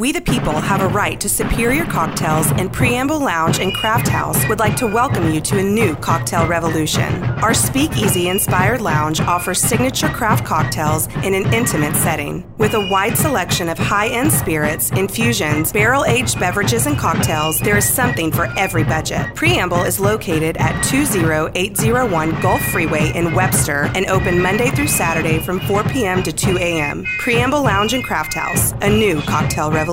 We 0.00 0.12
the 0.12 0.22
People 0.22 0.58
have 0.58 0.80
a 0.80 0.88
right 0.88 1.20
to 1.20 1.28
superior 1.28 1.84
cocktails, 1.84 2.50
and 2.52 2.72
Preamble 2.72 3.20
Lounge 3.20 3.60
and 3.60 3.74
Craft 3.74 4.08
House 4.08 4.48
would 4.48 4.58
like 4.58 4.74
to 4.76 4.86
welcome 4.86 5.30
you 5.30 5.42
to 5.42 5.58
a 5.58 5.62
new 5.62 5.94
cocktail 5.96 6.46
revolution. 6.46 7.22
Our 7.42 7.52
speakeasy 7.52 8.30
inspired 8.30 8.80
lounge 8.80 9.20
offers 9.20 9.60
signature 9.60 10.08
craft 10.08 10.46
cocktails 10.46 11.06
in 11.16 11.34
an 11.34 11.52
intimate 11.52 11.94
setting. 11.96 12.50
With 12.56 12.72
a 12.72 12.88
wide 12.88 13.18
selection 13.18 13.68
of 13.68 13.76
high 13.76 14.08
end 14.08 14.32
spirits, 14.32 14.90
infusions, 14.92 15.70
barrel 15.70 16.06
aged 16.06 16.40
beverages, 16.40 16.86
and 16.86 16.96
cocktails, 16.96 17.58
there 17.58 17.76
is 17.76 17.86
something 17.86 18.32
for 18.32 18.46
every 18.56 18.84
budget. 18.84 19.34
Preamble 19.34 19.82
is 19.82 20.00
located 20.00 20.56
at 20.56 20.82
20801 20.84 22.40
Gulf 22.40 22.62
Freeway 22.72 23.12
in 23.14 23.34
Webster 23.34 23.90
and 23.94 24.06
open 24.06 24.40
Monday 24.40 24.70
through 24.70 24.88
Saturday 24.88 25.40
from 25.40 25.60
4 25.60 25.84
p.m. 25.84 26.22
to 26.22 26.32
2 26.32 26.56
a.m. 26.56 27.04
Preamble 27.18 27.62
Lounge 27.62 27.92
and 27.92 28.02
Craft 28.02 28.32
House, 28.32 28.72
a 28.80 28.88
new 28.88 29.20
cocktail 29.20 29.70
revolution. 29.70 29.89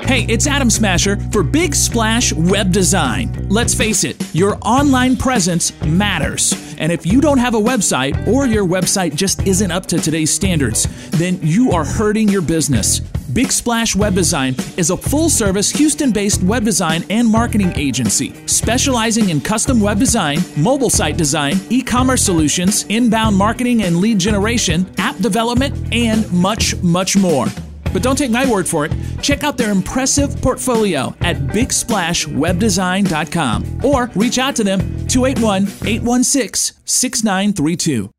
Hey, 0.00 0.24
it's 0.28 0.46
Adam 0.46 0.70
Smasher 0.70 1.16
for 1.32 1.42
Big 1.42 1.74
Splash 1.74 2.32
Web 2.32 2.70
Design. 2.70 3.48
Let's 3.48 3.74
face 3.74 4.04
it, 4.04 4.16
your 4.34 4.56
online 4.62 5.16
presence 5.16 5.72
matters. 5.82 6.54
And 6.78 6.92
if 6.92 7.04
you 7.06 7.20
don't 7.20 7.38
have 7.38 7.54
a 7.54 7.60
website 7.60 8.26
or 8.28 8.46
your 8.46 8.64
website 8.64 9.16
just 9.16 9.46
isn't 9.46 9.70
up 9.70 9.86
to 9.86 9.98
today's 9.98 10.32
standards, 10.32 10.86
then 11.10 11.38
you 11.42 11.72
are 11.72 11.84
hurting 11.84 12.28
your 12.28 12.42
business. 12.42 13.00
Big 13.32 13.50
Splash 13.50 13.96
Web 13.96 14.14
Design 14.14 14.54
is 14.76 14.90
a 14.90 14.96
full 14.96 15.28
service 15.28 15.70
Houston 15.70 16.12
based 16.12 16.42
web 16.42 16.64
design 16.64 17.04
and 17.10 17.28
marketing 17.28 17.72
agency 17.76 18.32
specializing 18.46 19.30
in 19.30 19.40
custom 19.40 19.80
web 19.80 19.98
design, 19.98 20.38
mobile 20.56 20.90
site 20.90 21.16
design, 21.16 21.54
e 21.70 21.82
commerce 21.82 22.22
solutions, 22.22 22.84
inbound 22.88 23.36
marketing 23.36 23.82
and 23.82 23.98
lead 23.98 24.18
generation, 24.18 24.86
app 24.98 25.16
development, 25.18 25.74
and 25.92 26.30
much, 26.32 26.74
much 26.82 27.16
more. 27.16 27.46
But 27.92 28.02
don't 28.02 28.16
take 28.16 28.30
my 28.30 28.44
word 28.50 28.66
for 28.68 28.84
it. 28.84 28.92
Check 29.22 29.44
out 29.44 29.56
their 29.56 29.70
impressive 29.70 30.40
portfolio 30.42 31.14
at 31.20 31.36
bigsplashwebdesign.com 31.36 33.84
or 33.84 34.10
reach 34.14 34.38
out 34.38 34.56
to 34.56 34.64
them 34.64 34.80
281 35.06 35.62
816 35.86 36.76
6932. 36.84 38.10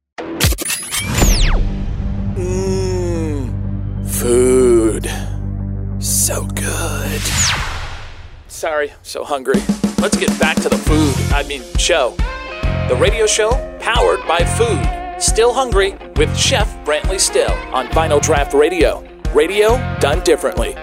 Mmm, 2.35 4.07
food. 4.07 5.09
So 5.99 6.45
good. 6.45 7.21
Sorry, 8.47 8.93
so 9.01 9.23
hungry. 9.23 9.61
Let's 9.99 10.17
get 10.17 10.37
back 10.39 10.57
to 10.57 10.69
the 10.69 10.77
food. 10.77 11.13
I 11.33 11.43
mean, 11.47 11.63
show. 11.77 12.15
The 12.89 12.95
radio 12.99 13.25
show 13.25 13.51
powered 13.79 14.25
by 14.27 14.39
food. 14.43 15.21
Still 15.21 15.53
hungry 15.53 15.95
with 16.15 16.35
Chef 16.37 16.67
Brantley 16.85 17.19
Still 17.19 17.51
on 17.73 17.87
Vinyl 17.87 18.21
Draught 18.21 18.53
Radio. 18.53 19.03
Radio 19.33 19.77
done 19.99 20.23
differently. 20.23 20.75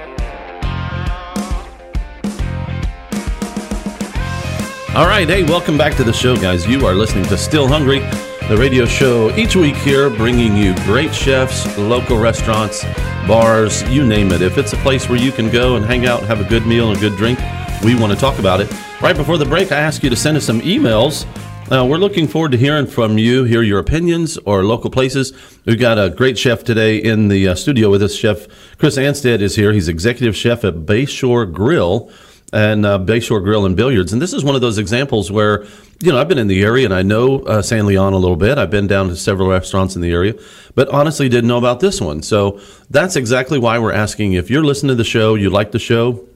All 4.94 5.06
right, 5.06 5.26
hey, 5.28 5.42
welcome 5.42 5.76
back 5.76 5.96
to 5.96 6.04
the 6.04 6.12
show, 6.12 6.36
guys. 6.36 6.66
You 6.66 6.86
are 6.86 6.94
listening 6.94 7.24
to 7.26 7.36
Still 7.36 7.66
Hungry, 7.66 8.00
the 8.48 8.56
radio 8.56 8.84
show 8.84 9.34
each 9.34 9.56
week 9.56 9.74
here, 9.76 10.08
bringing 10.08 10.56
you 10.56 10.74
great 10.84 11.12
chefs, 11.12 11.76
local 11.78 12.18
restaurants, 12.18 12.84
bars, 13.26 13.82
you 13.90 14.06
name 14.06 14.30
it. 14.30 14.40
If 14.40 14.56
it's 14.56 14.72
a 14.72 14.76
place 14.78 15.08
where 15.08 15.18
you 15.18 15.32
can 15.32 15.50
go 15.50 15.76
and 15.76 15.84
hang 15.84 16.06
out, 16.06 16.22
have 16.24 16.40
a 16.40 16.44
good 16.44 16.66
meal 16.66 16.90
and 16.90 16.96
a 16.96 17.00
good 17.00 17.16
drink, 17.16 17.40
we 17.82 17.94
want 17.96 18.12
to 18.12 18.18
talk 18.18 18.38
about 18.38 18.60
it. 18.60 18.72
Right 19.00 19.16
before 19.16 19.36
the 19.36 19.44
break, 19.44 19.72
I 19.72 19.78
asked 19.78 20.04
you 20.04 20.10
to 20.10 20.16
send 20.16 20.36
us 20.36 20.44
some 20.44 20.60
emails. 20.60 21.26
Uh, 21.72 21.82
we're 21.82 21.96
looking 21.96 22.28
forward 22.28 22.52
to 22.52 22.58
hearing 22.58 22.86
from 22.86 23.16
you, 23.16 23.44
hear 23.44 23.62
your 23.62 23.78
opinions 23.78 24.36
or 24.44 24.64
local 24.64 24.90
places. 24.90 25.32
We've 25.64 25.80
got 25.80 25.98
a 25.98 26.10
great 26.10 26.36
chef 26.36 26.62
today 26.62 26.98
in 26.98 27.28
the 27.28 27.48
uh, 27.48 27.54
studio 27.54 27.90
with 27.90 28.02
us. 28.02 28.14
Chef 28.14 28.46
Chris 28.76 28.98
Anstead 28.98 29.40
is 29.40 29.56
here. 29.56 29.72
He's 29.72 29.88
executive 29.88 30.36
chef 30.36 30.62
at 30.62 30.74
Bayshore 30.74 31.50
Grill 31.50 32.10
and 32.52 32.84
uh, 32.84 32.98
Bayshore 32.98 33.42
Grill 33.42 33.64
and 33.64 33.74
Billiards. 33.74 34.12
And 34.12 34.20
this 34.20 34.34
is 34.34 34.44
one 34.44 34.54
of 34.54 34.60
those 34.60 34.76
examples 34.76 35.32
where, 35.32 35.64
you 36.02 36.12
know, 36.12 36.18
I've 36.20 36.28
been 36.28 36.36
in 36.36 36.48
the 36.48 36.62
area 36.62 36.84
and 36.84 36.92
I 36.92 37.00
know 37.00 37.40
uh, 37.40 37.62
San 37.62 37.86
Leon 37.86 38.12
a 38.12 38.18
little 38.18 38.36
bit. 38.36 38.58
I've 38.58 38.70
been 38.70 38.86
down 38.86 39.08
to 39.08 39.16
several 39.16 39.48
restaurants 39.48 39.96
in 39.96 40.02
the 40.02 40.12
area, 40.12 40.34
but 40.74 40.90
honestly 40.90 41.30
didn't 41.30 41.48
know 41.48 41.58
about 41.58 41.80
this 41.80 41.98
one. 41.98 42.20
So 42.20 42.60
that's 42.90 43.16
exactly 43.16 43.58
why 43.58 43.78
we're 43.78 43.92
asking 43.92 44.34
if 44.34 44.50
you're 44.50 44.64
listening 44.64 44.90
to 44.90 44.96
the 44.96 45.04
show, 45.04 45.34
you 45.34 45.48
like 45.48 45.72
the 45.72 45.78
show, 45.78 46.28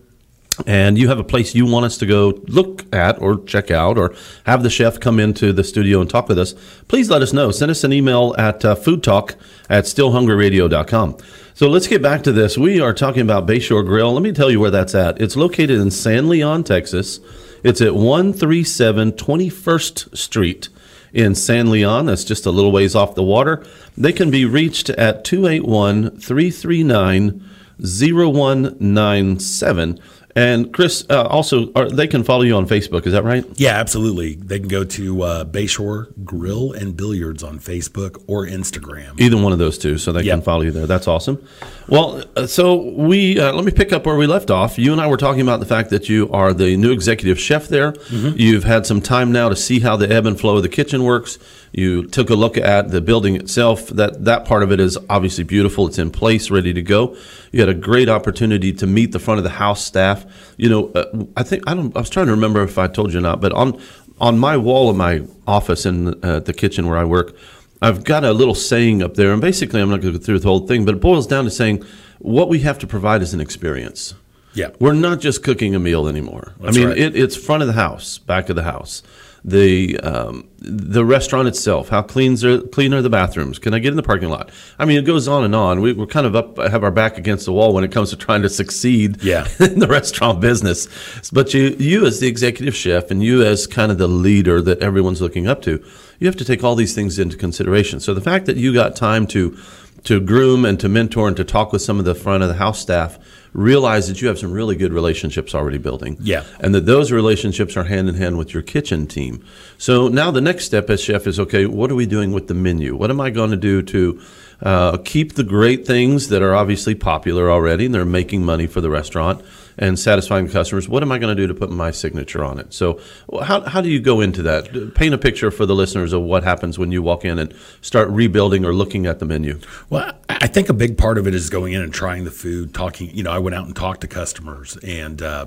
and 0.67 0.99
you 0.99 1.09
have 1.09 1.19
a 1.19 1.25
place 1.25 1.55
you 1.55 1.67
want 1.67 1.87
us 1.87 1.99
to 1.99 2.07
go 2.07 2.41
look 2.49 2.85
at 2.95 3.21
or 3.21 3.43
check 3.45 3.71
out 3.71 3.99
or 3.99 4.15
have 4.45 4.63
the 4.63 4.71
chef 4.71 5.01
come 5.01 5.21
into 5.21 5.53
the 5.53 5.65
studio 5.65 6.01
and 6.01 6.11
talk 6.11 6.29
with 6.29 6.39
us, 6.39 6.55
please 6.89 7.11
let 7.11 7.23
us 7.23 7.33
know. 7.33 7.51
Send 7.51 7.71
us 7.71 7.85
an 7.85 7.93
email 7.93 8.35
at 8.39 8.65
uh, 8.65 8.75
foodtalk 8.75 9.35
at 9.69 9.85
stillhungryradio.com. 9.85 11.19
So 11.55 11.69
let's 11.69 11.89
get 11.89 12.03
back 12.03 12.23
to 12.23 12.33
this. 12.33 12.57
We 12.57 12.81
are 12.81 12.95
talking 12.95 13.23
about 13.23 13.47
Bayshore 13.47 13.85
Grill. 13.85 14.13
Let 14.13 14.23
me 14.23 14.33
tell 14.33 14.51
you 14.51 14.61
where 14.61 14.71
that's 14.71 14.95
at. 14.95 15.21
It's 15.21 15.37
located 15.37 15.81
in 15.81 15.91
San 15.91 16.29
Leon, 16.29 16.65
Texas. 16.65 17.21
It's 17.65 17.81
at 17.81 17.95
137 17.95 19.13
21st 19.13 20.17
Street 20.17 20.69
in 21.13 21.35
San 21.35 21.71
Leon. 21.71 22.07
That's 22.07 22.25
just 22.25 22.47
a 22.47 22.51
little 22.51 22.73
ways 22.73 22.95
off 22.95 23.15
the 23.15 23.23
water. 23.23 23.65
They 23.97 24.13
can 24.13 24.31
be 24.31 24.45
reached 24.45 24.91
at 24.91 25.25
281 25.25 26.21
339 26.21 27.45
0197 27.81 30.01
And 30.39 30.73
Chris, 30.73 31.05
uh, 31.11 31.23
also, 31.25 31.73
are, 31.75 31.89
they 31.91 32.07
can 32.07 32.23
follow 32.23 32.43
you 32.43 32.55
on 32.57 32.67
Facebook. 32.67 33.07
Is 33.07 33.13
that 33.13 33.25
right? 33.25 33.45
Yeah, 33.57 33.73
absolutely. 33.75 34.35
They 34.35 34.59
can 34.61 34.69
go 34.69 34.85
to 34.85 35.23
uh, 35.23 35.45
Bayshore 35.45 36.13
Grill 36.25 36.73
and 36.73 36.97
Billiards 36.97 37.43
on 37.43 37.59
Facebook 37.59 38.23
or 38.29 38.47
Instagram. 38.47 39.19
Either 39.21 39.37
one 39.37 39.53
of 39.53 39.59
those 39.59 39.79
two, 39.79 39.99
so 39.99 40.13
they 40.13 40.23
Yep. 40.23 40.35
can 40.37 40.43
follow 40.43 40.63
you 40.63 40.71
there. 40.71 40.87
That's 40.87 41.09
awesome. 41.09 41.43
Well, 41.89 42.23
uh, 42.37 42.47
so 42.47 42.77
we 42.77 43.41
uh, 43.41 43.53
let 43.53 43.65
me 43.65 43.73
pick 43.73 43.93
up 43.93 44.05
where 44.07 44.17
we 44.17 44.27
left 44.27 44.51
off. 44.51 44.79
You 44.79 44.93
and 44.93 45.01
I 45.01 45.07
were 45.07 45.17
talking 45.17 45.41
about 45.41 45.59
the 45.61 45.67
fact 45.67 45.91
that 45.91 46.09
you 46.09 46.31
are 46.31 46.53
the 46.53 46.77
new 46.77 46.93
executive 46.93 47.41
chef 47.41 47.67
there. 47.69 47.95
You've 48.11 48.65
had 48.65 48.85
some 48.87 49.01
time 49.01 49.33
now 49.33 49.49
to 49.49 49.57
see 49.57 49.81
how 49.81 49.97
the 49.97 50.09
ebb 50.13 50.27
and 50.27 50.39
flow 50.39 50.57
of 50.57 50.63
the 50.63 50.69
kitchen 50.69 51.03
works. 51.03 51.39
You 51.73 52.07
took 52.07 52.29
a 52.31 52.35
look 52.35 52.57
at 52.59 52.91
the 52.91 53.01
building 53.01 53.37
itself. 53.37 53.89
That 53.89 54.25
that 54.27 54.45
part 54.45 54.63
of 54.63 54.71
it 54.71 54.81
is 54.81 54.99
obviously 55.09 55.45
beautiful. 55.45 55.87
It's 55.87 55.99
in 55.99 56.11
place, 56.11 56.51
ready 56.51 56.73
to 56.75 56.83
go. 56.83 57.17
You 57.53 57.61
had 57.61 57.69
a 57.71 57.75
great 57.75 58.09
opportunity 58.11 58.73
to 58.75 58.87
meet 58.87 59.13
the 59.13 59.19
front 59.19 59.39
of 59.39 59.45
the 59.45 59.51
house 59.51 59.83
staff. 59.85 60.27
You 60.57 60.69
know, 60.69 60.89
uh, 60.93 61.25
I 61.37 61.43
think 61.43 61.65
I 61.67 61.75
don't. 61.75 61.97
I 61.97 62.01
was 62.01 62.11
trying 62.11 62.27
to 62.27 62.33
remember 62.33 62.63
if 62.63 62.79
I 62.79 62.87
told 62.87 63.13
you 63.13 63.19
or 63.19 63.23
not, 63.23 63.41
but 63.41 63.53
on 63.53 63.81
on 64.21 64.39
my 64.39 64.57
wall 64.57 64.91
of 64.91 64.97
my 64.97 65.23
office 65.47 65.87
in 65.87 66.23
uh, 66.25 66.41
the 66.41 66.53
kitchen 66.53 66.87
where 66.87 66.99
I 66.99 67.05
work. 67.05 67.37
I've 67.81 68.03
got 68.03 68.25
a 68.25 68.33
little 68.33 68.57
saying 68.57 69.03
up 69.05 69.15
there, 69.15 69.33
and 69.33 69.41
basically, 69.41 69.81
I'm 69.81 69.89
not 69.89 70.01
going 70.01 70.13
to 70.13 70.19
go 70.19 70.25
through 70.25 70.41
the 70.41 70.49
whole 70.49 70.67
thing, 70.67 70.85
but 70.85 70.97
it 70.97 71.01
boils 71.01 71.29
down 71.29 71.45
to 71.45 71.51
saying 71.51 71.85
what 72.19 72.49
we 72.49 72.61
have 72.61 72.79
to 72.81 72.87
provide 72.87 73.23
is 73.23 73.33
an 73.35 73.41
experience. 73.41 74.15
Yeah. 74.55 74.71
We're 74.81 74.95
not 74.95 75.21
just 75.21 75.45
cooking 75.45 75.75
a 75.75 75.79
meal 75.79 76.09
anymore. 76.09 76.55
That's 76.61 76.77
I 76.77 76.81
mean, 76.81 76.89
right. 76.89 76.99
it, 76.99 77.17
it's 77.17 77.37
front 77.37 77.63
of 77.63 77.69
the 77.69 77.75
house, 77.75 78.19
back 78.19 78.49
of 78.49 78.57
the 78.57 78.65
house. 78.65 79.03
The 79.45 79.99
um, 80.01 80.49
the 80.59 81.05
restaurant 81.05 81.47
itself, 81.49 81.89
how 81.89 82.03
cleans 82.03 82.45
are, 82.45 82.61
clean 82.61 82.93
are 82.93 83.01
the 83.01 83.11
bathrooms? 83.11 83.59
Can 83.59 83.73
I 83.73 83.79
get 83.79 83.91
in 83.91 83.97
the 83.97 84.03
parking 84.03 84.29
lot? 84.29 84.51
I 84.79 84.85
mean, 84.85 84.99
it 84.99 85.05
goes 85.05 85.29
on 85.29 85.45
and 85.45 85.55
on. 85.55 85.81
We, 85.81 85.93
we're 85.93 86.07
kind 86.07 86.27
of 86.27 86.35
up, 86.35 86.59
have 86.59 86.83
our 86.83 86.91
back 86.91 87.17
against 87.17 87.47
the 87.47 87.53
wall 87.53 87.73
when 87.73 87.85
it 87.85 87.93
comes 87.93 88.11
to 88.11 88.17
trying 88.17 88.43
to 88.43 88.49
succeed 88.49 89.23
Yeah. 89.23 89.47
in 89.61 89.79
the 89.79 89.87
restaurant 89.87 90.41
business. 90.41 90.89
But 91.31 91.55
you, 91.55 91.77
you 91.79 92.05
as 92.07 92.19
the 92.21 92.27
executive 92.27 92.75
chef, 92.75 93.11
and 93.11 93.23
you 93.23 93.45
as 93.45 93.67
kind 93.67 93.93
of 93.93 93.99
the 93.99 94.09
leader 94.09 94.61
that 94.63 94.81
everyone's 94.81 95.23
looking 95.23 95.47
up 95.47 95.63
to, 95.63 95.83
you 96.19 96.27
have 96.27 96.37
to 96.37 96.45
take 96.45 96.65
all 96.65 96.75
these 96.75 96.95
things 96.95 97.19
into 97.19 97.37
consideration. 97.37 98.01
So 98.01 98.13
the 98.15 98.21
fact 98.21 98.47
that 98.47 98.57
you 98.57 98.73
got 98.75 98.97
time 98.97 99.27
to 99.29 99.57
to 100.05 100.21
groom 100.21 100.65
and 100.65 100.79
to 100.81 100.89
mentor 100.89 101.27
and 101.27 101.37
to 101.37 101.45
talk 101.45 101.73
with 101.73 101.83
some 101.83 101.99
of 101.99 102.05
the 102.05 102.15
front 102.15 102.43
of 102.43 102.49
the 102.49 102.55
house 102.55 102.79
staff, 102.79 103.19
realize 103.53 104.09
that 104.09 104.21
you 104.21 104.29
have 104.29 104.39
some 104.39 104.53
really 104.53 104.77
good 104.77 104.93
relationships 104.93 105.55
already 105.55 105.79
building. 105.79 106.17
Yeah. 106.21 106.45
And 106.61 106.75
that 106.75 106.87
those 106.87 107.13
relationships 107.13 107.77
are 107.77 107.85
hand 107.85 108.09
in 108.09 108.15
hand 108.15 108.39
with 108.39 108.53
your 108.53 108.63
kitchen 108.63 109.07
team. 109.07 109.45
So 109.79 110.09
now 110.09 110.31
the 110.31 110.41
next 110.41 110.65
step 110.65 110.91
as 110.91 111.03
chef 111.03 111.27
is 111.27 111.41
okay, 111.41 111.67
what 111.67 111.91
are 111.91 111.95
we 111.95 112.07
doing 112.07 112.33
with 112.33 112.49
the 112.49 112.55
menu? 112.55 112.97
What 112.97 113.11
am 113.11 113.21
I 113.21 113.31
going 113.31 113.51
to 113.51 113.57
do 113.57 113.83
to 113.83 114.21
uh, 114.61 114.97
keep 114.99 115.35
the 115.35 115.45
great 115.45 115.87
things 115.87 116.29
that 116.29 116.43
are 116.43 116.55
obviously 116.55 116.95
popular 116.95 117.51
already 117.51 117.87
and 117.87 117.95
they're 117.95 118.05
making 118.05 118.45
money 118.45 118.67
for 118.67 118.81
the 118.81 118.91
restaurant 118.91 119.43
and 119.79 119.99
satisfying 119.99 120.49
customers? 120.49 120.89
What 120.89 121.03
am 121.03 121.13
I 121.13 121.19
going 121.19 121.35
to 121.35 121.41
do 121.41 121.47
to 121.47 121.55
put 121.55 121.71
my 121.71 121.91
signature 121.91 122.45
on 122.45 122.59
it? 122.59 122.75
So, 122.75 123.01
how, 123.43 123.63
how 123.63 123.81
do 123.81 123.89
you 123.89 124.01
go 124.01 124.21
into 124.21 124.43
that? 124.43 124.95
Paint 124.95 125.15
a 125.15 125.19
picture 125.19 125.51
for 125.51 125.67
the 125.67 125.75
listeners 125.75 126.13
of 126.13 126.23
what 126.23 126.45
happens 126.45 126.79
when 126.79 126.93
you 126.93 127.03
walk 127.03 127.25
in 127.25 127.39
and 127.39 127.55
start 127.81 128.09
rebuilding 128.11 128.65
or 128.65 128.73
looking 128.73 129.07
at 129.07 129.19
the 129.19 129.25
menu. 129.25 129.61
Well, 129.89 130.13
I 130.29 130.47
think 130.47 130.69
a 130.69 130.75
big 130.75 130.99
part 130.99 131.19
of 131.19 131.27
it 131.27 131.35
is 131.35 131.49
going 131.49 131.73
in 131.73 131.83
and 131.83 131.93
trying 131.93 132.25
the 132.25 132.31
food, 132.31 132.75
talking. 132.75 133.11
You 133.11 133.23
know, 133.23 133.31
I 133.31 133.39
went 133.39 133.55
out 133.55 133.67
and 133.67 133.75
talked 133.75 134.03
to 134.03 134.09
customers, 134.09 134.77
and 134.79 135.23
uh, 135.23 135.47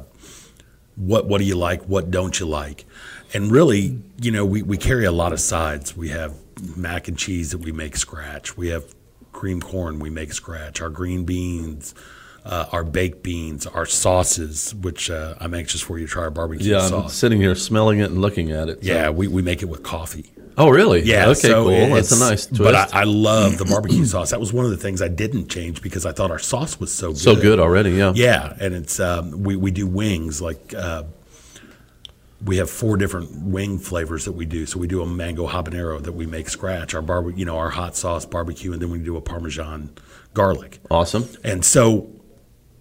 what 0.95 1.27
what 1.27 1.39
do 1.39 1.45
you 1.45 1.55
like? 1.55 1.83
What 1.83 2.11
don't 2.11 2.39
you 2.39 2.45
like? 2.45 2.85
And 3.33 3.51
really, 3.51 4.01
you 4.21 4.31
know, 4.31 4.45
we, 4.45 4.61
we 4.61 4.77
carry 4.77 5.05
a 5.05 5.11
lot 5.11 5.31
of 5.31 5.39
sides. 5.39 5.95
We 5.95 6.09
have 6.09 6.35
mac 6.75 7.07
and 7.07 7.17
cheese 7.17 7.51
that 7.51 7.59
we 7.59 7.71
make 7.71 7.95
scratch. 7.95 8.57
We 8.57 8.69
have 8.69 8.93
cream 9.31 9.61
corn 9.61 9.99
we 9.99 10.09
make 10.09 10.33
scratch. 10.33 10.81
Our 10.81 10.89
green 10.89 11.23
beans. 11.25 11.95
Uh, 12.43 12.65
our 12.71 12.83
baked 12.83 13.21
beans, 13.21 13.67
our 13.67 13.85
sauces, 13.85 14.73
which 14.73 15.11
uh, 15.11 15.35
I'm 15.39 15.53
anxious 15.53 15.79
for 15.81 15.99
you 15.99 16.07
to 16.07 16.11
try 16.11 16.23
our 16.23 16.31
barbecue 16.31 16.73
sauce. 16.73 16.91
Yeah, 16.91 16.97
I'm 17.03 17.09
sitting 17.09 17.39
here 17.39 17.53
smelling 17.53 17.99
it 17.99 18.09
and 18.09 18.19
looking 18.19 18.51
at 18.51 18.67
it. 18.67 18.83
so- 18.83 18.91
Yeah, 18.91 19.09
we, 19.11 19.27
we 19.27 19.43
make 19.43 19.61
it 19.61 19.65
with 19.69 19.83
coffee. 19.83 20.31
Oh, 20.57 20.69
really? 20.69 21.01
Yeah. 21.03 21.27
Okay, 21.29 21.33
so 21.35 21.63
cool. 21.65 21.95
That's 21.95 22.11
a 22.11 22.19
nice 22.19 22.47
twist. 22.47 22.61
But 22.63 22.75
I, 22.75 23.01
I 23.01 23.03
love 23.03 23.57
the 23.59 23.65
barbecue 23.65 24.03
sauce. 24.13 24.31
That 24.31 24.39
was 24.39 24.51
one 24.51 24.65
of 24.65 24.71
the 24.71 24.77
things 24.77 25.01
I 25.03 25.07
didn't 25.07 25.49
change 25.49 25.81
because 25.83 26.05
I 26.05 26.11
thought 26.13 26.31
our 26.31 26.39
sauce 26.39 26.79
was 26.79 26.91
so 26.93 27.09
good. 27.09 27.17
so 27.19 27.35
good 27.35 27.59
already, 27.59 27.91
yeah. 27.91 28.11
Yeah, 28.15 28.53
and 28.59 28.73
it's 28.73 28.99
um, 28.99 29.43
we 29.43 29.55
we 29.55 29.69
do 29.71 29.85
wings 29.87 30.41
like. 30.41 30.73
Uh, 30.75 31.03
we 32.43 32.57
have 32.57 32.71
four 32.71 32.97
different 32.97 33.31
wing 33.43 33.77
flavors 33.77 34.25
that 34.25 34.31
we 34.31 34.45
do. 34.47 34.65
So 34.65 34.79
we 34.79 34.87
do 34.87 35.03
a 35.03 35.05
mango 35.05 35.47
habanero 35.47 36.01
that 36.01 36.13
we 36.13 36.25
make 36.25 36.49
scratch, 36.49 36.95
our 36.95 37.01
barbecue, 37.03 37.37
you 37.39 37.45
know, 37.45 37.57
our 37.57 37.69
hot 37.69 37.95
sauce 37.95 38.25
barbecue, 38.25 38.73
and 38.73 38.81
then 38.81 38.89
we 38.89 38.97
do 38.97 39.15
a 39.15 39.21
parmesan 39.21 39.91
garlic. 40.33 40.79
Awesome. 40.89 41.27
And 41.43 41.63
so 41.63 42.09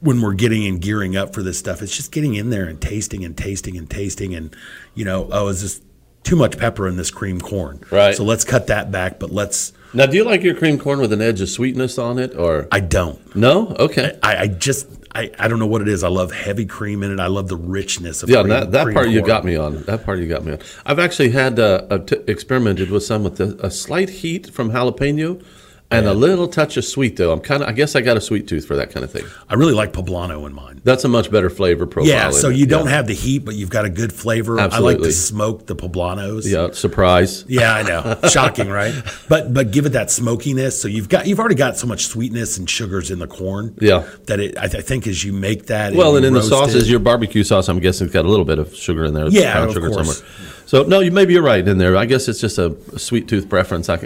when 0.00 0.20
we're 0.22 0.34
getting 0.34 0.66
and 0.66 0.80
gearing 0.80 1.16
up 1.16 1.34
for 1.34 1.42
this 1.42 1.58
stuff, 1.58 1.82
it's 1.82 1.94
just 1.94 2.12
getting 2.12 2.34
in 2.34 2.50
there 2.50 2.64
and 2.66 2.80
tasting 2.80 3.24
and 3.24 3.36
tasting 3.36 3.76
and 3.76 3.88
tasting 3.88 4.34
and 4.34 4.54
you 4.94 5.04
know, 5.04 5.28
oh, 5.30 5.48
is 5.48 5.62
this 5.62 5.80
too 6.22 6.36
much 6.36 6.58
pepper 6.58 6.86
in 6.88 6.96
this 6.96 7.10
cream 7.10 7.40
corn? 7.40 7.82
Right. 7.90 8.14
So 8.14 8.24
let's 8.24 8.44
cut 8.44 8.66
that 8.68 8.90
back, 8.90 9.18
but 9.18 9.30
let's 9.30 9.72
Now, 9.94 10.06
do 10.06 10.16
you 10.16 10.24
like 10.24 10.42
your 10.42 10.54
cream 10.54 10.78
corn 10.78 11.00
with 11.00 11.12
an 11.12 11.20
edge 11.20 11.40
of 11.40 11.48
sweetness 11.48 11.98
on 11.98 12.18
it, 12.18 12.34
or 12.34 12.68
I 12.72 12.80
don't. 12.80 13.34
no? 13.36 13.68
Okay. 13.78 14.18
I, 14.22 14.36
I 14.36 14.46
just 14.46 14.86
I, 15.14 15.30
I 15.38 15.48
don't 15.48 15.58
know 15.58 15.66
what 15.66 15.82
it 15.82 15.88
is. 15.88 16.04
I 16.04 16.08
love 16.08 16.30
heavy 16.30 16.66
cream 16.66 17.02
in 17.02 17.10
it. 17.12 17.18
I 17.20 17.26
love 17.26 17.48
the 17.48 17.56
richness 17.56 18.22
of 18.22 18.30
Yeah, 18.30 18.42
cream, 18.42 18.50
that, 18.50 18.70
that 18.72 18.84
cream 18.84 18.94
part 18.94 19.08
you 19.08 19.22
got 19.22 19.44
me 19.44 19.56
on. 19.56 19.82
That 19.82 20.04
part 20.04 20.18
you 20.20 20.28
got 20.28 20.44
me 20.44 20.52
on. 20.52 20.60
I've 20.86 20.98
actually 21.00 21.30
had 21.30 21.58
uh, 21.58 21.86
uh, 21.90 21.98
t- 21.98 22.16
experimented 22.28 22.90
with 22.90 23.02
some 23.02 23.24
with 23.24 23.36
the, 23.36 23.58
a 23.64 23.70
slight 23.70 24.08
heat 24.08 24.50
from 24.50 24.70
jalapeno 24.70 25.42
and 25.90 26.06
a 26.06 26.14
little 26.14 26.46
touch 26.48 26.76
of 26.76 26.84
sweet 26.84 27.16
though. 27.16 27.32
I'm 27.32 27.40
kind 27.40 27.62
of. 27.62 27.68
I 27.68 27.72
guess 27.72 27.96
I 27.96 28.00
got 28.00 28.16
a 28.16 28.20
sweet 28.20 28.46
tooth 28.46 28.66
for 28.66 28.76
that 28.76 28.90
kind 28.92 29.02
of 29.04 29.10
thing. 29.10 29.24
I 29.48 29.54
really 29.54 29.72
like 29.74 29.92
poblano 29.92 30.46
in 30.46 30.52
mine. 30.54 30.80
That's 30.84 31.04
a 31.04 31.08
much 31.08 31.30
better 31.30 31.50
flavor 31.50 31.86
profile. 31.86 32.08
Yeah, 32.10 32.30
so 32.30 32.48
you 32.48 32.64
don't 32.66 32.86
Yeah. 32.86 32.92
have 32.92 33.06
the 33.06 33.14
heat, 33.14 33.40
but 33.44 33.54
you've 33.54 33.68
got 33.70 33.84
a 33.84 33.90
good 33.90 34.12
flavor. 34.12 34.58
Absolutely. 34.58 34.94
I 34.94 34.96
like 34.98 35.02
to 35.04 35.12
smoke 35.12 35.66
the 35.66 35.76
poblanos. 35.76 36.50
Yeah, 36.50 36.70
surprise. 36.72 37.44
Yeah, 37.48 37.74
I 37.74 37.82
know. 37.82 38.18
Shocking, 38.30 38.68
right? 38.70 38.94
But 39.28 39.52
but 39.52 39.72
give 39.72 39.84
it 39.86 39.90
that 39.90 40.10
smokiness. 40.10 40.80
So 40.80 40.88
you've 40.88 41.08
got 41.08 41.26
you've 41.26 41.40
already 41.40 41.54
got 41.56 41.76
so 41.76 41.86
much 41.86 42.06
sweetness 42.06 42.56
and 42.58 42.68
sugars 42.70 43.10
in 43.10 43.18
the 43.18 43.26
corn. 43.26 43.76
Yeah. 43.80 44.08
That 44.26 44.40
it 44.40 44.56
I, 44.58 44.68
th- 44.68 44.82
I 44.82 44.86
think 44.86 45.06
as 45.06 45.24
you 45.24 45.32
make 45.32 45.66
that. 45.66 45.92
Well, 45.94 46.16
and 46.16 46.22
you 46.24 46.28
in 46.28 46.34
the 46.34 46.42
sauces, 46.42 46.84
it- 46.84 46.90
your 46.90 47.00
barbecue 47.00 47.42
sauce, 47.44 47.68
I'm 47.68 47.80
guessing, 47.80 48.06
it's 48.06 48.14
got 48.14 48.24
a 48.24 48.28
little 48.28 48.44
bit 48.46 48.58
of 48.58 48.74
sugar 48.74 49.04
in 49.04 49.14
there. 49.14 49.28
Yeah, 49.28 49.64
of 49.64 49.72
sugar 49.72 49.90
course. 49.90 50.22
So 50.70 50.84
no, 50.84 51.00
you 51.00 51.10
maybe 51.10 51.32
you're 51.32 51.42
right 51.42 51.66
in 51.66 51.78
there. 51.78 51.96
I 51.96 52.06
guess 52.06 52.28
it's 52.28 52.40
just 52.40 52.56
a, 52.56 52.66
a 52.92 52.98
sweet 53.00 53.26
tooth 53.26 53.48
preference. 53.48 53.88
I 53.88 53.96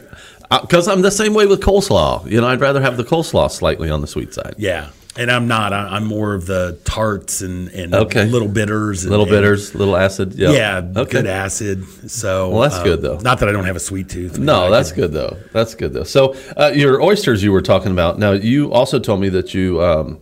because 0.63 0.89
I'm 0.89 1.03
the 1.03 1.11
same 1.11 1.35
way 1.35 1.45
with 1.47 1.61
coleslaw. 1.61 2.27
You 2.31 2.41
know, 2.41 2.47
I'd 2.47 2.61
rather 2.61 2.81
have 2.81 2.97
the 2.97 3.05
coleslaw 3.05 3.51
slightly 3.51 3.91
on 3.91 4.01
the 4.01 4.07
sweet 4.07 4.33
side. 4.33 4.55
yeah. 4.57 4.89
And 5.17 5.31
I'm 5.31 5.47
not. 5.47 5.73
I, 5.75 5.89
I'm 5.95 6.07
more 6.07 6.33
of 6.35 6.47
the 6.47 6.79
tarts 6.85 7.43
and 7.43 7.69
and 7.69 7.95
Okay. 7.95 8.25
little 8.25 8.49
bitters, 8.49 9.03
and, 9.05 9.11
Little 9.11 9.27
and- 9.27 9.31
bitters, 9.33 9.75
little 9.75 9.95
acid. 9.95 10.35
Yeah. 10.37 10.53
Yeah, 10.53 10.91
Okay. 11.03 11.11
good 11.13 11.27
acid. 11.27 11.85
So 12.11 12.49
Well, 12.49 12.63
that's 12.63 12.77
um, 12.79 12.85
good, 12.85 13.03
though. 13.03 13.19
Not 13.19 13.41
that 13.41 13.49
I 13.51 13.53
don't 13.53 13.67
have 13.67 13.77
a 13.77 13.81
sweet 13.81 14.09
tooth. 14.09 14.39
No, 14.39 14.71
that's 14.71 14.91
good 14.91 15.13
though. 15.13 15.37
That's 15.53 15.75
good 15.75 15.93
though. 15.93 16.03
So 16.05 16.35
uh, 16.57 16.73
your 16.75 17.03
oysters 17.03 17.43
you 17.45 17.53
were 17.53 17.63
talking 17.63 17.93
about. 17.93 18.19
Now 18.19 18.33
you 18.33 18.73
also 18.73 18.99
told 18.99 19.21
me 19.21 19.29
that 19.29 19.53
you 19.53 19.83
um, 19.83 20.19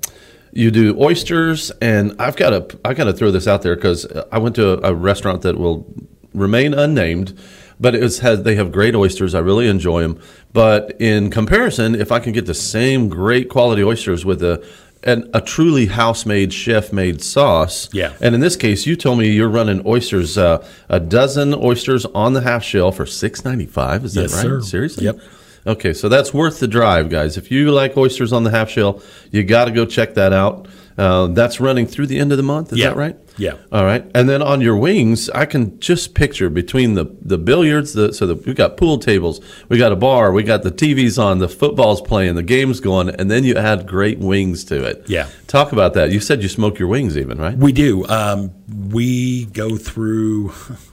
you 0.53 0.73
do 0.73 1.01
oysters, 1.01 1.71
and 1.81 2.17
I've 2.19 2.35
got 2.37 2.51
to 2.51 2.79
I 2.85 2.95
got 2.95 3.05
to 3.05 3.13
throw 3.13 3.31
this 3.31 3.47
out 3.47 3.63
there 3.63 3.77
because 3.77 4.07
I 4.33 4.39
went 4.39 4.57
to 4.57 4.73
a, 4.85 4.91
a 4.91 4.95
restaurant 4.95 5.41
that 5.43 5.57
will 5.57 5.87
remain 6.35 6.75
unnamed, 6.75 7.39
but 7.81 7.95
it's 7.95 8.19
has 8.21 8.43
they 8.43 8.55
have 8.57 8.73
great 8.73 8.95
oysters. 8.95 9.35
I 9.35 9.41
really 9.41 9.69
enjoy 9.69 10.03
them. 10.03 10.19
But 10.53 10.95
in 11.01 11.31
comparison, 11.31 11.95
if 11.95 12.13
I 12.13 12.21
can 12.21 12.33
get 12.33 12.47
the 12.47 12.55
same 12.55 13.09
great 13.09 13.49
quality 13.49 13.83
oysters 13.83 14.25
with 14.25 14.43
a 14.43 14.65
an, 15.05 15.29
a 15.35 15.41
truly 15.41 15.87
house-made, 15.87 16.53
chef-made 16.53 17.21
sauce, 17.21 17.89
Yeah. 17.93 18.13
and 18.21 18.37
in 18.37 18.41
this 18.41 18.55
case, 18.55 18.87
you 18.87 18.95
told 18.95 19.19
me 19.19 19.31
you're 19.31 19.49
running 19.49 19.83
oysters, 19.85 20.39
uh, 20.39 20.65
a 20.89 21.01
dozen 21.01 21.55
oysters 21.55 22.07
on 22.15 22.35
the 22.35 22.43
half 22.43 22.63
shell 22.63 22.93
for 22.93 23.05
six 23.05 23.45
ninety 23.45 23.67
five. 23.67 24.05
Is 24.05 24.15
that 24.15 24.23
Yes, 24.23 24.35
right? 24.35 24.43
sir. 24.43 24.61
Seriously? 24.61 25.05
Yep. 25.07 25.19
Okay, 25.67 25.93
so 25.93 26.09
that's 26.09 26.33
worth 26.35 26.61
the 26.61 26.69
drive, 26.69 27.09
guys. 27.09 27.37
If 27.37 27.51
you 27.51 27.71
like 27.73 27.97
oysters 27.97 28.33
on 28.33 28.45
the 28.45 28.51
half 28.51 28.69
shell, 28.71 29.01
you 29.33 29.43
got 29.45 29.65
to 29.67 29.71
go 29.73 29.85
check 29.87 30.15
that 30.15 30.33
out. 30.33 30.67
Uh, 30.99 31.27
that's 31.29 31.61
running 31.61 31.87
through 31.87 32.07
the 32.07 32.19
end 32.19 32.33
of 32.33 32.37
the 32.37 32.43
month. 32.43 32.73
Is 32.73 32.79
Yeah. 32.79 32.89
that 32.91 32.97
right? 32.97 33.17
Yeah. 33.39 33.55
All 33.73 33.85
right. 33.85 34.05
And 34.15 34.29
then 34.29 34.43
on 34.43 34.61
your 34.61 34.77
wings, 34.77 35.31
I 35.31 35.47
can 35.47 35.81
just 35.81 36.15
picture 36.15 36.51
between 36.51 36.95
the 36.95 37.07
the 37.23 37.39
billiards, 37.39 37.95
the 37.95 38.13
so 38.13 38.27
the, 38.27 38.35
we 38.35 38.53
got 38.53 38.77
pool 38.77 38.99
tables, 38.99 39.41
we 39.71 39.79
got 39.79 39.91
a 39.93 39.97
bar, 39.97 40.33
we 40.33 40.43
got 40.43 40.63
the 40.65 40.71
TVs 40.71 41.19
on, 41.23 41.39
the 41.39 41.49
football's 41.49 42.03
playing, 42.03 42.35
the 42.35 42.43
game's 42.43 42.81
going, 42.81 43.09
and 43.09 43.31
then 43.31 43.45
you 43.45 43.55
add 43.57 43.87
great 43.87 44.19
wings 44.19 44.65
to 44.65 44.85
it. 44.85 45.05
Yeah. 45.09 45.29
Talk 45.47 45.73
about 45.73 45.95
that. 45.95 46.11
You 46.13 46.21
said 46.21 46.43
you 46.43 46.49
smoke 46.49 46.79
your 46.79 46.89
wings, 46.89 47.17
even 47.17 47.39
right? 47.39 47.57
We 47.57 47.73
do. 47.73 48.07
Um, 48.07 48.51
we 48.91 49.47
go 49.47 49.77
through 49.77 50.53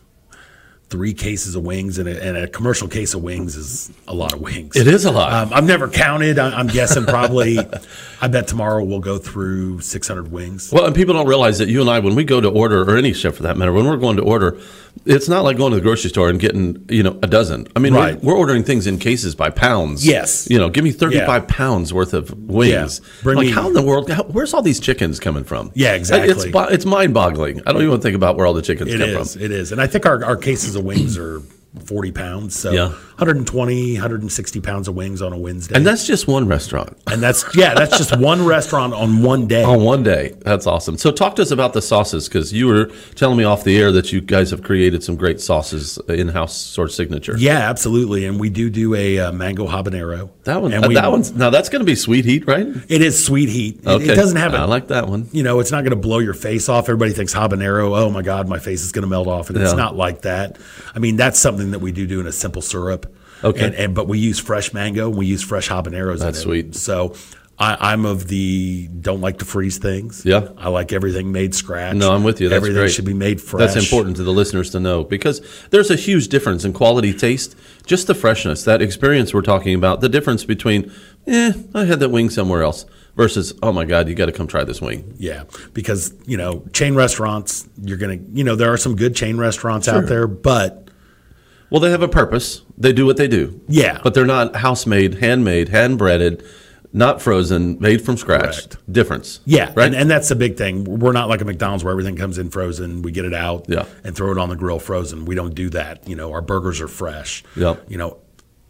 three 0.90 1.14
cases 1.14 1.56
of 1.56 1.64
wings, 1.64 1.98
and 1.98 2.10
a, 2.10 2.24
and 2.24 2.36
a 2.38 2.48
commercial 2.48 2.88
case 2.88 3.14
of 3.14 3.22
wings 3.22 3.56
is 3.56 3.92
a 4.08 4.14
lot 4.14 4.34
of 4.34 4.42
wings. 4.42 4.76
It 4.76 4.88
is 4.88 5.06
a 5.06 5.12
lot. 5.12 5.32
Um, 5.32 5.54
I've 5.54 5.66
never 5.66 5.88
counted. 5.88 6.40
I, 6.40 6.50
I'm 6.58 6.68
guessing 6.68 7.06
probably. 7.06 7.60
I 8.22 8.28
bet 8.28 8.48
tomorrow 8.48 8.84
we'll 8.84 9.00
go 9.00 9.18
through 9.18 9.82
600 9.82 10.32
wings. 10.32 10.72
Well, 10.72 10.86
and 10.86 10.96
people 10.96 11.14
don't 11.14 11.28
realize 11.28 11.60
that 11.60 11.70
you 11.70 11.82
and 11.82 11.90
I, 11.90 12.00
when 12.00 12.16
we 12.16 12.24
go 12.24 12.42
to 12.42 12.50
order, 12.50 12.82
or 12.84 12.98
any 12.98 13.14
chef 13.14 13.36
for 13.36 13.44
that 13.44 13.56
matter, 13.58 13.72
when 13.72 13.86
we're 13.86 13.98
going 13.98 14.18
to 14.18 14.24
order, 14.24 14.58
it's 15.06 15.28
not 15.30 15.44
like 15.44 15.58
going 15.58 15.72
to 15.72 15.76
the 15.78 15.82
grocery 15.82 16.10
store 16.10 16.30
and 16.30 16.40
getting 16.40 16.86
you 16.90 17.04
know 17.04 17.18
a 17.24 17.28
dozen. 17.28 17.68
I 17.76 17.80
mean, 17.80 17.94
Right. 17.94 18.22
we're, 18.24 18.34
we're 18.34 18.38
ordering 18.40 18.64
things 18.64 18.88
in 18.88 18.98
cases 19.00 19.36
by 19.36 19.50
pounds. 19.50 20.06
Yes. 20.06 20.48
you 20.50 20.58
know, 20.58 20.70
give 20.70 20.84
me 20.84 20.92
thirty 20.92 21.20
five 21.20 21.44
Yeah. 21.44 21.56
pounds 21.56 21.94
worth 21.94 22.14
of 22.14 22.32
wings. 22.50 23.02
Yeah. 23.04 23.24
Bring 23.24 23.38
like 23.38 23.48
me- 23.48 23.52
how 23.52 23.68
in 23.68 23.74
the 23.74 23.82
world? 23.82 24.10
How, 24.10 24.24
where's 24.24 24.54
all 24.54 24.62
these 24.62 24.80
chickens 24.80 25.20
coming 25.20 25.44
from? 25.44 25.72
Yeah, 25.74 25.94
exactly. 25.94 26.30
It's 26.32 26.46
it's 26.74 26.86
mind 26.86 27.14
boggling. 27.14 27.62
I 27.66 27.74
don't 27.74 27.84
even 27.84 28.02
think 28.02 28.16
about 28.16 28.36
where 28.38 28.46
all 28.46 28.54
the 28.54 28.62
chickens 28.62 28.94
It 28.94 29.00
come 29.00 29.10
is. 29.10 29.34
from. 29.34 29.42
It 29.42 29.52
is. 29.52 29.72
And 29.72 29.82
I 29.82 29.88
think 29.88 30.06
our, 30.06 30.24
our 30.24 30.36
cases 30.38 30.76
of 30.76 30.84
wings 30.84 31.18
are 31.18 31.42
40 31.86 32.12
pounds. 32.12 32.56
So 32.58 32.72
Yeah. 32.72 32.94
120, 33.20 33.94
160 33.94 34.62
pounds 34.62 34.88
of 34.88 34.96
wings 34.96 35.22
on 35.22 35.34
a 35.34 35.38
Wednesday. 35.38 35.76
And 35.76 35.86
that's 35.86 36.06
just 36.08 36.28
one 36.28 36.48
restaurant. 36.48 36.98
and 37.08 37.22
that's 37.22 37.46
yeah, 37.56 37.74
that's 37.74 37.98
just 37.98 38.18
one 38.20 38.46
restaurant 38.46 38.94
on 38.94 39.22
one 39.22 39.48
day. 39.48 39.64
On 39.64 39.84
one 39.84 40.04
day. 40.04 40.36
That's 40.40 40.66
awesome. 40.66 40.98
So, 40.98 41.12
talk 41.12 41.36
to 41.36 41.42
us 41.42 41.52
about 41.52 41.74
the 41.74 41.82
sauces 41.82 42.28
because 42.28 42.54
you 42.54 42.68
were 42.68 42.92
telling 43.16 43.38
me 43.38 43.44
off 43.44 43.64
the 43.64 43.78
air 43.78 43.92
that 43.92 44.12
you 44.14 44.22
guys 44.22 44.52
have 44.52 44.64
created 44.64 45.04
some 45.04 45.16
great 45.16 45.40
sauces 45.42 45.98
in 46.08 46.30
house 46.30 46.56
sort 46.56 46.90
of 46.90 46.96
signature. 46.96 47.36
Yeah, 47.38 47.70
absolutely. 47.70 48.26
And 48.26 48.40
we 48.40 48.50
do 48.50 48.70
do 48.70 48.96
a 48.96 49.20
uh, 49.20 49.32
mango 49.32 49.68
habanero. 49.68 50.30
That 50.46 50.62
one. 50.62 50.74
And 50.74 50.86
uh, 50.86 50.88
we, 50.88 50.96
that 50.96 51.12
one's 51.12 51.32
now. 51.34 51.50
That's 51.50 51.70
going 51.70 51.82
to 51.82 51.86
be 51.86 51.96
sweet 51.96 52.26
heat, 52.26 52.48
right? 52.48 52.68
It 52.88 53.02
is 53.02 53.24
sweet 53.24 53.50
heat. 53.50 53.82
It- 53.84 54.00
Okay. 54.00 54.14
It 54.14 54.16
doesn't 54.16 54.38
have 54.38 54.54
I 54.56 54.64
like 54.64 54.88
that 54.90 55.08
one. 55.10 55.28
you 55.34 55.44
know, 55.44 55.60
it's 55.60 55.72
not 55.72 55.82
going 55.84 55.90
to 55.92 55.96
blow 55.98 56.20
your 56.20 56.34
face 56.34 56.70
off. 56.70 56.86
Everybody 56.86 57.12
thinks 57.12 57.34
habanero. 57.34 57.98
Oh 58.00 58.10
my 58.10 58.22
God, 58.22 58.48
my 58.48 58.60
face 58.60 58.82
is 58.84 58.92
going 58.94 59.02
to 59.02 59.08
melt 59.10 59.28
off, 59.28 59.50
and 59.50 59.58
it's 59.62 59.74
not 59.74 59.96
like 59.96 60.22
that. 60.22 60.58
I 60.96 61.00
mean, 61.00 61.18
that's 61.18 61.38
something 61.40 61.72
that 61.72 61.80
we 61.80 61.92
do 61.92 62.08
do 62.08 62.20
in 62.22 62.28
a 62.28 62.32
simple 62.32 62.62
syrup. 62.62 63.09
Okay. 63.44 63.66
and, 63.66 63.76
and 63.76 63.96
but 63.96 64.08
we 64.08 64.20
use 64.20 64.40
fresh 64.40 64.74
mango. 64.74 65.10
and 65.10 65.18
We 65.18 65.26
use 65.26 65.44
fresh 65.44 65.70
habaneros. 65.70 66.20
That's 66.20 66.38
in 66.38 66.42
it. 66.42 66.44
sweet. 66.44 66.76
So. 66.76 67.16
I, 67.62 67.92
I'm 67.92 68.06
of 68.06 68.30
the 68.30 68.88
don't 68.88 69.20
like 69.20 69.40
to 69.40 69.46
freeze 69.46 69.80
things. 69.80 70.26
Yeah. 70.26 70.48
I 70.58 70.70
like 70.70 70.94
everything 70.94 71.34
made 71.34 71.54
scratch. 71.54 71.98
No, 71.98 72.14
I'm 72.14 72.24
with 72.24 72.40
you. 72.40 72.48
That's 72.48 72.56
everything 72.56 72.84
great. 72.84 72.92
should 72.94 73.04
be 73.04 73.14
made 73.14 73.42
fresh. 73.42 73.74
That's 73.74 73.86
important 73.86 74.16
to 74.16 74.24
the 74.24 74.32
listeners 74.32 74.70
to 74.70 74.80
know 74.80 75.04
because 75.04 75.42
there's 75.70 75.92
a 75.92 75.98
huge 75.98 76.30
difference 76.30 76.64
in 76.64 76.72
quality 76.72 77.14
taste, 77.14 77.58
just 77.86 78.08
the 78.08 78.16
freshness, 78.16 78.64
that 78.64 78.82
experience 78.82 79.34
we're 79.34 79.42
talking 79.42 79.76
about, 79.76 80.00
the 80.00 80.08
difference 80.08 80.46
between, 80.46 80.90
eh, 81.28 81.52
I 81.76 81.84
had 81.84 82.00
that 82.00 82.12
wing 82.12 82.30
somewhere 82.30 82.64
else 82.64 82.86
versus, 83.18 83.54
oh 83.62 83.74
my 83.74 83.84
God, 83.84 84.08
you 84.08 84.16
got 84.16 84.28
to 84.28 84.32
come 84.32 84.48
try 84.48 84.64
this 84.64 84.80
wing. 84.80 85.14
Yeah, 85.18 85.44
because 85.74 86.14
you 86.26 86.38
know, 86.38 86.64
chain 86.72 86.96
restaurants, 86.96 87.68
you're 87.84 87.98
gonna, 87.98 88.20
you 88.32 88.46
know, 88.46 88.56
there 88.56 88.72
are 88.72 88.78
some 88.78 88.96
good 88.96 89.18
chain 89.18 89.38
restaurants 89.38 89.90
out 89.90 90.06
there, 90.06 90.28
but 90.28 90.89
Well, 91.70 91.80
they 91.80 91.92
have 91.92 92.02
a 92.02 92.08
purpose. 92.08 92.62
They 92.78 92.94
do 92.94 93.06
what 93.06 93.18
they 93.18 93.28
do. 93.28 93.62
Yeah. 93.68 94.00
But 94.04 94.14
they're 94.14 94.26
not 94.26 94.56
house 94.58 94.86
made, 94.86 95.16
handmade, 95.16 95.70
hand 95.70 95.98
breaded, 95.98 96.44
not 96.92 97.22
frozen, 97.22 97.80
made 97.80 98.02
from 98.02 98.18
scratch. 98.18 98.42
Correct. 98.70 98.92
Difference. 98.92 99.42
yeah, 99.46 99.72
Right. 99.76 99.86
and, 99.86 99.96
and 99.96 100.10
that's 100.10 100.30
the 100.30 100.36
big 100.36 100.58
thing. 100.58 100.84
We're 100.86 101.12
not 101.12 101.30
like 101.30 101.42
a 101.42 101.46
McDonald's 101.46 101.84
where 101.84 101.92
everything 101.92 102.16
comes 102.16 102.40
in 102.40 102.50
frozen. 102.50 103.04
We 103.04 103.12
get 103.12 103.26
it 103.26 103.34
out, 103.36 103.66
Yeah. 103.68 103.86
and 104.04 104.16
throw 104.16 104.32
it 104.32 104.40
on 104.40 104.50
the 104.50 104.56
grill 104.56 104.80
frozen. 104.80 105.26
We 105.26 105.36
don't 105.36 105.54
do 105.54 105.70
that. 105.70 106.08
You 106.10 106.16
know, 106.16 106.32
our 106.34 106.42
burgers 106.42 106.82
are 106.82 106.88
fresh. 106.88 107.44
Yep. 107.56 107.86
You 107.90 107.98
know, 107.98 108.18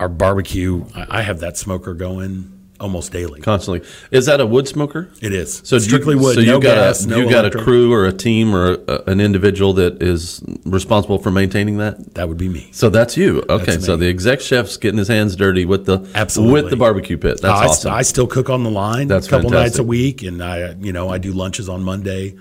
our 0.01 0.09
barbecue. 0.09 0.85
I, 0.93 1.19
I 1.19 1.21
have 1.21 1.39
that 1.39 1.57
smoker 1.57 1.93
going 1.93 2.58
almost 2.79 3.11
daily. 3.11 3.41
Constantly. 3.41 3.87
Is 4.11 4.25
that 4.27 4.39
a 4.39 4.45
wood 4.45 4.67
smoker? 4.67 5.09
It 5.21 5.33
is 5.33 5.61
So 5.63 5.79
strictly 5.79 6.15
you, 6.15 6.21
wood. 6.21 6.35
So 6.35 6.41
no 6.41 6.55
you 6.55 6.61
got 6.61 6.75
gas. 6.75 7.05
a 7.05 7.07
no 7.09 7.17
you 7.17 7.29
got 7.29 7.45
a 7.45 7.51
crew 7.51 7.93
or 7.93 8.05
a 8.05 8.11
team 8.13 8.53
or 8.55 8.77
a, 8.87 9.03
an 9.07 9.19
individual 9.19 9.73
that 9.73 10.01
is 10.01 10.41
responsible 10.65 11.19
for 11.19 11.31
maintaining 11.31 11.77
that. 11.77 12.15
That 12.15 12.27
would 12.29 12.37
be 12.37 12.49
me. 12.49 12.69
So 12.71 12.89
that's 12.89 13.17
you. 13.17 13.43
Okay, 13.49 13.65
That's 13.65 13.85
so 13.85 13.95
the 13.97 14.07
exec 14.07 14.41
chef's 14.41 14.77
getting 14.77 14.97
his 14.97 15.07
hands 15.07 15.35
dirty 15.35 15.65
with 15.65 15.85
the 15.85 16.09
Absolutely. 16.15 16.61
with 16.61 16.69
the 16.71 16.77
barbecue 16.77 17.17
pit. 17.17 17.41
That's 17.41 17.61
I, 17.61 17.65
awesome. 17.65 17.93
I 17.93 18.01
still 18.01 18.27
cook 18.27 18.49
on 18.49 18.63
the 18.63 18.71
line. 18.71 19.07
That's 19.07 19.27
a 19.27 19.29
couple 19.29 19.49
fantastic. 19.49 19.71
nights 19.73 19.79
a 19.79 19.83
week, 19.83 20.23
and 20.23 20.43
I, 20.43 20.75
you 20.79 20.93
know, 20.93 21.09
I 21.09 21.17
do 21.17 21.31
lunches 21.33 21.69
on 21.69 21.83
Monday 21.83 22.35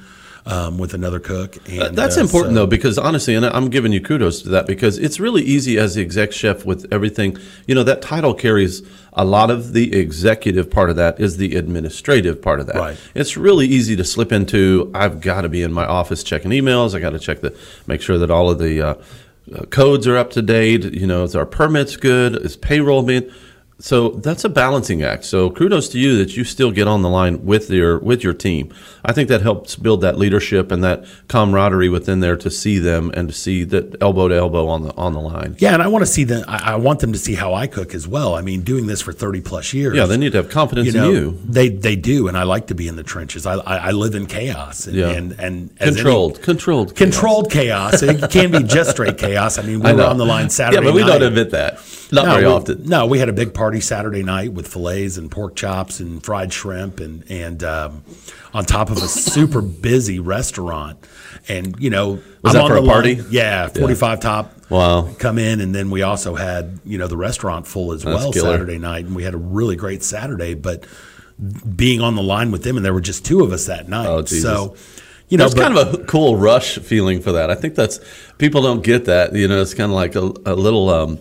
um, 0.48 0.78
with 0.78 0.94
another 0.94 1.20
cook. 1.20 1.58
And 1.68 1.94
That's 1.94 2.16
uh, 2.16 2.22
important 2.22 2.54
so- 2.54 2.60
though, 2.60 2.66
because 2.66 2.98
honestly, 2.98 3.34
and 3.34 3.44
I'm 3.44 3.68
giving 3.68 3.92
you 3.92 4.00
kudos 4.00 4.42
to 4.42 4.48
that 4.48 4.66
because 4.66 4.98
it's 4.98 5.20
really 5.20 5.42
easy 5.42 5.78
as 5.78 5.94
the 5.94 6.02
exec 6.02 6.32
chef 6.32 6.64
with 6.64 6.90
everything. 6.90 7.36
You 7.66 7.74
know, 7.74 7.82
that 7.84 8.00
title 8.02 8.34
carries 8.34 8.82
a 9.12 9.24
lot 9.24 9.50
of 9.50 9.74
the 9.74 9.94
executive 9.94 10.70
part 10.70 10.90
of 10.90 10.96
that 10.96 11.20
is 11.20 11.36
the 11.36 11.54
administrative 11.54 12.40
part 12.40 12.60
of 12.60 12.66
that. 12.66 12.76
Right. 12.76 12.96
It's 13.14 13.36
really 13.36 13.66
easy 13.66 13.94
to 13.96 14.04
slip 14.04 14.32
into. 14.32 14.90
I've 14.94 15.20
got 15.20 15.42
to 15.42 15.48
be 15.48 15.62
in 15.62 15.72
my 15.72 15.84
office 15.84 16.24
checking 16.24 16.50
emails. 16.50 16.94
I 16.94 17.00
got 17.00 17.10
to 17.10 17.18
check 17.18 17.40
the, 17.40 17.56
make 17.86 18.00
sure 18.00 18.16
that 18.18 18.30
all 18.30 18.48
of 18.48 18.58
the 18.58 18.80
uh, 18.80 18.94
uh, 19.54 19.64
codes 19.66 20.06
are 20.06 20.16
up 20.16 20.30
to 20.30 20.42
date. 20.42 20.84
You 20.84 21.06
know, 21.06 21.24
is 21.24 21.36
our 21.36 21.46
permits 21.46 21.96
good? 21.96 22.36
Is 22.36 22.56
payroll 22.56 23.02
being? 23.02 23.30
So 23.80 24.08
that's 24.10 24.42
a 24.44 24.48
balancing 24.48 25.04
act. 25.04 25.24
So 25.24 25.50
kudos 25.50 25.88
to 25.90 26.00
you 26.00 26.16
that 26.18 26.36
you 26.36 26.42
still 26.42 26.72
get 26.72 26.88
on 26.88 27.02
the 27.02 27.08
line 27.08 27.44
with 27.44 27.70
your 27.70 28.00
with 28.00 28.24
your 28.24 28.34
team. 28.34 28.74
I 29.04 29.12
think 29.12 29.28
that 29.28 29.40
helps 29.40 29.76
build 29.76 30.00
that 30.00 30.18
leadership 30.18 30.72
and 30.72 30.82
that 30.82 31.04
camaraderie 31.28 31.88
within 31.88 32.18
there 32.18 32.36
to 32.38 32.50
see 32.50 32.78
them 32.80 33.12
and 33.14 33.28
to 33.28 33.34
see 33.34 33.62
that 33.64 34.02
elbow 34.02 34.26
to 34.26 34.34
elbow 34.34 34.66
on 34.66 34.82
the 34.82 34.92
on 34.96 35.12
the 35.12 35.20
line. 35.20 35.54
Yeah, 35.60 35.74
and 35.74 35.82
I 35.82 35.86
want 35.86 36.02
to 36.02 36.10
see 36.10 36.24
them. 36.24 36.44
I, 36.48 36.72
I 36.72 36.74
want 36.76 36.98
them 36.98 37.12
to 37.12 37.18
see 37.20 37.36
how 37.36 37.54
I 37.54 37.68
cook 37.68 37.94
as 37.94 38.08
well. 38.08 38.34
I 38.34 38.40
mean, 38.40 38.62
doing 38.62 38.88
this 38.88 39.00
for 39.00 39.12
thirty 39.12 39.40
plus 39.40 39.72
years. 39.72 39.96
Yeah, 39.96 40.06
they 40.06 40.16
need 40.16 40.32
to 40.32 40.38
have 40.38 40.50
confidence 40.50 40.86
you 40.88 40.94
know, 40.94 41.08
in 41.10 41.14
you. 41.14 41.38
They 41.44 41.68
they 41.68 41.94
do, 41.94 42.26
and 42.26 42.36
I 42.36 42.42
like 42.42 42.66
to 42.68 42.74
be 42.74 42.88
in 42.88 42.96
the 42.96 43.04
trenches. 43.04 43.46
I 43.46 43.54
I, 43.58 43.76
I 43.76 43.90
live 43.92 44.16
in 44.16 44.26
chaos. 44.26 44.88
And, 44.88 44.96
Yeah. 44.96 45.10
and 45.10 45.32
and 45.38 45.70
as 45.78 45.88
any- 45.88 45.96
Controlled, 45.98 46.42
controlled, 46.42 46.96
chaos. 46.96 47.12
controlled 47.12 47.50
chaos. 47.52 48.02
It 48.02 48.28
can 48.32 48.50
be 48.50 48.64
just 48.64 48.90
straight 48.90 49.18
chaos. 49.18 49.56
I 49.56 49.62
mean, 49.62 49.78
we 49.78 49.86
I 49.90 49.92
were 49.92 50.02
on 50.02 50.18
the 50.18 50.26
line 50.26 50.50
Saturday. 50.50 50.78
Yeah, 50.84 50.90
but 50.90 50.94
we 50.96 51.02
night. 51.02 51.18
don't 51.18 51.22
admit 51.22 51.50
that. 51.50 51.78
Not 52.10 52.24
no, 52.24 52.30
very 52.32 52.46
we, 52.46 52.50
often. 52.52 52.84
No, 52.86 53.04
we 53.06 53.18
had 53.18 53.28
a 53.28 53.34
big 53.34 53.52
party 53.52 53.67
Saturday 53.80 54.22
night 54.22 54.52
with 54.54 54.66
fillets 54.66 55.16
and 55.18 55.30
pork 55.30 55.54
chops 55.54 56.00
and 56.00 56.22
fried 56.24 56.52
shrimp 56.52 56.98
and 57.00 57.24
and 57.30 57.62
um, 57.62 58.02
on 58.54 58.64
top 58.64 58.90
of 58.90 58.96
a 58.96 59.06
super 59.08 59.60
busy 59.90 60.18
restaurant. 60.18 61.06
And 61.48 61.76
you 61.78 61.90
know, 61.90 62.12
Was 62.12 62.22
I'm 62.44 62.52
that 62.54 62.60
on 62.62 62.68
for 62.70 62.74
the 62.80 62.82
a 62.82 62.86
party? 62.86 63.14
line- 63.16 63.26
Yeah, 63.30 63.68
forty 63.68 63.94
five 63.94 64.20
top. 64.20 64.54
Wow. 64.70 65.08
Come 65.18 65.38
in, 65.38 65.60
and 65.60 65.74
then 65.74 65.90
we 65.90 66.02
also 66.02 66.34
had 66.34 66.80
you 66.84 66.98
know 66.98 67.06
the 67.06 67.16
restaurant 67.16 67.66
full 67.66 67.92
as 67.92 68.02
That's 68.02 68.16
well 68.16 68.32
killer. 68.32 68.52
Saturday 68.54 68.78
night, 68.78 69.04
and 69.04 69.14
we 69.14 69.22
had 69.22 69.34
a 69.34 69.38
really 69.38 69.76
great 69.76 70.02
Saturday. 70.02 70.54
But 70.54 70.86
being 71.76 72.00
on 72.00 72.16
the 72.16 72.22
line 72.22 72.50
with 72.50 72.64
them, 72.64 72.76
and 72.76 72.84
there 72.84 72.92
were 72.94 73.00
just 73.00 73.24
two 73.24 73.42
of 73.44 73.52
us 73.52 73.66
that 73.66 73.88
night. 73.88 74.06
Oh, 74.08 74.24
so. 74.24 74.74
You 75.30 75.36
know, 75.36 75.44
it's 75.44 75.54
kind 75.54 75.76
of 75.76 75.92
a 75.92 76.04
cool 76.04 76.36
rush 76.36 76.78
feeling 76.78 77.20
for 77.20 77.32
that. 77.32 77.50
I 77.50 77.54
think 77.54 77.74
that's 77.74 78.00
people 78.38 78.62
don't 78.62 78.82
get 78.82 79.04
that. 79.04 79.34
You 79.34 79.46
know, 79.46 79.60
it's 79.60 79.74
kind 79.74 79.92
of 79.92 79.94
like 79.94 80.14
a, 80.14 80.20
a 80.50 80.56
little, 80.56 80.88
um, 80.88 81.18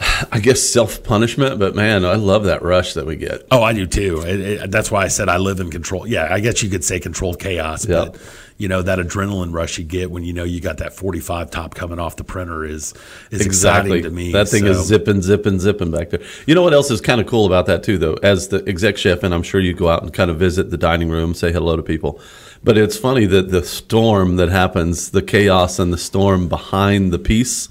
I 0.32 0.40
guess, 0.40 0.62
self 0.62 1.02
punishment. 1.02 1.58
But 1.58 1.74
man, 1.74 2.04
I 2.04 2.14
love 2.14 2.44
that 2.44 2.62
rush 2.62 2.94
that 2.94 3.06
we 3.06 3.16
get. 3.16 3.42
Oh, 3.50 3.62
I 3.62 3.72
do 3.72 3.86
too. 3.86 4.22
It, 4.22 4.40
it, 4.40 4.70
that's 4.70 4.90
why 4.90 5.02
I 5.04 5.08
said 5.08 5.28
I 5.28 5.38
live 5.38 5.60
in 5.60 5.70
control. 5.70 6.06
Yeah, 6.06 6.28
I 6.30 6.40
guess 6.40 6.62
you 6.62 6.70
could 6.70 6.84
say 6.84 7.00
controlled 7.00 7.38
chaos. 7.40 7.86
Yeah. 7.86 8.06
But 8.06 8.20
you 8.58 8.66
know 8.66 8.82
that 8.82 8.98
adrenaline 8.98 9.52
rush 9.54 9.78
you 9.78 9.84
get 9.84 10.10
when 10.10 10.24
you 10.24 10.32
know 10.32 10.42
you 10.42 10.60
got 10.60 10.78
that 10.78 10.92
forty-five 10.92 11.50
top 11.50 11.74
coming 11.74 11.98
off 12.00 12.16
the 12.16 12.24
printer 12.24 12.64
is 12.64 12.92
is 13.30 13.44
exciting 13.46 14.02
to 14.02 14.10
me. 14.10 14.32
That 14.32 14.48
thing 14.48 14.64
So- 14.64 14.70
is 14.70 14.86
zipping, 14.86 15.22
zipping, 15.22 15.60
zipping 15.60 15.90
back 15.90 16.10
there. 16.10 16.20
You 16.46 16.54
know 16.54 16.62
what 16.62 16.74
else 16.74 16.90
is 16.90 17.00
kind 17.00 17.20
of 17.20 17.26
cool 17.26 17.46
about 17.46 17.66
that 17.66 17.82
too, 17.82 17.98
though? 17.98 18.14
As 18.22 18.48
the 18.48 18.66
exec 18.68 18.96
chef, 18.96 19.22
and 19.22 19.32
I'm 19.32 19.44
sure 19.44 19.60
you 19.60 19.74
go 19.74 19.88
out 19.88 20.02
and 20.02 20.12
kind 20.12 20.30
of 20.30 20.38
visit 20.38 20.70
the 20.70 20.76
dining 20.76 21.08
room, 21.08 21.34
say 21.34 21.52
hello 21.52 21.76
to 21.76 21.82
people. 21.82 22.20
But 22.64 22.76
it's 22.76 22.96
funny 22.98 23.26
that 23.26 23.50
the 23.50 23.62
storm 23.64 24.36
that 24.36 24.48
happens, 24.48 25.10
the 25.10 25.22
chaos 25.22 25.78
and 25.78 25.92
the 25.92 25.98
storm 25.98 26.48
behind 26.48 27.12
the 27.12 27.18
piece. 27.20 27.68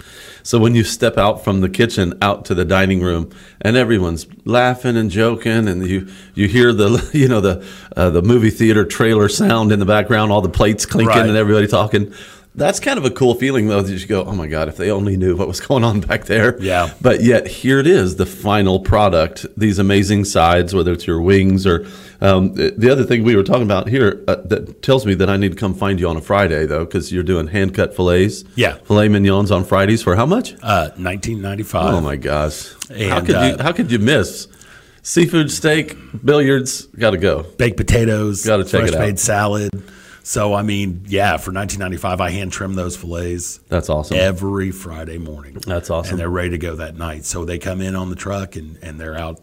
So 0.47 0.57
when 0.59 0.75
you 0.75 0.85
step 0.85 1.17
out 1.17 1.43
from 1.43 1.59
the 1.59 1.67
kitchen 1.67 2.17
out 2.21 2.45
to 2.45 2.55
the 2.55 2.63
dining 2.63 3.01
room, 3.01 3.31
and 3.59 3.75
everyone's 3.75 4.25
laughing 4.45 4.95
and 4.95 5.11
joking, 5.11 5.67
and 5.67 5.85
you 5.85 6.07
you 6.35 6.47
hear 6.47 6.71
the 6.71 7.09
you 7.13 7.27
know 7.27 7.41
the 7.41 7.67
uh, 7.97 8.11
the 8.11 8.21
movie 8.21 8.49
theater 8.49 8.85
trailer 8.85 9.27
sound 9.27 9.73
in 9.73 9.79
the 9.79 9.85
background, 9.85 10.31
all 10.31 10.39
the 10.39 10.47
plates 10.47 10.85
clinking 10.85 11.09
Right. 11.17 11.27
and 11.27 11.35
everybody 11.35 11.67
talking. 11.67 12.13
That's 12.57 12.79
kind 12.79 12.97
of 12.97 13.05
a 13.05 13.11
cool 13.11 13.35
feeling, 13.35 13.67
though. 13.67 13.81
That 13.81 13.93
you 13.93 14.05
go, 14.07 14.23
oh 14.25 14.33
my 14.33 14.47
god, 14.47 14.67
if 14.67 14.77
they 14.77 14.89
only 14.91 15.15
knew 15.15 15.35
what 15.37 15.47
was 15.47 15.59
going 15.61 15.83
on 15.83 15.99
back 16.01 16.25
there. 16.25 16.59
Yeah. 16.59 16.91
But 16.99 17.21
yet 17.23 17.47
here 17.47 17.79
it 17.79 17.85
is, 17.87 18.15
the 18.15 18.25
final 18.25 18.79
product. 18.79 19.45
These 19.55 19.77
amazing 19.79 20.25
sides, 20.25 20.73
whether 20.73 20.91
it's 20.91 21.05
your 21.05 21.21
wings 21.21 21.65
or 21.67 21.85
um, 22.19 22.55
the 22.55 22.71
the 22.75 22.89
other 22.89 23.03
thing 23.03 23.23
we 23.23 23.35
were 23.35 23.43
talking 23.43 23.61
about 23.61 23.87
here 23.87 24.23
uh, 24.27 24.37
that 24.45 24.81
tells 24.81 25.05
me 25.05 25.13
that 25.13 25.29
I 25.29 25.37
need 25.37 25.51
to 25.51 25.55
come 25.57 25.75
find 25.75 25.99
you 25.99 26.09
on 26.09 26.17
a 26.17 26.21
Friday 26.21 26.65
though, 26.65 26.83
because 26.83 27.11
you're 27.13 27.21
doing 27.23 27.45
hand 27.47 27.75
cut 27.75 27.95
fillets. 27.95 28.43
Yeah. 28.55 28.77
Filet 28.85 29.07
mignons 29.09 29.51
on 29.51 29.63
Fridays 29.63 30.01
for 30.01 30.15
how 30.15 30.25
much? 30.25 30.53
uh, 30.63 30.89
1995. 30.97 31.93
oh 31.93 32.01
my 32.01 32.15
gosh! 32.15 32.73
how 32.89 32.95
And, 33.19 33.25
could 33.27 33.35
you? 33.35 33.39
uh, 33.39 33.63
How 33.63 33.71
could 33.71 33.91
you 33.91 33.99
miss? 33.99 34.47
Seafood, 35.03 35.51
steak, 35.51 35.95
billiards, 36.25 36.87
got 36.87 37.11
to 37.11 37.17
go. 37.17 37.43
baked 37.57 37.77
potatoes, 37.77 38.43
Gotta 38.45 38.63
check 38.63 38.71
fresh 38.81 38.89
it 38.89 38.95
out. 38.95 38.99
made 39.01 39.19
salad. 39.19 39.69
So 40.27 40.53
I 40.53 40.61
mean, 40.61 41.05
yeah, 41.07 41.37
for 41.37 41.53
1995, 41.53 42.19
I 42.19 42.31
hand 42.31 42.51
trim 42.51 42.73
those 42.73 42.97
fillets 42.97 43.59
That's 43.69 43.89
awesome. 43.89 44.17
every 44.17 44.71
Friday 44.71 45.17
morning. 45.17 45.53
That's 45.65 45.89
awesome. 45.89 46.11
and 46.11 46.19
they're 46.19 46.29
ready 46.29 46.49
to 46.49 46.57
go 46.57 46.75
that 46.75 46.97
night. 46.97 47.23
So 47.23 47.45
they 47.45 47.57
come 47.57 47.79
in 47.79 47.95
on 47.95 48.09
the 48.09 48.17
truck 48.17 48.57
and 48.57 48.77
and 48.81 48.99
they're 48.99 49.17
out 49.17 49.39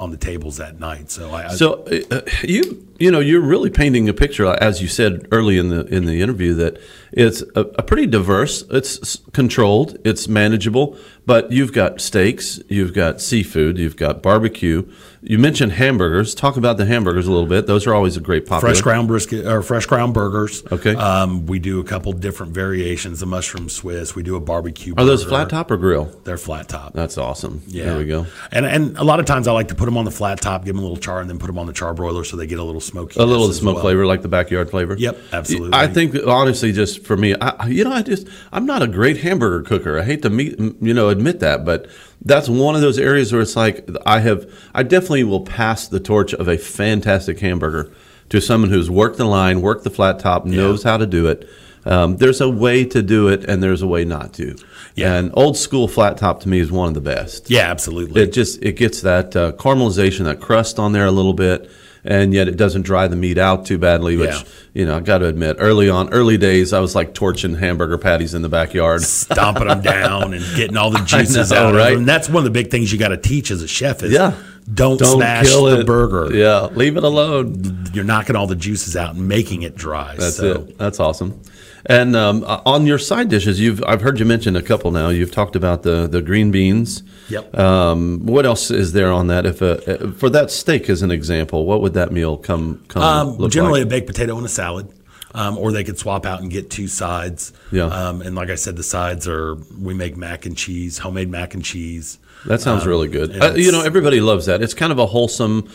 on 0.00 0.10
the 0.10 0.16
tables 0.16 0.56
that 0.56 0.80
night. 0.80 1.10
So 1.10 1.30
I, 1.30 1.48
I 1.48 1.54
So 1.54 1.84
uh, 2.10 2.22
you 2.42 2.88
you 2.98 3.10
know 3.10 3.20
you're 3.20 3.42
really 3.42 3.68
painting 3.68 4.08
a 4.08 4.14
picture, 4.14 4.46
as 4.46 4.80
you 4.80 4.88
said 4.88 5.28
early 5.32 5.58
in 5.58 5.68
the 5.68 5.84
in 5.84 6.06
the 6.06 6.22
interview, 6.22 6.54
that 6.54 6.80
it's 7.12 7.42
a, 7.54 7.60
a 7.60 7.82
pretty 7.82 8.06
diverse, 8.06 8.64
it's 8.70 9.16
controlled, 9.32 9.98
it's 10.02 10.28
manageable, 10.28 10.96
But 11.26 11.52
you've 11.52 11.74
got 11.74 12.00
steaks, 12.00 12.58
you've 12.70 12.94
got 12.94 13.20
seafood, 13.20 13.76
you've 13.76 13.96
got 13.96 14.22
barbecue. 14.22 14.90
You 15.24 15.38
mentioned 15.38 15.72
hamburgers. 15.72 16.34
Talk 16.34 16.56
about 16.56 16.78
the 16.78 16.84
hamburgers 16.84 17.28
a 17.28 17.30
little 17.30 17.46
bit. 17.46 17.68
Those 17.68 17.86
are 17.86 17.94
always 17.94 18.16
a 18.16 18.20
great 18.20 18.44
popular. 18.44 18.74
fresh 18.74 18.82
ground 18.82 19.06
brisket 19.06 19.46
or 19.46 19.62
fresh 19.62 19.86
ground 19.86 20.14
burgers. 20.14 20.64
Okay. 20.72 20.96
Um, 20.96 21.46
we 21.46 21.60
do 21.60 21.78
a 21.78 21.84
couple 21.84 22.12
different 22.12 22.52
variations. 22.52 23.20
The 23.20 23.26
mushroom 23.26 23.68
Swiss. 23.68 24.16
We 24.16 24.24
do 24.24 24.34
a 24.34 24.40
barbecue. 24.40 24.94
Are 24.98 25.04
those 25.04 25.24
flat 25.24 25.48
top 25.48 25.70
or 25.70 25.76
grill? 25.76 26.06
They're 26.24 26.36
flat 26.36 26.68
top. 26.68 26.92
That's 26.94 27.18
awesome. 27.18 27.62
Yeah. 27.68 27.84
There 27.84 27.98
we 27.98 28.06
go. 28.06 28.26
And 28.50 28.66
and 28.66 28.98
a 28.98 29.04
lot 29.04 29.20
of 29.20 29.26
times 29.26 29.46
I 29.46 29.52
like 29.52 29.68
to 29.68 29.76
put 29.76 29.84
them 29.84 29.96
on 29.96 30.04
the 30.04 30.10
flat 30.10 30.40
top, 30.40 30.64
give 30.64 30.74
them 30.74 30.80
a 30.80 30.86
little 30.86 30.96
char, 30.96 31.20
and 31.20 31.30
then 31.30 31.38
put 31.38 31.46
them 31.46 31.58
on 31.58 31.66
the 31.66 31.72
char 31.72 31.94
broiler 31.94 32.24
so 32.24 32.36
they 32.36 32.48
get 32.48 32.58
a 32.58 32.64
little 32.64 32.80
smoky. 32.80 33.20
A 33.20 33.24
little 33.24 33.52
smoke 33.52 33.80
flavor, 33.80 34.04
like 34.04 34.22
the 34.22 34.28
backyard 34.28 34.70
flavor. 34.70 34.96
Yep, 34.98 35.18
absolutely. 35.32 35.70
I 35.72 35.86
think 35.86 36.16
honestly, 36.26 36.72
just 36.72 37.06
for 37.06 37.16
me, 37.16 37.36
I, 37.40 37.68
you 37.68 37.84
know, 37.84 37.92
I 37.92 38.02
just 38.02 38.26
I'm 38.50 38.66
not 38.66 38.82
a 38.82 38.88
great 38.88 39.18
hamburger 39.18 39.62
cooker. 39.62 40.00
I 40.00 40.02
hate 40.02 40.22
to 40.22 40.30
meet, 40.30 40.58
you 40.58 40.94
know, 40.94 41.10
admit 41.10 41.38
that, 41.40 41.64
but 41.64 41.86
that's 42.24 42.48
one 42.48 42.74
of 42.74 42.80
those 42.80 42.98
areas 42.98 43.32
where 43.32 43.42
it's 43.42 43.56
like 43.56 43.88
I 44.06 44.20
have, 44.20 44.50
I 44.74 44.82
definitely 44.82 45.24
will 45.24 45.44
pass 45.44 45.88
the 45.88 46.00
torch 46.00 46.32
of 46.34 46.48
a 46.48 46.56
fantastic 46.58 47.40
hamburger 47.40 47.92
to 48.28 48.40
someone 48.40 48.70
who's 48.70 48.90
worked 48.90 49.18
the 49.18 49.24
line, 49.24 49.60
worked 49.60 49.84
the 49.84 49.90
flat 49.90 50.18
top, 50.18 50.46
knows 50.46 50.82
how 50.82 50.96
to 50.96 51.06
do 51.06 51.26
it. 51.28 51.48
Um, 51.84 52.16
there's 52.16 52.40
a 52.40 52.48
way 52.48 52.84
to 52.84 53.02
do 53.02 53.28
it, 53.28 53.44
and 53.44 53.62
there's 53.62 53.82
a 53.82 53.86
way 53.86 54.04
not 54.04 54.32
to. 54.34 54.56
Yeah. 54.94 55.14
And 55.14 55.30
old 55.34 55.56
school 55.56 55.88
flat 55.88 56.16
top 56.16 56.40
to 56.40 56.48
me 56.48 56.60
is 56.60 56.70
one 56.70 56.88
of 56.88 56.94
the 56.94 57.00
best. 57.00 57.50
Yeah, 57.50 57.70
absolutely. 57.70 58.22
It 58.22 58.32
just 58.32 58.62
it 58.62 58.76
gets 58.76 59.02
that 59.02 59.34
uh, 59.34 59.52
caramelization, 59.52 60.24
that 60.24 60.40
crust 60.40 60.78
on 60.78 60.92
there 60.92 61.06
a 61.06 61.10
little 61.10 61.34
bit, 61.34 61.70
and 62.04 62.34
yet 62.34 62.48
it 62.48 62.56
doesn't 62.56 62.82
dry 62.82 63.06
the 63.08 63.16
meat 63.16 63.38
out 63.38 63.66
too 63.66 63.78
badly. 63.78 64.16
Which 64.16 64.30
Yeah. 64.30 64.42
you 64.74 64.86
know, 64.86 64.96
I 64.96 65.00
got 65.00 65.18
to 65.18 65.26
admit, 65.26 65.56
early 65.60 65.88
on, 65.88 66.12
early 66.12 66.36
days, 66.38 66.72
I 66.72 66.80
was 66.80 66.94
like 66.94 67.14
torching 67.14 67.54
hamburger 67.54 67.98
patties 67.98 68.34
in 68.34 68.42
the 68.42 68.48
backyard. 68.48 69.02
stomping 69.02 69.68
them 69.68 69.80
down 69.82 70.34
and 70.34 70.44
getting 70.56 70.76
all 70.76 70.90
the 70.90 70.98
juices 71.06 71.50
know, 71.50 71.68
out 71.68 71.74
right? 71.74 71.92
of 71.92 71.98
them. 71.98 72.06
That's 72.06 72.28
one 72.28 72.38
of 72.38 72.44
the 72.44 72.50
big 72.50 72.70
things 72.70 72.92
you 72.92 72.98
got 72.98 73.08
to 73.08 73.16
teach 73.16 73.50
as 73.50 73.62
a 73.62 73.68
chef 73.68 74.02
is 74.02 74.12
Yeah. 74.12 74.34
don't, 74.72 74.98
Don't 74.98 75.16
smash 75.18 75.46
kill 75.46 75.64
the 75.64 75.80
it. 75.80 75.86
burger. 75.86 76.34
Yeah, 76.34 76.66
leave 76.74 76.96
it 76.96 77.04
alone. 77.04 77.86
You're 77.92 78.04
knocking 78.04 78.36
all 78.36 78.46
the 78.46 78.56
juices 78.56 78.96
out 78.96 79.14
and 79.14 79.28
making 79.28 79.62
it 79.62 79.76
dry. 79.76 80.14
That's 80.16 80.36
so. 80.36 80.52
it. 80.52 80.78
That's 80.78 80.98
awesome. 81.00 81.40
And 81.86 82.14
um, 82.14 82.44
on 82.44 82.86
your 82.86 82.98
side 82.98 83.28
dishes, 83.28 83.58
you've 83.58 83.82
I've 83.84 84.00
heard 84.02 84.20
you 84.20 84.24
mention 84.24 84.54
a 84.56 84.62
couple 84.62 84.90
now. 84.92 85.08
You've 85.08 85.32
talked 85.32 85.56
about 85.56 85.82
the 85.82 86.06
the 86.06 86.22
green 86.22 86.50
beans. 86.50 87.02
Yep. 87.28 87.58
Um, 87.58 88.24
what 88.26 88.46
else 88.46 88.70
is 88.70 88.92
there 88.92 89.10
on 89.10 89.26
that? 89.28 89.46
If 89.46 89.60
a, 89.62 90.12
for 90.12 90.30
that 90.30 90.50
steak 90.50 90.88
as 90.88 91.02
an 91.02 91.10
example, 91.10 91.66
what 91.66 91.80
would 91.82 91.94
that 91.94 92.12
meal 92.12 92.36
come 92.36 92.84
come 92.88 93.02
Um, 93.02 93.36
look 93.36 93.50
generally, 93.50 93.80
like? 93.80 93.86
a 93.86 93.90
baked 93.90 94.06
potato 94.06 94.36
and 94.36 94.46
a 94.46 94.48
salad. 94.48 94.88
Um, 95.34 95.56
or 95.56 95.72
they 95.72 95.82
could 95.82 95.98
swap 95.98 96.26
out 96.26 96.42
and 96.42 96.50
get 96.50 96.68
two 96.68 96.86
sides. 96.86 97.54
Yeah. 97.70 97.84
Um, 97.86 98.20
and 98.20 98.34
like 98.34 98.50
I 98.50 98.54
said, 98.54 98.76
the 98.76 98.82
sides 98.82 99.26
are 99.26 99.54
we 99.80 99.94
make 99.94 100.14
mac 100.14 100.44
and 100.44 100.54
cheese, 100.54 100.98
homemade 100.98 101.30
mac 101.30 101.54
and 101.54 101.64
cheese. 101.64 102.18
That 102.44 102.60
sounds 102.60 102.82
Um, 102.82 102.88
really 102.90 103.08
good. 103.08 103.42
Uh, 103.42 103.54
you 103.54 103.72
know, 103.72 103.80
everybody 103.80 104.20
loves 104.20 104.44
that. 104.44 104.60
It's 104.60 104.74
kind 104.74 104.92
of 104.92 104.98
a 104.98 105.06
wholesome, 105.06 105.70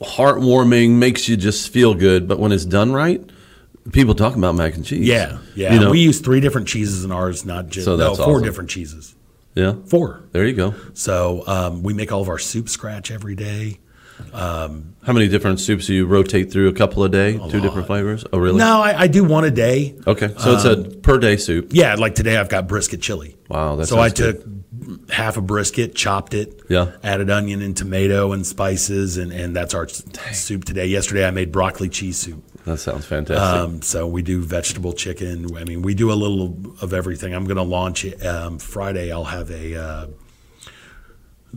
heartwarming, 0.00 0.90
makes 0.92 1.28
you 1.28 1.36
just 1.36 1.72
feel 1.72 1.94
good. 1.94 2.26
But 2.28 2.38
when 2.38 2.52
it's 2.52 2.64
done 2.64 2.92
right, 2.92 3.22
people 3.92 4.14
talk 4.14 4.36
about 4.36 4.54
mac 4.54 4.74
and 4.74 4.84
cheese. 4.84 5.06
Yeah, 5.06 5.38
yeah. 5.54 5.72
You 5.74 5.80
know, 5.80 5.90
we 5.90 6.00
use 6.00 6.20
three 6.20 6.40
different 6.40 6.68
cheeses 6.68 7.04
in 7.04 7.12
ours, 7.12 7.44
not 7.44 7.68
just 7.68 7.84
So 7.84 7.96
no, 7.96 8.14
four 8.14 8.26
awesome. 8.34 8.42
different 8.44 8.70
cheeses. 8.70 9.14
yeah. 9.54 9.74
Four. 9.86 10.22
There 10.32 10.46
you 10.46 10.54
go. 10.54 10.74
So 10.94 11.44
um, 11.46 11.82
we 11.82 11.92
make 11.94 12.12
all 12.12 12.20
of 12.22 12.28
our 12.28 12.38
soup 12.38 12.68
scratch 12.68 13.10
every 13.10 13.34
day. 13.34 13.78
How 14.32 14.68
many 15.14 15.28
different 15.28 15.60
soups 15.60 15.86
do 15.86 15.94
you 15.94 16.04
rotate 16.06 16.52
through? 16.52 16.68
A 16.68 16.72
couple 16.74 17.02
a 17.04 17.08
day, 17.08 17.38
two 17.48 17.60
different 17.60 17.86
flavors. 17.86 18.24
Oh, 18.32 18.38
really? 18.38 18.58
No, 18.58 18.80
I, 18.82 19.02
I 19.02 19.06
do 19.06 19.24
one 19.24 19.44
a 19.44 19.50
day. 19.50 19.96
Okay, 20.06 20.28
so 20.38 20.52
it's 20.54 20.64
a 20.64 20.98
per 20.98 21.18
day 21.18 21.36
soup. 21.38 21.68
Yeah, 21.70 21.94
like 21.94 22.14
today 22.14 22.36
I've 22.36 22.48
got 22.50 22.68
brisket 22.68 23.00
chili. 23.00 23.36
Wow, 23.48 23.76
that 23.76 23.86
so 23.86 23.98
I 23.98 24.08
sounds 24.08 24.20
good. 24.20 24.42
took 25.00 25.10
half 25.10 25.36
a 25.36 25.40
brisket, 25.40 25.94
chopped 25.94 26.34
it, 26.34 26.60
Yeah. 26.68 26.92
added 27.02 27.30
onion 27.30 27.62
and 27.62 27.76
tomato 27.76 28.32
and 28.32 28.46
spices, 28.46 29.16
and, 29.16 29.32
and 29.32 29.54
that's 29.56 29.72
our 29.74 29.84
s- 29.84 30.02
soup 30.32 30.64
today. 30.64 30.86
Yesterday 30.86 31.26
I 31.26 31.30
made 31.30 31.50
broccoli 31.52 31.88
cheese 31.88 32.18
soup. 32.18 32.44
That 32.64 32.78
sounds 32.78 33.06
fantastic. 33.06 33.38
Um, 33.42 33.82
so 33.82 34.06
we 34.06 34.22
do 34.22 34.42
vegetable 34.42 34.92
chicken. 34.92 35.56
I 35.56 35.64
mean, 35.64 35.82
we 35.82 35.94
do 35.94 36.12
a 36.12 36.14
little 36.14 36.56
of 36.82 36.92
everything. 36.92 37.34
I'm 37.34 37.44
going 37.44 37.56
to 37.56 37.62
launch 37.62 38.04
it 38.04 38.24
um, 38.24 38.58
Friday. 38.58 39.10
I'll 39.10 39.24
have 39.24 39.50
a 39.50 39.76
uh, 39.76 40.06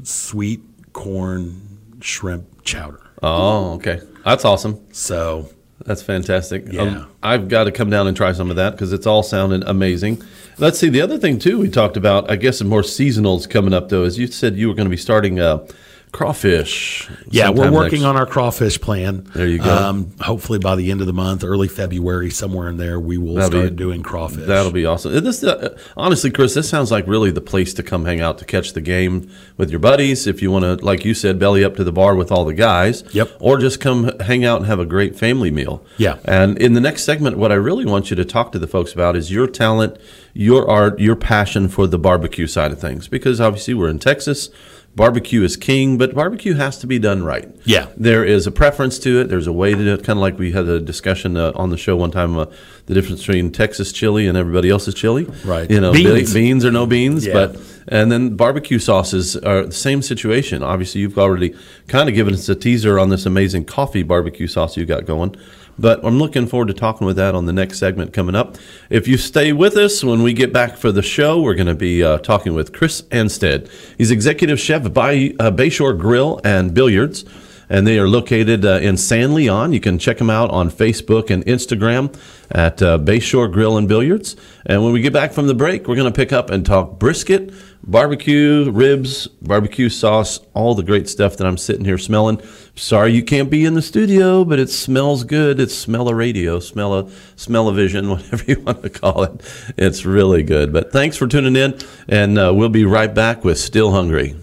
sweet 0.04 0.62
corn 0.94 1.98
shrimp 2.02 2.64
chowder. 2.64 3.02
oh, 3.22 3.74
okay. 3.76 4.02
That's 4.26 4.46
awesome. 4.46 4.80
So 4.94 5.50
That's 5.86 6.02
fantastic. 6.02 6.68
Um, 6.68 6.74
Yeah. 6.74 7.06
I've 7.22 7.48
got 7.50 7.66
to 7.66 7.72
come 7.72 7.90
down 7.90 8.08
and 8.08 8.16
try 8.16 8.32
some 8.32 8.50
of 8.50 8.56
that 8.56 8.72
because 8.72 8.94
it's 8.94 9.06
all 9.06 9.24
sounding 9.24 9.64
amazing. 9.64 10.22
Let's 10.58 10.80
see. 10.80 10.90
The 10.90 11.02
other 11.02 11.18
thing 11.18 11.40
too 11.40 11.60
we 11.60 11.70
talked 11.70 11.98
about, 11.98 12.30
I 12.32 12.36
guess, 12.38 12.60
some 12.60 12.68
more 12.68 12.82
seasonals 12.82 13.50
coming 13.50 13.74
up 13.74 13.90
though, 13.90 14.04
is 14.04 14.18
you 14.18 14.28
said 14.28 14.56
you 14.56 14.68
were 14.70 14.74
going 14.74 14.86
to 14.86 14.90
be 14.92 14.98
starting 14.98 15.40
uh, 15.40 15.66
crawfish. 16.14 17.10
Yeah, 17.30 17.50
we're 17.50 17.72
working 17.72 18.00
next- 18.02 18.06
on 18.06 18.16
our 18.16 18.26
crawfish 18.26 18.80
plan. 18.80 19.28
There 19.34 19.48
you 19.48 19.58
go. 19.58 19.76
Um, 19.76 20.12
hopefully 20.22 20.60
by 20.60 20.76
the 20.76 20.90
end 20.92 21.02
of 21.02 21.08
the 21.08 21.14
month, 21.14 21.44
early 21.44 21.68
February, 21.68 22.30
somewhere 22.30 22.70
in 22.70 22.78
there, 22.78 23.00
we 23.00 23.18
will 23.18 23.34
That'll 23.36 23.50
be- 23.50 23.58
start 23.58 23.76
doing 23.76 24.04
crawfish. 24.04 24.46
That'll 24.46 24.72
be 24.72 24.86
awesome. 24.86 25.22
This, 25.24 25.44
uh, 25.44 25.76
honestly, 25.98 26.30
Chris, 26.32 26.54
this 26.54 26.70
sounds 26.70 26.92
like 26.92 27.08
really 27.08 27.32
the 27.32 27.42
place 27.42 27.74
to 27.74 27.84
come 27.84 28.06
hang 28.06 28.22
out 28.22 28.38
to 28.38 28.46
catch 28.46 28.74
the 28.74 28.82
game 28.82 29.30
with 29.58 29.70
your 29.72 29.80
buddies. 29.80 30.28
If 30.28 30.42
you 30.42 30.52
want 30.52 30.64
to, 30.80 30.86
like 30.86 31.04
you 31.04 31.14
said, 31.14 31.40
belly 31.40 31.64
up 31.66 31.76
to 31.78 31.84
the 31.84 31.92
bar 31.92 32.16
with 32.16 32.32
all 32.32 32.46
the 32.46 32.54
guys. 32.54 33.04
Yep. 33.12 33.32
Or 33.40 33.58
just 33.58 33.80
come 33.82 34.18
hang 34.20 34.46
out 34.46 34.58
and 34.60 34.68
have 34.68 34.80
a 34.80 34.86
great 34.86 35.16
family 35.18 35.52
meal. 35.52 35.84
Yeah. 35.98 36.18
And 36.26 36.58
in 36.60 36.74
the 36.74 36.82
next 36.82 37.04
segment, 37.04 37.38
what 37.38 37.52
I 37.52 37.56
really 37.56 37.86
want 37.86 38.10
you 38.12 38.16
to 38.16 38.24
talk 38.26 38.52
to 38.54 38.60
the 38.60 38.68
folks 38.68 38.94
about 38.94 39.16
is 39.16 39.32
your 39.32 39.48
talent, 39.48 39.98
your 40.34 40.70
art, 40.70 41.00
your 41.00 41.16
passion 41.16 41.68
for 41.68 41.88
the 41.88 41.98
barbecue 42.00 42.46
side 42.48 42.72
of 42.72 42.80
things. 42.80 43.08
Because 43.08 43.42
obviously 43.42 43.74
we're 43.74 43.90
in 43.90 43.98
Texas. 44.00 44.50
Barbecue 44.96 45.42
is 45.42 45.58
king, 45.58 45.98
but 45.98 46.14
barbecue 46.14 46.54
has 46.54 46.78
to 46.80 46.88
be 46.88 47.00
done 47.00 47.24
right. 47.24 47.50
Yeah. 47.66 47.88
There 47.98 48.24
is 48.24 48.46
a 48.46 48.52
preference 48.52 49.00
to 49.00 49.22
it. 49.22 49.24
There's 49.28 49.48
a 49.48 49.52
way 49.52 49.72
to 49.72 49.78
do 49.78 49.94
it. 49.96 50.04
Kind 50.04 50.20
of 50.20 50.22
like 50.22 50.38
we 50.38 50.52
had 50.52 50.68
a 50.68 50.80
discussion 50.80 51.36
uh, 51.36 51.52
on 51.56 51.72
the 51.72 51.78
show 51.78 51.96
one 51.96 52.12
time, 52.12 52.38
uh, 52.38 52.46
the 52.86 52.94
difference 52.94 53.26
between 53.26 53.52
Texas 53.52 53.92
chili 53.92 54.28
and 54.28 54.38
everybody 54.38 54.70
else's 54.70 54.94
chili. 54.94 55.24
Right. 55.44 55.70
You 55.70 55.82
know, 55.82 55.94
Beans. 55.94 56.32
be- 56.32 56.40
beans 56.42 56.64
or 56.64 56.70
no 56.72 56.86
beans. 56.86 57.26
Yeah. 57.26 57.34
But 57.34 57.60
and 57.88 58.12
then 58.12 58.36
barbecue 58.36 58.80
sauces 58.80 59.36
are 59.36 59.66
the 59.66 59.72
same 59.72 60.02
situation. 60.02 60.62
Obviously, 60.64 61.02
you've 61.02 61.18
already 61.18 61.56
kind 61.88 62.08
of 62.08 62.16
given 62.16 62.34
us 62.34 62.48
a 62.48 62.56
teaser 62.56 63.00
on 63.00 63.10
this 63.10 63.26
amazing 63.26 63.66
coffee 63.66 64.04
barbecue 64.04 64.48
sauce 64.48 64.78
you 64.78 64.86
got 64.86 65.06
going. 65.06 65.36
But 65.78 66.06
I'm 66.06 66.20
looking 66.20 66.46
forward 66.46 66.68
to 66.68 66.74
talking 66.74 67.08
with 67.08 67.16
that 67.16 67.34
on 67.34 67.46
the 67.46 67.54
next 67.54 67.80
segment 67.80 68.14
coming 68.14 68.36
up. 68.36 68.58
If 68.90 69.08
you 69.08 69.18
stay 69.18 69.54
with 69.54 69.76
us 69.76 70.04
when 70.04 70.22
we 70.22 70.34
get 70.34 70.54
back 70.54 70.78
for 70.78 70.92
the 70.92 71.02
show, 71.02 71.42
we're 71.42 71.56
going 71.56 71.68
to 71.68 71.76
be 71.76 72.04
uh, 72.04 72.20
talking 72.20 72.54
with 72.54 72.74
Chris 72.74 73.02
Anstead. 73.04 73.70
He's 73.98 74.12
executive 74.12 74.60
chef 74.60 74.86
at 74.86 74.94
Bay, 74.94 75.36
uh, 75.40 75.52
Bayshore 75.52 75.98
Grill 75.98 76.40
and 76.44 76.74
Billiards, 76.74 77.26
and 77.70 77.88
they 77.88 77.98
are 77.98 78.08
located 78.08 78.66
uh, 78.66 78.80
in 78.82 78.98
San 78.98 79.34
Leon. 79.34 79.74
You 79.74 79.80
can 79.80 79.98
check 79.98 80.20
them 80.20 80.30
out 80.30 80.52
on 80.52 80.70
Facebook 80.70 81.32
and 81.32 81.44
Instagram 81.46 82.16
at 82.52 82.82
uh, 82.84 83.00
Bayshore 83.00 83.52
Grill 83.52 83.78
and 83.78 83.88
Billiards. 83.88 84.36
And 84.66 84.84
when 84.84 84.94
we 84.94 85.02
get 85.02 85.14
back 85.14 85.34
from 85.34 85.48
the 85.48 85.56
break, 85.56 85.88
we're 85.88 85.96
going 85.96 86.12
to 86.12 86.16
pick 86.16 86.32
up 86.32 86.52
and 86.52 86.64
talk 86.64 87.00
brisket, 87.00 87.52
barbecue, 87.84 88.72
ribs, 88.72 89.28
barbecue 89.28 89.90
sauce, 89.90 90.40
all 90.54 90.74
the 90.76 90.84
great 90.84 91.10
stuff 91.10 91.36
that 91.38 91.48
I'm 91.48 91.58
sitting 91.58 91.86
here 91.86 91.98
smelling. 91.98 92.40
Sorry 92.76 93.14
you 93.14 93.24
can't 93.24 93.50
be 93.50 93.66
in 93.66 93.74
the 93.74 93.82
studio, 93.82 94.46
but 94.46 94.60
it 94.60 94.70
smells 94.70 95.24
good. 95.24 95.60
It's 95.60 95.76
smell 95.76 96.08
a 96.10 96.16
radio, 96.16 96.60
smell 96.60 96.94
a 96.94 97.10
smell 97.36 97.68
a 97.68 97.74
vision, 97.74 98.10
whatever 98.10 98.44
you 98.48 98.60
want 98.62 98.84
to 98.84 98.90
call 98.90 99.24
it. 99.24 99.42
It's 99.78 100.06
really 100.06 100.44
good. 100.44 100.72
But 100.74 100.92
thanks 100.92 101.18
for 101.18 101.28
tuning 101.28 101.56
in, 101.56 101.80
and 102.08 102.38
uh, 102.38 102.54
we'll 102.56 102.70
be 102.70 102.86
right 102.86 103.12
back 103.14 103.44
with 103.44 103.60
Still 103.60 103.92
Hungry. 103.92 104.36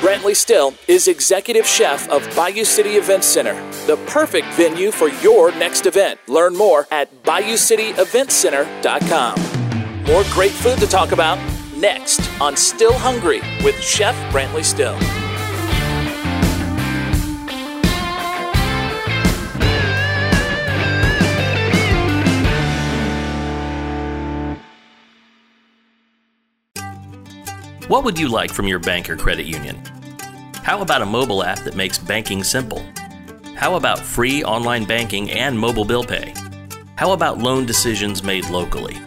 Brantley 0.00 0.36
Still 0.36 0.74
is 0.86 1.08
executive 1.08 1.66
chef 1.66 2.08
of 2.10 2.22
Bayou 2.36 2.64
City 2.64 2.96
Event 2.96 3.24
Center, 3.24 3.54
the 3.86 3.96
perfect 4.06 4.46
venue 4.48 4.90
for 4.90 5.08
your 5.08 5.50
next 5.52 5.86
event. 5.86 6.20
Learn 6.28 6.54
more 6.54 6.86
at 6.90 7.24
BayouCityEventCenter.com. 7.24 9.63
More 10.06 10.22
great 10.32 10.50
food 10.50 10.78
to 10.80 10.86
talk 10.86 11.12
about 11.12 11.38
next 11.74 12.20
on 12.38 12.58
Still 12.58 12.92
Hungry 12.92 13.40
with 13.64 13.80
Chef 13.80 14.14
Brantley 14.30 14.62
Still. 14.62 14.94
What 27.88 28.04
would 28.04 28.18
you 28.18 28.28
like 28.28 28.52
from 28.52 28.66
your 28.68 28.78
bank 28.78 29.08
or 29.08 29.16
credit 29.16 29.46
union? 29.46 29.82
How 30.56 30.82
about 30.82 31.00
a 31.00 31.06
mobile 31.06 31.42
app 31.42 31.60
that 31.60 31.76
makes 31.76 31.96
banking 31.96 32.44
simple? 32.44 32.84
How 33.56 33.76
about 33.76 34.00
free 34.00 34.44
online 34.44 34.84
banking 34.84 35.30
and 35.30 35.58
mobile 35.58 35.86
bill 35.86 36.04
pay? 36.04 36.34
How 36.96 37.12
about 37.12 37.38
loan 37.38 37.64
decisions 37.64 38.22
made 38.22 38.50
locally? 38.50 38.98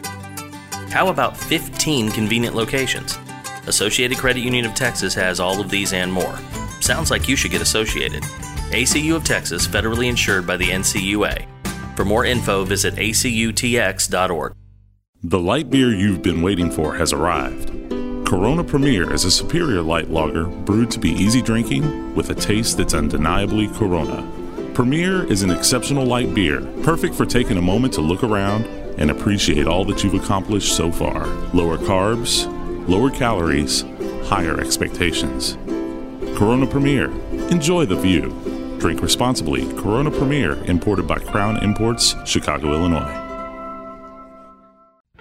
How 0.90 1.10
about 1.10 1.36
15 1.36 2.12
convenient 2.12 2.56
locations? 2.56 3.18
Associated 3.68 4.18
Credit 4.18 4.40
Union 4.40 4.66
of 4.66 4.74
Texas 4.74 5.14
has 5.14 5.40
all 5.40 5.60
of 5.60 5.70
these 5.70 5.92
and 5.92 6.12
more. 6.12 6.38
Sounds 6.80 7.12
like 7.12 7.28
you 7.28 7.36
should 7.36 7.52
get 7.52 7.62
associated. 7.62 8.24
ACU 8.72 9.16
of 9.16 9.26
Texas, 9.26 9.68
federally 9.68 10.08
insured 10.10 10.48
by 10.48 10.56
the 10.56 10.70
NCUA. 10.70 11.46
For 11.98 12.06
more 12.06 12.24
info, 12.24 12.64
visit 12.64 12.96
acutx.org. 12.96 14.54
The 15.24 15.40
light 15.40 15.70
beer 15.70 15.94
you've 15.94 16.22
been 16.22 16.42
waiting 16.42 16.72
for 16.72 16.96
has 16.96 17.12
arrived. 17.12 17.70
Corona 18.26 18.64
Premier 18.64 19.14
is 19.14 19.26
a 19.26 19.32
superior 19.32 19.82
light 19.82 20.10
lager 20.10 20.46
brewed 20.46 20.92
to 20.92 21.00
be 21.00 21.12
easy 21.12 21.42
drinking 21.42 22.16
with 22.16 22.30
a 22.30 22.36
taste 22.36 22.78
that's 22.78 22.94
undeniably 22.94 23.68
Corona. 23.70 24.26
Premier 24.74 25.26
is 25.26 25.44
an 25.44 25.50
exceptional 25.50 26.06
light 26.06 26.34
beer, 26.34 26.62
perfect 26.84 27.16
for 27.16 27.26
taking 27.26 27.58
a 27.58 27.62
moment 27.62 27.94
to 27.94 28.02
look 28.02 28.24
around 28.24 28.66
and 28.98 29.12
appreciate 29.12 29.68
all 29.68 29.86
that 29.86 30.04
you've 30.04 30.14
accomplished 30.14 30.76
so 30.76 30.92
far. 30.92 31.28
Lower 31.54 31.78
carbs, 31.78 32.48
lower 32.88 33.10
calories, 33.10 33.84
higher 34.26 34.60
expectations. 34.60 35.58
Corona 36.38 36.68
Premier. 36.68 37.10
Enjoy 37.50 37.86
the 37.86 37.96
view. 37.96 38.30
Drink 38.80 39.02
responsibly. 39.02 39.66
Corona 39.74 40.12
Premier, 40.12 40.64
imported 40.66 41.08
by 41.08 41.18
Crown 41.18 41.64
Imports, 41.64 42.16
Chicago, 42.26 42.74
Illinois. 42.74 43.24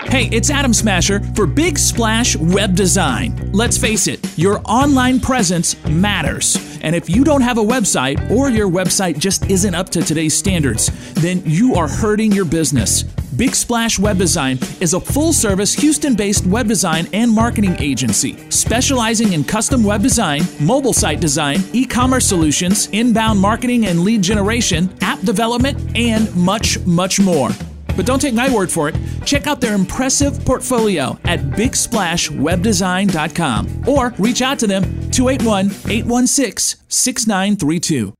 Hey, 0.08 0.28
it's 0.30 0.50
Adam 0.50 0.72
Smasher 0.72 1.20
for 1.34 1.46
Big 1.46 1.78
Splash 1.78 2.36
Web 2.36 2.74
Design. 2.74 3.50
Let's 3.52 3.76
face 3.76 4.06
it, 4.06 4.20
your 4.38 4.60
online 4.64 5.20
presence 5.20 5.82
matters. 5.86 6.78
And 6.82 6.94
if 6.94 7.10
you 7.10 7.24
don't 7.24 7.40
have 7.40 7.58
a 7.58 7.62
website 7.62 8.30
or 8.30 8.48
your 8.48 8.68
website 8.68 9.18
just 9.18 9.50
isn't 9.50 9.74
up 9.74 9.88
to 9.90 10.02
today's 10.02 10.36
standards, 10.36 10.90
then 11.14 11.42
you 11.44 11.74
are 11.74 11.88
hurting 11.88 12.30
your 12.30 12.44
business. 12.44 13.04
Big 13.36 13.54
Splash 13.54 13.98
Web 13.98 14.18
Design 14.18 14.58
is 14.80 14.94
a 14.94 15.00
full 15.00 15.32
service 15.32 15.74
Houston 15.74 16.14
based 16.14 16.46
web 16.46 16.68
design 16.68 17.08
and 17.12 17.28
marketing 17.30 17.76
agency 17.78 18.38
specializing 18.50 19.34
in 19.34 19.44
custom 19.44 19.84
web 19.84 20.02
design, 20.02 20.40
mobile 20.58 20.94
site 20.94 21.20
design, 21.20 21.58
e 21.72 21.84
commerce 21.84 22.26
solutions, 22.26 22.88
inbound 22.92 23.38
marketing 23.38 23.86
and 23.86 24.00
lead 24.00 24.22
generation, 24.22 24.90
app 25.02 25.20
development, 25.20 25.78
and 25.96 26.34
much, 26.34 26.78
much 26.86 27.20
more. 27.20 27.50
But 27.94 28.06
don't 28.06 28.20
take 28.20 28.34
my 28.34 28.52
word 28.52 28.68
for 28.70 28.88
it. 28.88 28.96
Check 29.24 29.46
out 29.46 29.60
their 29.60 29.74
impressive 29.74 30.44
portfolio 30.44 31.16
at 31.24 31.40
bigsplashwebdesign.com 31.40 33.88
or 33.88 34.14
reach 34.18 34.42
out 34.42 34.58
to 34.60 34.66
them 34.66 34.82
281 35.10 35.66
816 35.90 36.80
6932. 36.88 38.12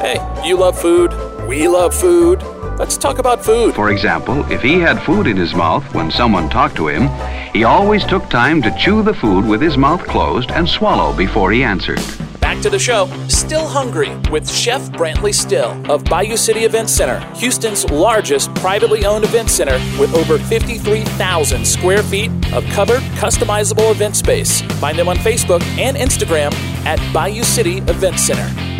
Hey, 0.00 0.18
you 0.46 0.56
love 0.56 0.78
food. 0.78 1.12
We 1.48 1.68
love 1.68 1.94
food. 1.94 2.42
Let's 2.76 2.96
talk 2.96 3.20
about 3.20 3.44
food. 3.44 3.72
For 3.72 3.90
example, 3.92 4.44
if 4.50 4.60
he 4.60 4.80
had 4.80 5.00
food 5.00 5.28
in 5.28 5.36
his 5.36 5.54
mouth 5.54 5.84
when 5.94 6.10
someone 6.10 6.48
talked 6.48 6.74
to 6.76 6.88
him, 6.88 7.08
he 7.52 7.62
always 7.62 8.04
took 8.04 8.28
time 8.28 8.60
to 8.62 8.76
chew 8.76 9.00
the 9.00 9.14
food 9.14 9.44
with 9.44 9.60
his 9.60 9.78
mouth 9.78 10.04
closed 10.08 10.50
and 10.50 10.68
swallow 10.68 11.16
before 11.16 11.52
he 11.52 11.62
answered. 11.62 12.00
Back 12.40 12.60
to 12.62 12.70
the 12.70 12.78
show. 12.78 13.06
Still 13.28 13.64
Hungry 13.64 14.12
with 14.28 14.50
Chef 14.50 14.90
Brantley 14.90 15.32
Still 15.32 15.70
of 15.88 16.04
Bayou 16.04 16.36
City 16.36 16.64
Event 16.64 16.90
Center, 16.90 17.20
Houston's 17.36 17.88
largest 17.90 18.52
privately 18.56 19.06
owned 19.06 19.24
event 19.24 19.50
center 19.50 19.78
with 19.98 20.12
over 20.12 20.36
53,000 20.36 21.64
square 21.64 22.02
feet 22.02 22.32
of 22.52 22.64
covered, 22.66 23.02
customizable 23.22 23.92
event 23.92 24.16
space. 24.16 24.62
Find 24.80 24.98
them 24.98 25.08
on 25.08 25.16
Facebook 25.18 25.62
and 25.78 25.96
Instagram 25.96 26.52
at 26.84 26.98
Bayou 27.14 27.44
City 27.44 27.78
Event 27.78 28.18
Center. 28.18 28.73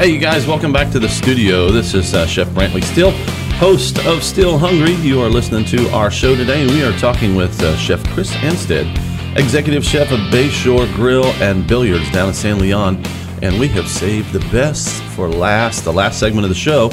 Hey, 0.00 0.12
you 0.12 0.18
guys, 0.18 0.46
welcome 0.46 0.72
back 0.72 0.90
to 0.92 0.98
the 0.98 1.10
studio. 1.10 1.70
This 1.70 1.92
is 1.92 2.14
uh, 2.14 2.26
Chef 2.26 2.48
Brantley 2.48 2.82
Still, 2.82 3.10
host 3.58 3.98
of 4.06 4.24
Still 4.24 4.56
Hungry. 4.56 4.94
You 4.94 5.20
are 5.20 5.28
listening 5.28 5.66
to 5.66 5.90
our 5.90 6.10
show 6.10 6.34
today, 6.34 6.62
and 6.62 6.70
we 6.70 6.82
are 6.82 6.98
talking 6.98 7.36
with 7.36 7.60
uh, 7.60 7.76
Chef 7.76 8.02
Chris 8.14 8.32
Anstead, 8.36 8.88
executive 9.36 9.84
chef 9.84 10.10
of 10.10 10.18
Bayshore 10.32 10.90
Grill 10.94 11.26
and 11.42 11.68
Billiards 11.68 12.10
down 12.12 12.28
in 12.28 12.34
San 12.34 12.58
Leon. 12.58 13.04
And 13.42 13.60
we 13.60 13.68
have 13.68 13.86
saved 13.86 14.32
the 14.32 14.40
best 14.50 15.02
for 15.14 15.28
last, 15.28 15.84
the 15.84 15.92
last 15.92 16.18
segment 16.18 16.46
of 16.46 16.48
the 16.48 16.54
show. 16.54 16.90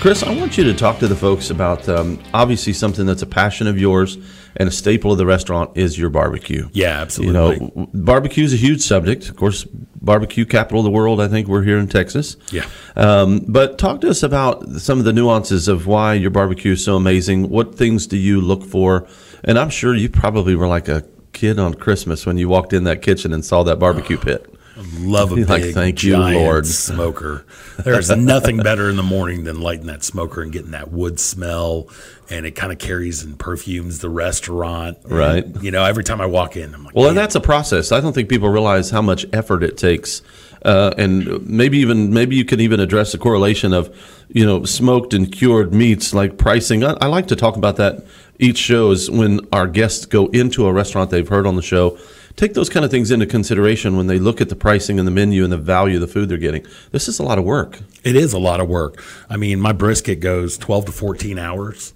Chris, 0.00 0.22
I 0.22 0.34
want 0.34 0.56
you 0.56 0.64
to 0.64 0.72
talk 0.72 0.98
to 1.00 1.08
the 1.08 1.14
folks 1.14 1.50
about 1.50 1.86
um, 1.90 2.18
obviously 2.32 2.72
something 2.72 3.04
that's 3.04 3.20
a 3.20 3.26
passion 3.26 3.66
of 3.66 3.78
yours 3.78 4.16
and 4.56 4.68
a 4.68 4.72
staple 4.72 5.12
of 5.12 5.18
the 5.18 5.26
restaurant 5.26 5.76
is 5.76 5.98
your 5.98 6.10
barbecue. 6.10 6.68
Yeah, 6.72 7.00
absolutely. 7.00 7.56
You 7.56 7.72
know, 7.76 7.90
barbecue 7.92 8.44
is 8.44 8.54
a 8.54 8.56
huge 8.56 8.80
subject. 8.80 9.28
Of 9.28 9.36
course, 9.36 9.64
barbecue 9.64 10.46
capital 10.46 10.80
of 10.80 10.84
the 10.84 10.90
world. 10.90 11.20
I 11.20 11.28
think 11.28 11.46
we're 11.46 11.62
here 11.62 11.78
in 11.78 11.88
Texas. 11.88 12.36
Yeah. 12.50 12.66
Um, 12.96 13.44
but 13.46 13.78
talk 13.78 14.00
to 14.00 14.08
us 14.08 14.22
about 14.22 14.66
some 14.80 14.98
of 14.98 15.04
the 15.04 15.12
nuances 15.12 15.68
of 15.68 15.86
why 15.86 16.14
your 16.14 16.30
barbecue 16.30 16.72
is 16.72 16.84
so 16.84 16.96
amazing. 16.96 17.50
What 17.50 17.74
things 17.74 18.06
do 18.06 18.16
you 18.16 18.40
look 18.40 18.64
for? 18.64 19.06
And 19.44 19.58
I'm 19.58 19.70
sure 19.70 19.94
you 19.94 20.08
probably 20.08 20.56
were 20.56 20.68
like 20.68 20.88
a 20.88 21.04
kid 21.32 21.58
on 21.58 21.74
Christmas 21.74 22.24
when 22.24 22.38
you 22.38 22.48
walked 22.48 22.72
in 22.72 22.84
that 22.84 23.02
kitchen 23.02 23.32
and 23.32 23.44
saw 23.44 23.62
that 23.64 23.78
barbecue 23.78 24.16
pit. 24.18 24.52
Love 24.98 25.32
a 25.32 25.36
big, 25.36 25.48
like, 25.48 25.64
"Thank 25.72 26.02
you, 26.02 26.12
giant 26.12 26.40
Lord." 26.40 26.66
smoker. 26.86 27.46
There's 27.82 28.10
nothing 28.10 28.58
better 28.58 28.90
in 28.90 28.96
the 28.96 29.02
morning 29.02 29.44
than 29.44 29.60
lighting 29.60 29.86
that 29.86 30.02
smoker 30.04 30.42
and 30.42 30.52
getting 30.52 30.72
that 30.72 30.92
wood 30.92 31.18
smell, 31.18 31.88
and 32.28 32.44
it 32.44 32.52
kind 32.52 32.72
of 32.72 32.78
carries 32.78 33.22
and 33.22 33.38
perfumes 33.38 34.00
the 34.00 34.10
restaurant. 34.10 34.98
And, 35.04 35.12
Right. 35.12 35.44
you 35.62 35.70
know, 35.70 35.82
every 35.84 36.04
time 36.04 36.20
I 36.20 36.26
walk 36.26 36.56
in, 36.56 36.74
I'm 36.74 36.84
like, 36.84 36.94
Well, 36.94 37.08
and 37.08 37.16
that's 37.16 37.34
a 37.34 37.40
process. 37.40 37.90
I 37.90 38.00
don't 38.00 38.12
think 38.12 38.28
people 38.28 38.48
realize 38.50 38.90
how 38.90 39.00
much 39.02 39.24
effort 39.32 39.62
it 39.62 39.78
takes, 39.78 40.20
uh, 40.62 40.92
and 40.98 41.48
maybe 41.48 41.78
even 41.78 42.12
maybe 42.12 42.36
you 42.36 42.44
can 42.44 42.60
even 42.60 42.78
address 42.78 43.12
the 43.12 43.18
correlation 43.18 43.72
of, 43.72 43.94
you 44.28 44.44
know, 44.44 44.64
smoked 44.64 45.14
and 45.14 45.32
cured 45.32 45.72
meats 45.72 46.12
like 46.12 46.36
pricing. 46.36 46.84
I, 46.84 46.96
I 47.00 47.06
like 47.06 47.28
to 47.28 47.36
talk 47.36 47.56
about 47.56 47.76
that 47.76 48.04
each 48.38 48.58
show 48.58 48.90
is 48.90 49.10
when 49.10 49.40
our 49.52 49.66
guests 49.66 50.04
go 50.04 50.26
into 50.26 50.66
a 50.66 50.72
restaurant 50.72 51.08
they've 51.10 51.26
heard 51.28 51.46
on 51.46 51.56
the 51.56 51.62
show. 51.62 51.96
Take 52.36 52.52
those 52.54 52.68
kind 52.68 52.84
of 52.84 52.90
things 52.90 53.10
into 53.10 53.24
consideration 53.26 53.96
when 53.96 54.06
they 54.08 54.18
look 54.18 54.40
at 54.42 54.50
the 54.50 54.56
pricing 54.56 54.98
and 54.98 55.08
the 55.08 55.12
menu 55.12 55.42
and 55.42 55.50
the 55.52 55.56
value 55.56 55.94
of 55.96 56.02
the 56.02 56.06
food 56.06 56.28
they're 56.28 56.36
getting. 56.36 56.66
This 56.92 57.08
is 57.08 57.18
a 57.18 57.22
lot 57.22 57.38
of 57.38 57.44
work. 57.44 57.80
It 58.04 58.14
is 58.14 58.34
a 58.34 58.38
lot 58.38 58.60
of 58.60 58.68
work. 58.68 59.02
I 59.30 59.38
mean, 59.38 59.58
my 59.58 59.72
brisket 59.72 60.20
goes 60.20 60.58
12 60.58 60.86
to 60.86 60.92
14 60.92 61.38
hours. 61.38 61.94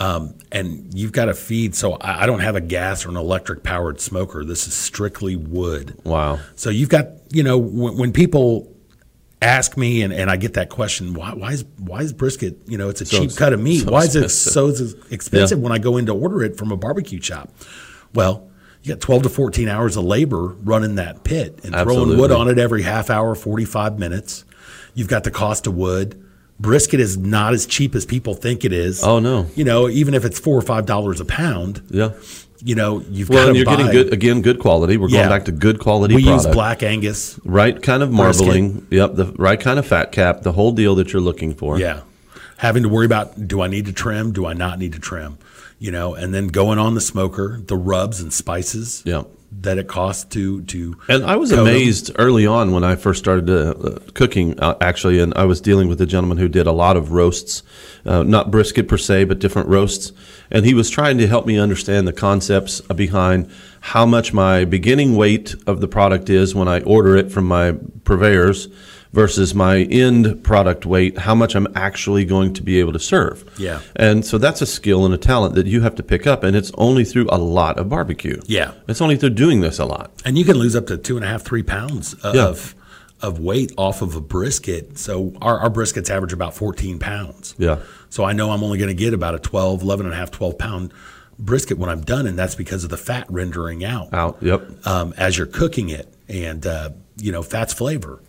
Um, 0.00 0.34
and 0.52 0.92
you've 0.94 1.10
got 1.12 1.24
to 1.26 1.34
feed. 1.34 1.74
So 1.74 1.94
I, 1.94 2.22
I 2.22 2.26
don't 2.26 2.38
have 2.40 2.54
a 2.56 2.60
gas 2.60 3.04
or 3.04 3.08
an 3.10 3.16
electric 3.16 3.62
powered 3.64 4.00
smoker. 4.00 4.44
This 4.44 4.66
is 4.68 4.74
strictly 4.74 5.34
wood. 5.36 5.96
Wow. 6.04 6.38
So 6.54 6.70
you've 6.70 6.88
got, 6.88 7.08
you 7.32 7.42
know, 7.42 7.58
when, 7.58 7.96
when 7.98 8.12
people 8.12 8.72
ask 9.42 9.76
me 9.76 10.02
and, 10.02 10.12
and 10.12 10.28
I 10.30 10.36
get 10.36 10.54
that 10.54 10.68
question, 10.70 11.14
why, 11.14 11.34
why 11.34 11.52
is 11.52 11.64
why 11.78 12.00
is 12.00 12.12
brisket, 12.12 12.58
you 12.66 12.78
know, 12.78 12.88
it's 12.88 13.00
a 13.00 13.06
So 13.06 13.18
cheap 13.20 13.36
cut 13.36 13.52
of 13.52 13.60
meat. 13.60 13.84
so 13.84 13.90
why 13.92 14.02
is 14.04 14.14
it 14.16 14.28
so 14.30 14.68
expensive 15.10 15.58
Yeah. 15.58 15.62
when 15.64 15.72
I 15.72 15.78
go 15.78 15.96
in 15.96 16.06
to 16.06 16.12
order 16.14 16.42
it 16.42 16.56
from 16.56 16.70
a 16.72 16.76
barbecue 16.76 17.20
shop? 17.20 17.52
Well, 18.14 18.48
you 18.82 18.94
got 18.94 19.00
12 19.00 19.24
to 19.24 19.28
14 19.28 19.68
hours 19.68 19.96
of 19.96 20.04
labor 20.04 20.54
running 20.62 20.94
that 20.96 21.24
pit 21.24 21.60
and 21.64 21.74
throwing 21.74 22.16
wood 22.18 22.30
on 22.30 22.48
it 22.48 22.58
every 22.58 22.82
half 22.82 23.10
hour, 23.10 23.34
45 23.34 23.98
minutes. 23.98 24.44
You've 24.94 25.08
got 25.08 25.24
the 25.24 25.30
cost 25.30 25.66
of 25.66 25.74
wood. 25.74 26.22
Brisket 26.60 26.98
is 26.98 27.16
not 27.16 27.52
as 27.54 27.66
cheap 27.66 27.94
as 27.94 28.04
people 28.04 28.34
think 28.34 28.64
it 28.64 28.72
is. 28.72 29.04
Oh, 29.04 29.20
no. 29.20 29.46
You 29.54 29.64
know, 29.64 29.88
even 29.88 30.14
if 30.14 30.24
it's 30.24 30.38
four 30.40 30.56
or 30.58 30.62
five 30.62 30.86
dollars 30.86 31.20
a 31.20 31.24
pound, 31.24 31.82
Yeah. 31.88 32.10
you 32.64 32.74
know, 32.74 33.00
you've 33.10 33.28
Well, 33.28 33.46
got 33.48 33.54
you're 33.56 33.64
buy. 33.64 33.76
getting 33.76 33.92
good 33.92 34.12
again, 34.12 34.42
good 34.42 34.58
quality. 34.58 34.96
We're 34.96 35.08
Yeah. 35.08 35.18
going 35.18 35.28
back 35.28 35.44
to 35.44 35.52
good 35.52 35.78
quality 35.78 36.16
We 36.16 36.24
product. 36.24 36.46
use 36.46 36.54
black 36.54 36.82
Angus. 36.82 37.38
right 37.44 37.80
kind 37.80 38.02
of 38.02 38.10
Brisket. 38.10 38.46
marbling. 38.46 38.86
Yep, 38.90 39.14
the 39.14 39.26
right 39.36 39.60
kind 39.60 39.78
of 39.78 39.86
fat 39.86 40.10
cap, 40.10 40.42
the 40.42 40.52
whole 40.52 40.72
deal 40.72 40.96
that 40.96 41.12
you're 41.12 41.22
looking 41.22 41.54
for. 41.54 41.78
Yeah. 41.78 42.00
Having 42.56 42.82
to 42.84 42.88
worry 42.88 43.06
about 43.06 43.46
do 43.46 43.60
I 43.60 43.68
need 43.68 43.86
to 43.86 43.92
trim? 43.92 44.32
Do 44.32 44.44
I 44.44 44.52
not 44.52 44.80
need 44.80 44.92
to 44.94 44.98
trim? 44.98 45.38
You 45.80 45.92
know, 45.92 46.14
and 46.14 46.34
then 46.34 46.48
going 46.48 46.78
on 46.78 46.94
the 46.94 47.00
smoker, 47.00 47.60
the 47.64 47.76
rubs 47.76 48.20
and 48.20 48.32
spices 48.32 49.02
Yeah. 49.06 49.22
that 49.62 49.78
it 49.78 49.86
costs 49.86 50.24
to 50.34 50.62
to 50.62 50.96
And 51.08 51.24
I 51.24 51.36
was 51.36 51.52
amazed 51.52 52.10
early 52.18 52.46
on 52.46 52.72
when 52.72 52.82
I 52.82 52.96
first 52.96 53.20
started 53.20 53.48
uh, 53.48 53.74
uh, 53.80 53.98
cooking, 54.12 54.58
uh, 54.58 54.74
actually, 54.80 55.20
and 55.20 55.32
I 55.34 55.44
was 55.44 55.60
dealing 55.60 55.88
with 55.88 56.00
a 56.00 56.06
gentleman 56.06 56.38
who 56.38 56.48
did 56.48 56.66
a 56.66 56.72
lot 56.72 56.96
of 56.96 57.12
roasts, 57.12 57.62
uh, 58.04 58.24
not 58.24 58.50
brisket 58.50 58.88
per 58.88 58.98
se, 58.98 59.24
but 59.24 59.38
different 59.38 59.68
roasts. 59.68 60.12
And 60.50 60.66
he 60.66 60.74
was 60.74 60.90
trying 60.90 61.16
to 61.18 61.26
help 61.28 61.46
me 61.46 61.58
understand 61.58 62.08
the 62.08 62.12
concepts 62.12 62.80
behind 62.80 63.48
how 63.80 64.04
much 64.04 64.32
my 64.32 64.64
beginning 64.64 65.14
weight 65.14 65.54
of 65.66 65.80
the 65.80 65.88
product 65.88 66.28
is 66.28 66.54
when 66.54 66.66
I 66.68 66.80
order 66.80 67.16
it 67.16 67.30
from 67.30 67.44
my 67.46 67.76
purveyors 68.04 68.68
versus 69.12 69.54
my 69.54 69.78
end 69.78 70.42
product 70.44 70.84
weight, 70.86 71.18
how 71.18 71.34
much 71.34 71.54
I'm 71.54 71.66
actually 71.74 72.24
going 72.24 72.52
to 72.54 72.62
be 72.62 72.78
able 72.80 72.92
to 72.92 72.98
serve. 72.98 73.44
Yeah. 73.58 73.80
And 73.96 74.24
so 74.24 74.36
that's 74.38 74.60
a 74.60 74.66
skill 74.66 75.04
and 75.04 75.14
a 75.14 75.18
talent 75.18 75.54
that 75.54 75.66
you 75.66 75.80
have 75.80 75.94
to 75.96 76.02
pick 76.02 76.26
up, 76.26 76.42
and 76.44 76.54
it's 76.54 76.70
only 76.74 77.04
through 77.04 77.26
a 77.30 77.38
lot 77.38 77.78
of 77.78 77.88
barbecue. 77.88 78.40
Yeah. 78.46 78.72
It's 78.86 79.00
only 79.00 79.16
through 79.16 79.30
doing 79.30 79.60
this 79.60 79.78
a 79.78 79.84
lot. 79.86 80.10
and 80.24 80.36
you 80.36 80.44
can 80.44 80.56
lose 80.56 80.76
up 80.76 80.86
to 80.88 80.96
two 80.98 81.16
and 81.16 81.24
a 81.24 81.28
half, 81.28 81.42
three 81.42 81.62
pounds 81.62 82.14
of 82.22 82.34
Yeah. 82.34 83.26
of 83.26 83.38
weight 83.40 83.72
off 83.76 84.02
of 84.02 84.14
a 84.14 84.20
brisket. 84.20 84.98
So 84.98 85.32
our, 85.42 85.58
our 85.58 85.70
briskets 85.70 86.10
average 86.10 86.32
about 86.32 86.54
14 86.54 86.98
pounds. 86.98 87.54
Yeah. 87.58 87.78
So 88.10 88.24
I 88.24 88.32
know 88.32 88.50
I'm 88.52 88.62
only 88.62 88.78
going 88.78 88.88
to 88.88 88.94
get 88.94 89.12
about 89.14 89.34
a 89.34 89.38
12, 89.38 89.82
11 89.82 90.06
and 90.06 90.14
a 90.14 90.16
half, 90.16 90.30
12 90.30 90.56
pound 90.58 90.92
brisket 91.38 91.78
when 91.78 91.88
I'm 91.90 92.02
done. 92.02 92.26
And 92.26 92.38
that's 92.38 92.54
because 92.54 92.84
of 92.84 92.90
the 92.90 92.96
fat 92.96 93.26
rendering 93.30 93.84
out. 93.84 94.12
Out. 94.14 94.38
Yep. 94.40 94.86
um, 94.86 95.14
as 95.16 95.36
you're 95.38 95.46
cooking 95.46 95.88
it, 95.88 96.12
and 96.28 96.66
uh, 96.66 96.90
you 97.16 97.32
know 97.32 97.42
fat's 97.42 97.72
flavor. 97.72 98.20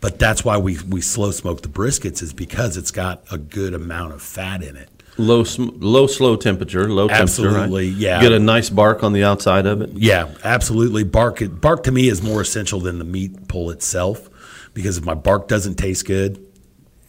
But 0.00 0.18
that's 0.18 0.44
why 0.44 0.58
we 0.58 0.78
we 0.88 1.00
slow 1.00 1.30
smoke 1.30 1.62
the 1.62 1.68
briskets 1.68 2.22
is 2.22 2.32
because 2.32 2.76
it's 2.76 2.90
got 2.90 3.22
a 3.30 3.38
good 3.38 3.74
amount 3.74 4.12
of 4.12 4.22
fat 4.22 4.62
in 4.62 4.76
it. 4.76 4.88
low 5.18 5.42
sm- 5.42 5.70
low 5.80 6.06
slow 6.06 6.36
temperature 6.36 6.88
low 6.90 7.08
temperature 7.08 7.22
Absolutely, 7.48 7.88
right? 7.88 7.96
yeah. 7.98 8.20
get 8.20 8.32
a 8.32 8.38
nice 8.38 8.68
bark 8.68 9.02
on 9.02 9.14
the 9.14 9.24
outside 9.24 9.64
of 9.66 9.80
it 9.80 9.90
Yeah, 9.94 10.28
absolutely. 10.44 11.02
Bark 11.04 11.40
bark 11.60 11.84
to 11.84 11.92
me 11.92 12.08
is 12.08 12.22
more 12.22 12.42
essential 12.42 12.80
than 12.80 12.98
the 12.98 13.04
meat 13.04 13.48
pull 13.48 13.70
itself 13.70 14.28
because 14.74 14.98
if 14.98 15.04
my 15.06 15.14
bark 15.14 15.48
doesn't 15.48 15.76
taste 15.76 16.04
good, 16.04 16.38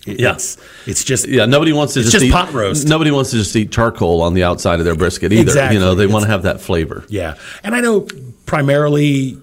It- 0.08 0.22
Yeah. 0.22 0.36
It's, 0.36 0.58
it's 0.86 1.04
just 1.04 1.28
Yeah, 1.28 1.46
nobody 1.46 1.74
wants 1.74 1.94
to 1.96 2.00
just, 2.02 2.14
just 2.14 2.26
eat, 2.26 2.32
pot 2.32 2.54
roast. 2.54 2.88
Nobody 2.88 3.12
wants 3.12 3.32
to 3.32 3.36
just 3.38 3.54
eat 3.58 3.70
charcoal 3.74 4.22
on 4.22 4.34
the 4.34 4.44
outside 4.46 4.80
of 4.80 4.86
their 4.86 4.96
brisket 4.96 5.34
either. 5.34 5.42
Exactly. 5.42 5.76
You 5.76 5.82
know, 5.84 5.94
they 5.94 6.08
want 6.08 6.24
to 6.24 6.32
have 6.32 6.44
that 6.44 6.62
flavor. 6.62 7.04
Yeah, 7.10 7.36
and 7.66 7.76
I 7.76 7.82
know 7.82 8.08
primarily 8.46 9.38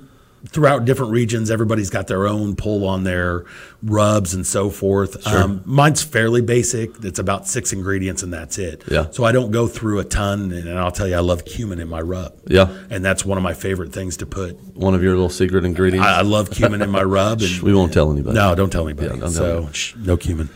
throughout 0.48 0.84
different 0.84 1.12
regions, 1.12 1.50
everybody's 1.50 1.90
got 1.90 2.06
their 2.06 2.26
own 2.26 2.56
pull 2.56 2.86
on 2.86 3.04
their 3.04 3.44
rubs 3.82 4.34
and 4.34 4.46
so 4.46 4.70
forth. 4.70 5.26
Um, 5.26 5.62
mine's 5.64 6.02
fairly 6.02 6.42
basic. 6.42 7.04
It's 7.04 7.18
about 7.18 7.46
six 7.46 7.72
ingredients 7.72 8.22
and 8.22 8.32
that's 8.32 8.58
it. 8.58 8.82
Yeah. 8.90 9.10
So 9.10 9.24
I 9.24 9.32
don't 9.32 9.50
go 9.50 9.66
through 9.66 10.00
a 10.00 10.04
ton, 10.04 10.52
and 10.52 10.78
I'll 10.78 10.90
tell 10.90 11.08
you, 11.08 11.16
I 11.16 11.20
love 11.20 11.44
cumin 11.44 11.80
in 11.80 11.88
my 11.88 12.00
rub. 12.00 12.34
Yeah. 12.46 12.68
And 12.90 13.04
that's 13.04 13.24
one 13.24 13.38
of 13.38 13.44
my 13.44 13.54
favorite 13.54 13.92
things 13.92 14.16
to 14.18 14.26
put. 14.26 14.58
One 14.76 14.94
of 14.94 15.02
your 15.02 15.12
little 15.12 15.30
secret 15.30 15.64
ingredients. 15.64 16.06
I, 16.06 16.18
I 16.18 16.22
love 16.22 16.50
cumin 16.50 16.82
in 16.82 16.90
my 16.90 17.02
rub. 17.04 17.40
And, 17.42 17.62
we 17.62 17.74
won't 17.74 17.92
tell 17.92 18.10
anybody. 18.12 18.34
No, 18.34 18.54
don't 18.54 18.70
tell 18.70 18.86
anybody. 18.86 19.08
Yeah, 19.08 19.12
don't 19.12 19.20
tell 19.20 19.30
so 19.30 19.52
anybody. 19.56 19.72
shh, 19.74 19.96
no 19.96 20.16
cumin. 20.16 20.48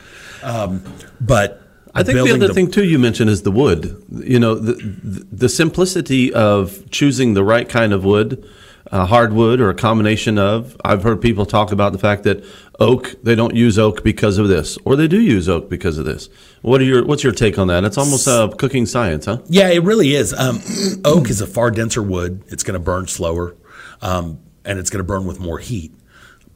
Um, 0.43 0.85
but 1.21 1.63
I 1.95 2.03
think 2.03 2.19
the 2.19 2.35
other 2.35 2.53
thing 2.53 2.71
too 2.71 2.85
you 2.85 2.99
mentioned 2.99 3.31
is 3.31 3.43
the 3.43 3.51
wood. 3.51 4.03
You 4.11 4.39
know, 4.39 4.55
the, 4.55 4.75
the, 4.75 5.27
the 5.33 5.49
simplicity 5.49 6.33
of 6.33 6.89
choosing 6.91 7.35
the 7.35 7.43
right 7.43 7.69
kind 7.69 7.93
of 7.93 8.05
wood, 8.05 8.49
uh, 8.91 9.07
hardwood 9.07 9.61
or 9.61 9.71
a 9.71 9.75
combination 9.75 10.39
of. 10.39 10.77
I've 10.85 11.03
heard 11.03 11.21
people 11.21 11.47
talk 11.47 11.73
about 11.73 11.93
the 11.93 11.99
fact 11.99 12.25
that 12.25 12.45
oak 12.79 13.15
they 13.23 13.35
don't 13.35 13.55
use 13.55 13.79
oak 13.79 14.03
because 14.03 14.39
of 14.39 14.49
this, 14.49 14.79
or 14.85 14.97
they 14.97 15.09
do 15.09 15.21
use 15.21 15.49
oak 15.49 15.69
because 15.69 15.99
of 15.99 16.05
this. 16.05 16.29
What 16.63 16.81
are 16.81 16.85
your 16.85 17.05
What's 17.05 17.25
your 17.25 17.33
take 17.33 17.59
on 17.59 17.69
that? 17.69 17.85
It's 17.85 17.99
almost 17.99 18.27
a 18.27 18.55
cooking 18.57 18.87
science, 18.87 19.27
huh? 19.27 19.39
Yeah, 19.49 19.69
it 19.69 19.83
really 19.83 20.15
is. 20.15 20.33
Um, 20.33 20.61
oak 21.05 21.31
is 21.31 21.41
a 21.41 21.47
far 21.47 21.71
denser 21.71 22.03
wood. 22.03 22.43
It's 22.49 22.63
going 22.63 22.75
to 22.75 22.85
burn 22.85 23.07
slower, 23.07 23.57
um, 24.01 24.41
and 24.65 24.79
it's 24.79 24.91
going 24.91 25.05
to 25.05 25.07
burn 25.07 25.27
with 25.27 25.41
more 25.41 25.59
heat. 25.59 25.93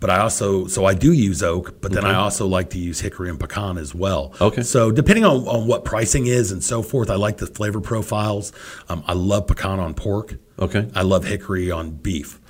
But 0.02 0.10
I 0.10 0.18
also, 0.18 0.66
so 0.66 0.84
I 0.84 0.94
do 0.94 1.12
use 1.12 1.44
oak, 1.44 1.80
but 1.80 1.92
then 1.92 2.04
I 2.04 2.14
also 2.14 2.48
like 2.48 2.70
to 2.70 2.78
use 2.78 2.98
hickory 2.98 3.30
and 3.30 3.38
pecan 3.38 3.78
as 3.78 3.94
well. 3.94 4.34
Okay. 4.40 4.62
So 4.64 4.90
depending 4.90 5.24
on, 5.24 5.46
on 5.46 5.68
what 5.68 5.84
pricing 5.84 6.26
is 6.26 6.50
and 6.50 6.62
so 6.62 6.82
forth, 6.82 7.08
I 7.08 7.14
like 7.14 7.36
the 7.36 7.46
flavor 7.46 7.80
profiles. 7.80 8.52
Um, 8.88 9.04
I 9.06 9.12
love 9.12 9.46
pecan 9.46 9.78
on 9.78 9.94
pork. 9.94 10.34
Okay. 10.58 10.90
I 10.96 11.02
love 11.02 11.24
hickory 11.24 11.70
on 11.70 11.92
beef. 11.92 12.40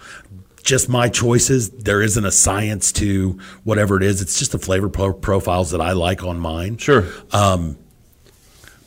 Just 0.63 0.89
my 0.89 1.11
choices. 1.11 1.69
There 1.69 2.01
isn't 2.01 2.25
a 2.25 2.31
science 2.31 2.91
to 2.93 3.39
whatever 3.65 3.99
it 3.99 4.03
is. 4.03 4.23
It's 4.23 4.39
just 4.39 4.53
the 4.53 4.59
flavor 4.59 4.89
pro- 4.89 5.13
profiles 5.13 5.73
that 5.73 5.83
I 5.83 5.93
like 5.93 6.25
on 6.25 6.39
mine 6.39 6.79
Sure. 6.79 7.05
Um, 7.33 7.77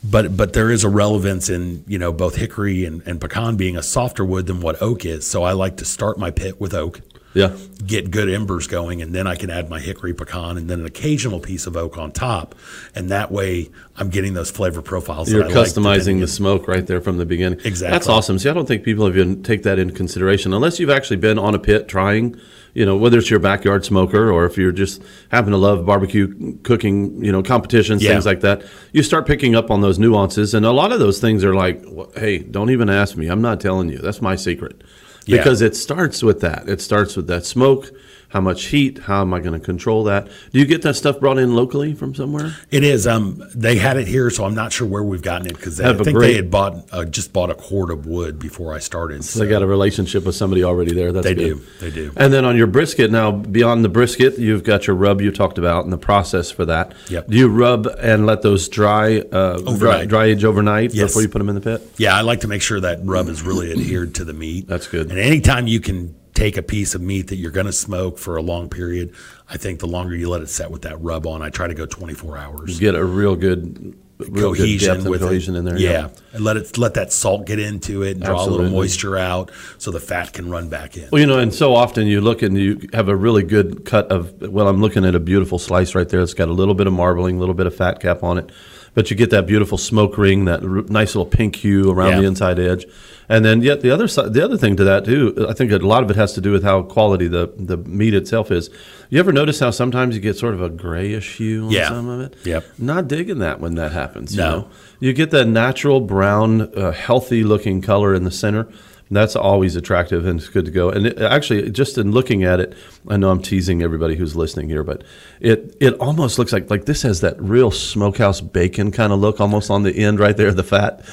but 0.02 0.36
but 0.36 0.54
there 0.54 0.72
is 0.72 0.82
a 0.82 0.88
relevance 0.88 1.48
in 1.48 1.84
you 1.86 1.98
know 1.98 2.12
both 2.12 2.34
hickory 2.34 2.84
and, 2.84 3.02
and 3.06 3.20
pecan 3.20 3.56
being 3.56 3.76
a 3.76 3.82
softer 3.82 4.24
wood 4.24 4.46
than 4.46 4.60
what 4.60 4.82
oak 4.82 5.04
is. 5.04 5.24
So 5.24 5.44
I 5.44 5.52
like 5.52 5.76
to 5.76 5.84
start 5.84 6.18
my 6.18 6.32
pit 6.32 6.60
with 6.60 6.74
oak, 6.74 7.00
yeah. 7.36 7.54
get 7.86 8.10
good 8.10 8.28
embers 8.28 8.66
going, 8.66 9.02
and 9.02 9.14
then 9.14 9.26
I 9.26 9.36
can 9.36 9.50
add 9.50 9.68
my 9.68 9.78
hickory 9.78 10.14
pecan 10.14 10.56
and 10.56 10.68
then 10.68 10.80
an 10.80 10.86
occasional 10.86 11.38
piece 11.38 11.66
of 11.66 11.76
oak 11.76 11.98
on 11.98 12.10
top, 12.10 12.54
and 12.94 13.10
that 13.10 13.30
way 13.30 13.70
I'm 13.96 14.08
getting 14.08 14.34
those 14.34 14.50
flavor 14.50 14.80
profiles. 14.82 15.30
You're 15.30 15.42
that 15.44 15.52
I 15.52 15.54
like 15.54 15.68
customizing 15.68 16.20
the 16.20 16.26
smoke 16.28 16.66
right 16.66 16.86
there 16.86 17.00
from 17.00 17.18
the 17.18 17.26
beginning. 17.26 17.60
Exactly. 17.64 17.92
That's 17.92 18.08
awesome. 18.08 18.38
See, 18.38 18.48
I 18.48 18.54
don't 18.54 18.66
think 18.66 18.82
people 18.82 19.04
have 19.06 19.16
even 19.16 19.42
take 19.42 19.62
that 19.64 19.78
into 19.78 19.94
consideration 19.94 20.52
unless 20.54 20.80
you've 20.80 20.90
actually 20.90 21.18
been 21.18 21.38
on 21.38 21.54
a 21.54 21.58
pit 21.58 21.88
trying. 21.88 22.36
You 22.74 22.84
know, 22.84 22.96
whether 22.96 23.16
it's 23.16 23.30
your 23.30 23.40
backyard 23.40 23.86
smoker 23.86 24.30
or 24.30 24.44
if 24.44 24.58
you're 24.58 24.70
just 24.70 25.02
happen 25.30 25.50
to 25.52 25.56
love 25.56 25.86
barbecue 25.86 26.58
cooking, 26.62 27.24
you 27.24 27.32
know, 27.32 27.42
competitions, 27.42 28.02
Yeah. 28.02 28.10
things 28.10 28.26
like 28.26 28.40
that. 28.40 28.64
You 28.92 29.02
start 29.02 29.26
picking 29.26 29.54
up 29.54 29.70
on 29.70 29.80
those 29.80 29.98
nuances, 29.98 30.52
and 30.52 30.66
a 30.66 30.72
lot 30.72 30.92
of 30.92 30.98
those 30.98 31.18
things 31.18 31.42
are 31.42 31.54
like, 31.54 31.82
"Hey, 32.16 32.38
don't 32.38 32.68
even 32.70 32.90
ask 32.90 33.16
me. 33.16 33.28
I'm 33.28 33.40
not 33.40 33.60
telling 33.60 33.88
you. 33.88 33.98
That's 33.98 34.20
my 34.20 34.36
secret." 34.36 34.82
Yeah. 35.26 35.38
Because 35.38 35.60
it 35.60 35.76
starts 35.76 36.22
with 36.22 36.40
that. 36.40 36.68
It 36.68 36.80
starts 36.80 37.16
with 37.16 37.26
that 37.26 37.44
smoke. 37.44 37.92
How 38.36 38.40
much 38.42 38.64
heat? 38.66 38.98
How 38.98 39.22
am 39.22 39.32
I 39.32 39.40
going 39.40 39.58
to 39.58 39.64
control 39.64 40.04
that? 40.04 40.26
Do 40.52 40.58
you 40.58 40.66
get 40.66 40.82
that 40.82 40.92
stuff 40.92 41.18
brought 41.20 41.38
in 41.38 41.54
locally 41.56 41.94
from 41.94 42.14
somewhere? 42.14 42.54
It 42.70 42.84
is. 42.84 43.06
Um, 43.06 43.42
they 43.54 43.76
had 43.76 43.96
it 43.96 44.06
here, 44.06 44.28
so 44.28 44.44
I'm 44.44 44.54
not 44.54 44.74
sure 44.74 44.86
where 44.86 45.02
we've 45.02 45.22
gotten 45.22 45.46
it 45.46 45.54
because 45.54 45.80
I 45.80 45.94
think 45.94 46.14
great- 46.18 46.26
they 46.32 46.34
had 46.34 46.50
bought 46.50 46.86
uh, 46.92 47.06
just 47.06 47.32
bought 47.32 47.48
a 47.48 47.54
quart 47.54 47.90
of 47.90 48.04
wood 48.04 48.38
before 48.38 48.74
I 48.74 48.78
started. 48.78 49.24
So 49.24 49.38
they 49.40 49.48
got 49.48 49.62
a 49.62 49.66
relationship 49.66 50.26
with 50.26 50.34
somebody 50.34 50.62
already 50.64 50.92
there. 50.92 51.12
That's 51.12 51.24
They 51.26 51.34
good. 51.34 51.44
do. 51.44 51.62
They 51.80 51.90
do. 51.90 52.12
And 52.14 52.30
then 52.30 52.44
on 52.44 52.58
your 52.58 52.66
brisket, 52.66 53.10
now 53.10 53.32
beyond 53.32 53.82
the 53.86 53.88
brisket, 53.88 54.38
you've 54.38 54.64
got 54.64 54.86
your 54.86 54.96
rub 54.96 55.22
you 55.22 55.30
talked 55.32 55.56
about 55.56 55.84
and 55.84 55.92
the 55.92 55.96
process 55.96 56.50
for 56.50 56.66
that. 56.66 56.92
Yep. 57.08 57.28
Do 57.28 57.38
you 57.38 57.48
rub 57.48 57.86
and 57.86 58.26
let 58.26 58.42
those 58.42 58.68
dry, 58.68 59.20
uh, 59.20 59.56
dry, 59.60 59.72
Overnight. 59.72 60.08
dry 60.08 60.24
age 60.26 60.44
overnight 60.44 60.92
Yes. 60.92 61.08
before 61.08 61.22
you 61.22 61.28
put 61.30 61.38
them 61.38 61.48
in 61.48 61.54
the 61.54 61.62
pit? 61.62 61.80
Yeah, 61.96 62.14
I 62.14 62.20
like 62.20 62.40
to 62.40 62.48
make 62.48 62.60
sure 62.60 62.80
that 62.80 62.98
rub 63.02 63.30
is 63.30 63.40
really 63.40 63.72
adhered 63.72 64.14
to 64.16 64.24
the 64.24 64.34
meat. 64.34 64.68
That's 64.68 64.88
good. 64.88 65.08
And 65.08 65.18
anytime 65.18 65.66
you 65.66 65.80
can 65.80 66.14
take 66.36 66.56
a 66.56 66.62
piece 66.62 66.94
of 66.94 67.00
meat 67.00 67.28
that 67.28 67.36
you're 67.36 67.50
going 67.50 67.66
to 67.66 67.72
smoke 67.72 68.18
for 68.18 68.36
a 68.36 68.42
long 68.42 68.68
period, 68.68 69.14
I 69.48 69.56
think 69.56 69.80
the 69.80 69.88
longer 69.88 70.14
you 70.14 70.28
let 70.28 70.42
it 70.42 70.48
set 70.48 70.70
with 70.70 70.82
that 70.82 71.00
rub 71.00 71.26
on, 71.26 71.42
I 71.42 71.48
try 71.48 71.66
to 71.66 71.74
go 71.74 71.86
24 71.86 72.36
hours. 72.36 72.74
You 72.74 72.80
Get 72.80 72.94
a 72.94 73.04
real 73.04 73.34
good, 73.36 73.96
real 74.18 74.52
good 74.52 74.58
cohesion 74.58 75.10
with 75.10 75.22
cohesion 75.22 75.56
it. 75.56 75.60
in 75.60 75.64
there. 75.64 75.78
Yeah. 75.78 76.10
and 76.34 76.44
let 76.44 76.58
it 76.58 76.76
let 76.76 76.94
that 76.94 77.10
salt 77.10 77.46
get 77.46 77.58
into 77.58 78.02
it 78.02 78.16
and 78.16 78.22
draw 78.22 78.44
a 78.44 78.46
little 78.46 78.70
moisture 78.70 79.16
out 79.16 79.50
so 79.78 79.90
the 79.90 79.98
fat 79.98 80.34
can 80.34 80.50
run 80.50 80.68
back 80.68 80.96
in. 80.98 81.08
Well, 81.10 81.20
you 81.20 81.26
know, 81.26 81.38
and 81.38 81.54
so 81.54 81.74
often 81.74 82.06
you 82.06 82.20
look 82.20 82.42
and 82.42 82.56
you 82.56 82.86
have 82.92 83.08
a 83.08 83.16
really 83.16 83.42
good 83.42 83.86
cut 83.86 84.12
of. 84.12 84.40
Well, 84.42 84.68
I'm 84.68 84.80
looking 84.80 85.04
at 85.06 85.14
a 85.14 85.20
beautiful 85.20 85.58
slice 85.58 85.94
right 85.94 86.08
there. 86.08 86.20
It's 86.20 86.34
got 86.34 86.48
a 86.48 86.52
little 86.52 86.74
bit 86.74 86.86
of 86.86 86.92
marbling, 86.92 87.36
a 87.36 87.40
little 87.40 87.54
bit 87.54 87.66
of 87.66 87.74
fat 87.74 88.00
cap 88.00 88.22
on 88.22 88.36
it, 88.38 88.50
but 88.96 89.10
you 89.10 89.16
get 89.16 89.30
that 89.30 89.46
beautiful 89.46 89.78
smoke 89.78 90.18
ring, 90.18 90.46
that 90.46 90.64
r- 90.64 90.82
nice 90.88 91.14
little 91.14 91.26
pink 91.30 91.54
hue 91.54 91.88
around 91.92 92.12
Yeah. 92.12 92.20
the 92.22 92.26
inside 92.26 92.58
edge, 92.58 92.86
and 93.28 93.44
then 93.44 93.60
yet 93.62 93.82
the 93.82 93.90
other 93.90 94.08
side, 94.08 94.32
the 94.32 94.42
other 94.44 94.56
thing 94.56 94.74
to 94.76 94.84
that 94.84 95.04
too. 95.04 95.46
I 95.48 95.52
think 95.52 95.70
a 95.70 95.76
lot 95.78 96.02
of 96.02 96.10
it 96.10 96.16
has 96.16 96.32
to 96.32 96.40
do 96.40 96.50
with 96.50 96.64
how 96.64 96.82
quality 96.82 97.28
the 97.28 97.50
the 97.56 97.76
meat 97.76 98.14
itself 98.14 98.50
is. 98.50 98.70
You 99.10 99.20
ever 99.20 99.32
notice 99.32 99.60
how 99.60 99.70
sometimes 99.70 100.14
you 100.16 100.20
get 100.20 100.36
sort 100.36 100.54
of 100.54 100.62
a 100.62 100.68
grayish 100.70 101.36
hue 101.36 101.66
on 101.66 101.70
Yeah. 101.70 101.90
some 101.90 102.08
of 102.08 102.20
it? 102.20 102.34
Yep. 102.44 102.64
Not 102.78 103.06
digging 103.06 103.38
that 103.40 103.60
when 103.60 103.74
that 103.76 103.92
happens. 103.92 104.34
you 104.34 104.40
No. 104.42 104.50
know? 104.50 104.66
You 104.98 105.12
get 105.12 105.30
that 105.30 105.46
natural 105.46 106.00
brown, 106.00 106.62
uh, 106.74 106.90
healthy 106.92 107.44
looking 107.44 107.82
color 107.82 108.14
in 108.14 108.24
the 108.24 108.30
center. 108.30 108.66
That's 109.08 109.36
always 109.36 109.76
attractive 109.76 110.26
and 110.26 110.40
it's 110.40 110.48
good 110.48 110.64
to 110.64 110.72
go. 110.72 110.90
And 110.90 111.06
it, 111.06 111.18
actually, 111.20 111.70
just 111.70 111.96
in 111.96 112.10
looking 112.10 112.42
at 112.42 112.58
it, 112.58 112.74
I 113.06 113.16
know 113.16 113.30
I'm 113.30 113.40
teasing 113.40 113.80
everybody 113.80 114.16
who's 114.16 114.34
listening 114.34 114.68
here, 114.68 114.82
but 114.82 115.04
it 115.38 115.76
it 115.78 115.94
almost 115.94 116.40
looks 116.40 116.52
like 116.52 116.68
like 116.70 116.86
this 116.86 117.02
has 117.02 117.20
that 117.20 117.40
real 117.40 117.70
smokehouse 117.70 118.40
bacon 118.40 118.90
kind 118.90 119.12
of 119.12 119.20
look 119.20 119.40
almost 119.40 119.70
on 119.70 119.84
the 119.84 119.96
end 119.96 120.18
right 120.18 120.36
there, 120.36 120.52
the 120.52 120.64
fat. 120.64 121.04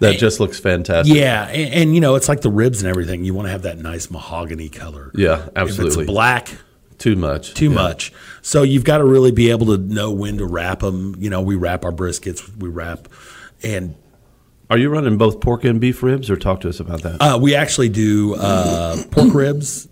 That 0.00 0.16
just 0.18 0.40
looks 0.40 0.58
fantastic. 0.58 1.14
Yeah, 1.14 1.46
and, 1.48 1.74
and 1.74 1.94
you 1.94 2.00
know 2.00 2.14
it's 2.14 2.28
like 2.28 2.40
the 2.40 2.50
ribs 2.50 2.80
and 2.82 2.88
everything. 2.88 3.22
You 3.24 3.34
want 3.34 3.48
to 3.48 3.52
have 3.52 3.62
that 3.62 3.76
nice 3.76 4.10
mahogany 4.10 4.70
color. 4.70 5.10
Yeah, 5.14 5.44
If 5.48 5.56
absolutely. 5.56 6.04
it's 6.04 6.10
black, 6.10 6.56
Too 6.96 7.16
much. 7.16 7.52
too 7.52 7.68
Yeah. 7.68 7.74
much. 7.74 8.12
So 8.40 8.62
you've 8.62 8.84
got 8.84 8.98
to 8.98 9.04
really 9.04 9.30
be 9.30 9.50
able 9.50 9.66
to 9.66 9.76
know 9.76 10.10
when 10.10 10.38
to 10.38 10.46
wrap 10.46 10.80
them. 10.80 11.16
You 11.18 11.28
know, 11.28 11.42
we 11.42 11.54
wrap 11.56 11.84
our 11.84 11.92
briskets, 11.92 12.42
we 12.56 12.70
wrap, 12.70 13.08
and 13.62 13.94
Are 14.72 14.78
you 14.78 14.88
running 14.88 15.18
both 15.18 15.40
pork 15.42 15.64
and 15.64 15.78
beef 15.78 16.02
ribs, 16.02 16.30
or 16.30 16.36
talk 16.36 16.62
to 16.62 16.68
us 16.70 16.80
about 16.80 17.02
that? 17.02 17.18
uh, 17.20 17.38
we 17.38 17.54
actually 17.54 17.90
do 17.90 18.34
uh, 18.36 18.96
pork 19.10 19.34
ribs, 19.34 19.86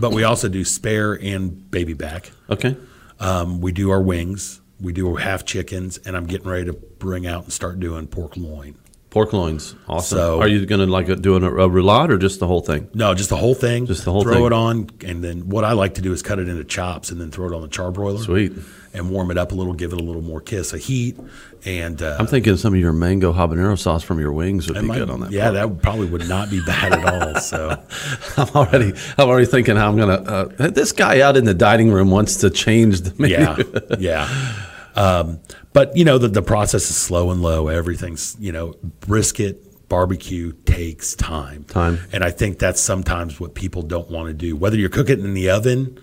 but 0.00 0.10
we 0.12 0.24
also 0.24 0.48
do 0.48 0.64
spare 0.64 1.12
and 1.14 1.70
baby 1.70 1.92
back. 1.94 2.32
okay. 2.50 2.76
Um, 3.20 3.60
we 3.60 3.70
do 3.70 3.90
our 3.90 4.02
wings. 4.02 4.60
We 4.80 4.92
do 4.92 5.14
half 5.14 5.44
chickens, 5.44 5.98
and 5.98 6.16
I'm 6.16 6.26
getting 6.26 6.48
ready 6.48 6.64
to 6.64 6.72
bring 6.72 7.28
out 7.28 7.44
and 7.44 7.52
start 7.52 7.78
doing 7.78 8.08
pork 8.08 8.36
loin. 8.36 8.76
Pork 9.10 9.32
loins, 9.32 9.76
awesome. 9.88 10.18
So- 10.18 10.40
Are 10.40 10.48
you 10.48 10.66
going 10.66 10.80
to 10.80 10.86
like 10.92 11.06
doing 11.22 11.44
a, 11.44 11.48
a 11.54 11.68
roulade 11.68 12.08
or 12.10 12.18
just 12.18 12.40
the 12.40 12.48
whole 12.48 12.60
thing? 12.60 12.88
No, 12.92 13.14
just 13.14 13.28
the 13.30 13.36
whole 13.36 13.54
thing. 13.54 13.86
Just 13.86 14.04
the 14.04 14.10
whole 14.10 14.24
throw 14.24 14.34
thing. 14.34 14.46
it 14.46 14.52
on, 14.52 14.90
and 15.06 15.22
then 15.22 15.48
what 15.48 15.62
I 15.62 15.74
like 15.74 15.94
to 15.94 16.02
do 16.02 16.12
is 16.12 16.22
cut 16.22 16.40
it 16.40 16.48
into 16.48 16.64
chops, 16.64 17.12
and 17.12 17.20
then 17.20 17.30
throw 17.30 17.46
it 17.46 17.54
on 17.54 17.62
the 17.62 17.68
charbroiler. 17.68 18.18
Sweet. 18.18 18.52
And 18.96 19.10
warm 19.10 19.32
it 19.32 19.38
up 19.38 19.50
a 19.50 19.56
little, 19.56 19.72
give 19.72 19.92
it 19.92 20.00
a 20.00 20.04
little 20.04 20.22
more 20.22 20.40
kiss 20.40 20.72
of 20.72 20.78
heat, 20.80 21.18
and 21.64 22.00
uh, 22.00 22.16
I'm 22.16 22.28
thinking 22.28 22.56
some 22.56 22.74
of 22.74 22.78
your 22.78 22.92
mango 22.92 23.32
habanero 23.32 23.76
sauce 23.76 24.04
from 24.04 24.20
your 24.20 24.32
wings 24.32 24.68
would 24.68 24.80
be 24.80 24.86
might- 24.86 24.98
good 24.98 25.10
on 25.10 25.18
that. 25.18 25.32
Yeah, 25.32 25.50
pork. 25.50 25.54
that 25.54 25.82
probably 25.82 26.06
would 26.06 26.28
not 26.28 26.48
be 26.48 26.60
bad 26.64 26.92
at 26.92 27.04
all. 27.12 27.40
So 27.40 27.70
I'm 28.36 28.48
already, 28.54 28.92
I'm 29.18 29.28
already 29.28 29.46
thinking 29.46 29.74
how 29.74 29.88
I'm 29.88 29.96
gonna. 29.96 30.12
Uh, 30.12 30.68
this 30.70 30.92
guy 30.92 31.22
out 31.22 31.36
in 31.36 31.44
the 31.44 31.54
dining 31.54 31.90
room 31.90 32.12
wants 32.12 32.36
to 32.36 32.50
change 32.50 33.00
the 33.00 33.20
menu. 33.20 33.36
yeah, 33.36 33.96
yeah. 33.98 34.54
Um, 34.94 35.40
but 35.72 35.96
you 35.96 36.04
know 36.04 36.18
the 36.18 36.28
the 36.28 36.42
process 36.42 36.88
is 36.88 36.96
slow 36.96 37.32
and 37.32 37.42
low. 37.42 37.66
Everything's 37.66 38.36
you 38.38 38.52
know 38.52 38.74
brisket 39.00 39.88
barbecue 39.88 40.52
takes 40.66 41.16
time. 41.16 41.64
Time. 41.64 41.98
and 42.12 42.22
I 42.22 42.30
think 42.30 42.60
that's 42.60 42.80
sometimes 42.80 43.40
what 43.40 43.54
people 43.56 43.82
don't 43.82 44.08
want 44.08 44.28
to 44.28 44.34
do. 44.34 44.54
Whether 44.54 44.76
you're 44.76 44.88
cooking 44.88 45.18
in 45.24 45.34
the 45.34 45.50
oven 45.50 46.00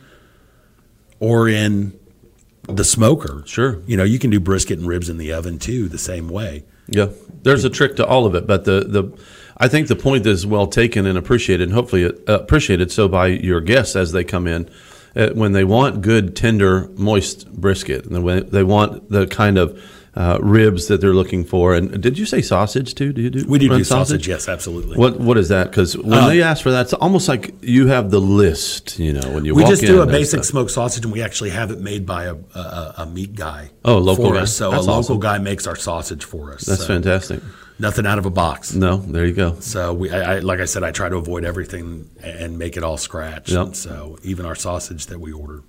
or 1.21 1.47
in 1.47 1.97
the 2.68 2.84
smoker, 2.84 3.43
Sure. 3.45 3.80
You 3.86 3.97
know 3.97 4.03
you 4.03 4.20
can 4.20 4.30
do 4.30 4.39
brisket 4.39 4.80
and 4.80 4.88
ribs 4.88 5.09
in 5.09 5.18
the 5.18 5.34
oven 5.34 5.59
too, 5.59 5.88
the 5.89 5.97
same 5.97 6.30
way. 6.30 6.64
Yeah, 6.88 7.07
there's 7.43 7.64
a 7.64 7.70
trick 7.70 7.95
to 7.97 8.05
all 8.05 8.26
of 8.26 8.36
it, 8.36 8.45
but 8.47 8.66
the 8.66 8.82
the 8.82 9.18
I 9.57 9.68
think 9.68 9.88
the 9.88 9.95
point 9.95 10.26
is 10.26 10.45
well 10.45 10.68
taken 10.68 11.05
and 11.05 11.18
appreciated, 11.18 11.64
and 11.70 11.74
hopefully 11.74 12.05
uh, 12.05 12.12
appreciated 12.28 12.91
so 12.91 13.07
by 13.07 13.28
your 13.28 13.62
guests 13.62 13.95
as 13.95 14.12
they 14.12 14.24
come 14.24 14.47
in. 14.47 14.70
Uh, 15.14 15.28
when 15.34 15.51
they 15.51 15.66
want 15.66 16.01
good, 16.01 16.38
tender, 16.38 16.89
moist 16.95 17.51
brisket, 17.51 18.05
and 18.05 18.24
when 18.24 18.49
they 18.49 18.64
want 18.64 19.09
the 19.09 19.28
kind 19.28 19.57
of 19.57 19.78
uh, 20.14 20.38
ribs 20.41 20.88
that 20.88 20.99
they're 20.99 21.14
looking 21.14 21.45
for. 21.45 21.74
And 21.74 22.01
did 22.01 22.18
you 22.18 22.26
say 22.26 22.41
sausage 22.41 22.95
too? 22.95 23.14
Do 23.14 23.22
you 23.22 23.30
do 23.30 23.45
We 23.47 23.59
do 23.59 23.70
do 23.70 23.84
sausage. 23.84 24.28
Yes, 24.28 24.49
absolutely. 24.49 24.97
What 24.97 25.20
what 25.20 25.38
is 25.38 25.47
that? 25.49 25.70
Because 25.70 25.97
when 25.97 26.14
Uh, 26.20 26.28
they 26.28 26.41
ask 26.41 26.62
for 26.64 26.72
that, 26.72 26.82
it's 26.82 26.93
almost 26.93 27.30
like 27.30 27.53
you 27.62 27.88
have 27.88 28.12
the 28.12 28.20
list. 28.20 28.99
You 28.99 29.14
know, 29.14 29.30
when 29.32 29.45
you 29.45 29.55
we 29.55 29.64
just 29.66 29.82
do 29.82 30.01
a 30.01 30.05
basic 30.05 30.43
smoked 30.43 30.72
sausage, 30.72 31.05
and 31.05 31.14
we 31.14 31.22
actually 31.22 31.51
have 31.51 31.72
it 31.72 31.80
made 31.80 32.05
by 32.05 32.26
a, 32.26 32.36
a, 32.55 32.93
a 32.99 33.05
meat 33.05 33.36
guy. 33.36 33.72
Oh, 33.86 33.97
local 33.99 34.32
guy. 34.32 34.41
us. 34.41 34.53
So 34.53 34.72
That's 34.72 34.84
a 34.86 34.89
local 34.89 34.99
awesome. 34.99 35.20
guy 35.22 35.38
makes 35.38 35.66
our 35.68 35.78
sausage 35.78 36.26
for 36.26 36.53
us. 36.53 36.66
That's 36.66 36.82
So 36.82 36.88
fantastic. 36.88 37.41
Nothing 37.80 38.05
out 38.05 38.20
of 38.20 38.26
a 38.28 38.30
box. 38.30 38.76
No, 38.76 38.97
there 38.97 39.26
you 39.26 39.34
go. 39.34 39.55
So 39.59 39.93
we, 39.93 40.12
I, 40.12 40.36
I, 40.36 40.39
like 40.39 40.59
I 40.59 40.66
said, 40.66 40.84
I 40.84 40.91
try 40.91 41.09
to 41.09 41.16
avoid 41.16 41.43
everything 41.43 42.09
and 42.22 42.59
make 42.59 42.78
it 42.78 42.84
all 42.84 42.97
scratch. 42.97 43.49
Yep. 43.51 43.74
So 43.76 44.20
even 44.22 44.45
our 44.45 44.53
sausage 44.55 45.07
that 45.07 45.20
we 45.20 45.32
order, 45.32 45.64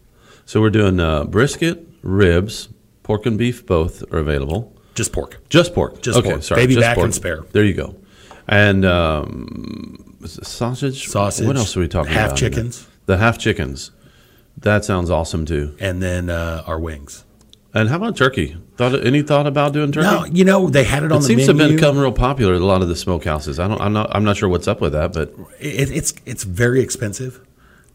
So 0.45 0.61
we're 0.61 0.69
doing 0.71 1.01
uh, 1.01 1.25
brisket, 1.25 1.87
ribs, 2.03 2.69
pork 3.03 3.27
and 3.27 3.37
beef, 3.39 3.65
both 3.67 4.03
are 4.13 4.19
available. 4.19 4.73
just 4.95 5.13
pork. 5.13 5.39
Just 5.49 5.75
pork. 5.75 6.03
Just 6.03 6.19
okay, 6.19 6.31
pork. 6.31 6.43
Sorry, 6.43 6.63
Baby 6.63 6.75
just 6.75 6.85
back 6.85 6.95
pork. 6.97 7.05
and 7.07 7.15
spare. 7.15 7.43
There 7.53 7.65
you 7.65 7.75
go. 7.75 7.97
And 8.49 8.85
um, 8.85 10.17
sausage. 10.25 11.09
Sausage, 11.09 11.47
What 11.47 11.57
else 11.57 11.77
are 11.77 11.81
we 11.81 11.89
talking 11.89 12.13
half 12.13 12.31
about? 12.31 12.31
Half 12.31 12.39
chickens. 12.39 12.89
The 13.07 13.17
half 13.19 13.39
chickens. 13.39 13.91
That 14.59 14.85
sounds 14.85 15.11
awesome 15.11 15.47
too. 15.47 15.77
And 15.81 16.03
then 16.03 16.29
uh, 16.31 16.63
our 16.67 16.79
wings. 16.79 17.25
And 17.75 17.89
how 17.89 17.97
about 17.97 18.17
turkey? 18.17 18.57
Thought 18.77 19.05
any 19.07 19.23
thought 19.23 19.47
about 19.47 19.73
doing 19.73 19.93
turkey? 19.93 20.07
No, 20.07 20.25
you 20.27 20.45
know 20.45 20.69
they 20.69 20.85
had 20.85 21.03
it 21.05 21.11
on 21.11 21.19
it 21.19 21.21
the 21.23 21.27
seems 21.29 21.47
menu. 21.47 21.57
to 21.57 21.63
have 21.63 21.77
become 21.77 21.99
real 21.99 22.13
popular 22.13 22.55
at 22.55 22.61
a 22.61 22.65
lot 22.67 22.83
of 22.83 22.89
the 22.89 22.95
smokehouses. 22.95 23.59
I 23.59 23.67
don't. 23.67 23.81
I'm 23.81 23.95
not. 23.95 24.15
I'm 24.15 24.25
not 24.25 24.37
sure 24.37 24.49
what's 24.51 24.69
up 24.69 24.81
with 24.83 24.93
that, 24.93 25.15
but 25.15 25.33
it, 25.59 25.91
it's 25.91 26.13
it's 26.27 26.45
very 26.45 26.81
expensive, 26.83 27.41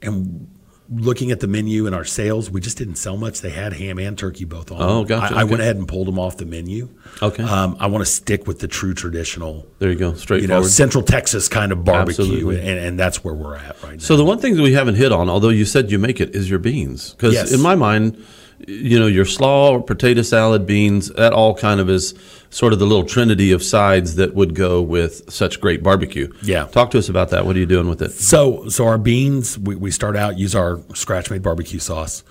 and 0.01 0.47
looking 0.89 1.31
at 1.31 1.39
the 1.39 1.47
menu 1.47 1.85
and 1.85 1.93
our 1.95 2.05
sales, 2.05 2.49
we 2.49 2.61
just 2.61 2.77
didn't 2.77 2.95
sell 2.95 3.17
much. 3.17 3.41
They 3.41 3.49
had 3.49 3.73
ham 3.73 3.99
and 3.99 4.17
turkey 4.17 4.45
both 4.45 4.71
on. 4.71 4.81
Oh, 4.81 5.03
gotcha, 5.03 5.35
I, 5.35 5.41
I 5.41 5.43
went 5.43 5.61
ahead 5.61 5.75
and 5.75 5.87
pulled 5.87 6.07
them 6.07 6.17
off 6.17 6.37
the 6.37 6.45
menu. 6.45 6.89
Okay. 7.21 7.43
Um, 7.43 7.75
I 7.79 7.87
want 7.87 8.05
to 8.05 8.11
stick 8.11 8.47
with 8.47 8.59
the 8.59 8.67
true 8.67 8.93
traditional, 8.93 9.67
there 9.79 9.89
you 9.91 9.97
go. 9.97 10.13
you 10.35 10.47
know. 10.47 10.63
Central 10.63 11.03
Texas 11.03 11.47
kind 11.49 11.71
of 11.71 11.83
barbecue, 11.83 12.49
and, 12.49 12.59
and 12.79 12.99
that's 12.99 13.23
where 13.23 13.33
we're 13.33 13.55
at 13.57 13.81
right 13.83 13.93
now. 13.93 13.97
So 13.99 14.15
the 14.17 14.25
one 14.25 14.39
thing 14.39 14.55
that 14.55 14.63
we 14.63 14.73
haven't 14.73 14.95
hit 14.95 15.11
on, 15.11 15.29
although 15.29 15.49
you 15.49 15.65
said 15.65 15.91
you 15.91 15.99
make 15.99 16.21
it, 16.21 16.35
is 16.35 16.49
your 16.49 16.59
beans. 16.59 17.11
Because 17.13 17.33
Yes. 17.33 17.51
in 17.51 17.61
my 17.61 17.75
mind, 17.75 18.23
you 18.67 18.99
know, 18.99 19.07
your 19.07 19.25
slaw, 19.25 19.71
or 19.71 19.81
potato 19.81 20.21
salad, 20.21 20.65
beans, 20.65 21.09
that 21.13 21.31
all 21.31 21.55
kind 21.55 21.79
of 21.79 21.89
is 21.89 22.13
sort 22.49 22.73
of 22.73 22.79
the 22.79 22.85
little 22.85 23.05
trinity 23.05 23.51
of 23.53 23.63
sides 23.63 24.15
that 24.15 24.35
would 24.35 24.53
go 24.53 24.81
with 24.81 25.31
such 25.31 25.61
great 25.61 25.81
barbecue. 25.81 26.31
Yeah. 26.43 26.65
Talk 26.65 26.91
to 26.91 26.97
us 26.97 27.07
about 27.07 27.29
that. 27.29 27.45
What 27.45 27.55
are 27.55 27.59
you 27.59 27.65
doing 27.65 27.87
with 27.87 28.01
it? 28.01 28.11
So, 28.11 28.67
so 28.67 28.85
our 28.85 28.97
beans, 28.97 29.57
we, 29.57 29.75
we 29.75 29.89
start 29.89 30.17
out 30.17 30.37
use 30.37 30.53
our 30.53 30.81
scratch 30.93 31.31
made 31.31 31.41
barbecue 31.41 31.79
sauce. 31.79 32.23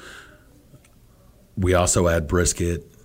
We 1.56 1.72
also 1.72 2.06
add 2.06 2.28
brisket 2.28 2.95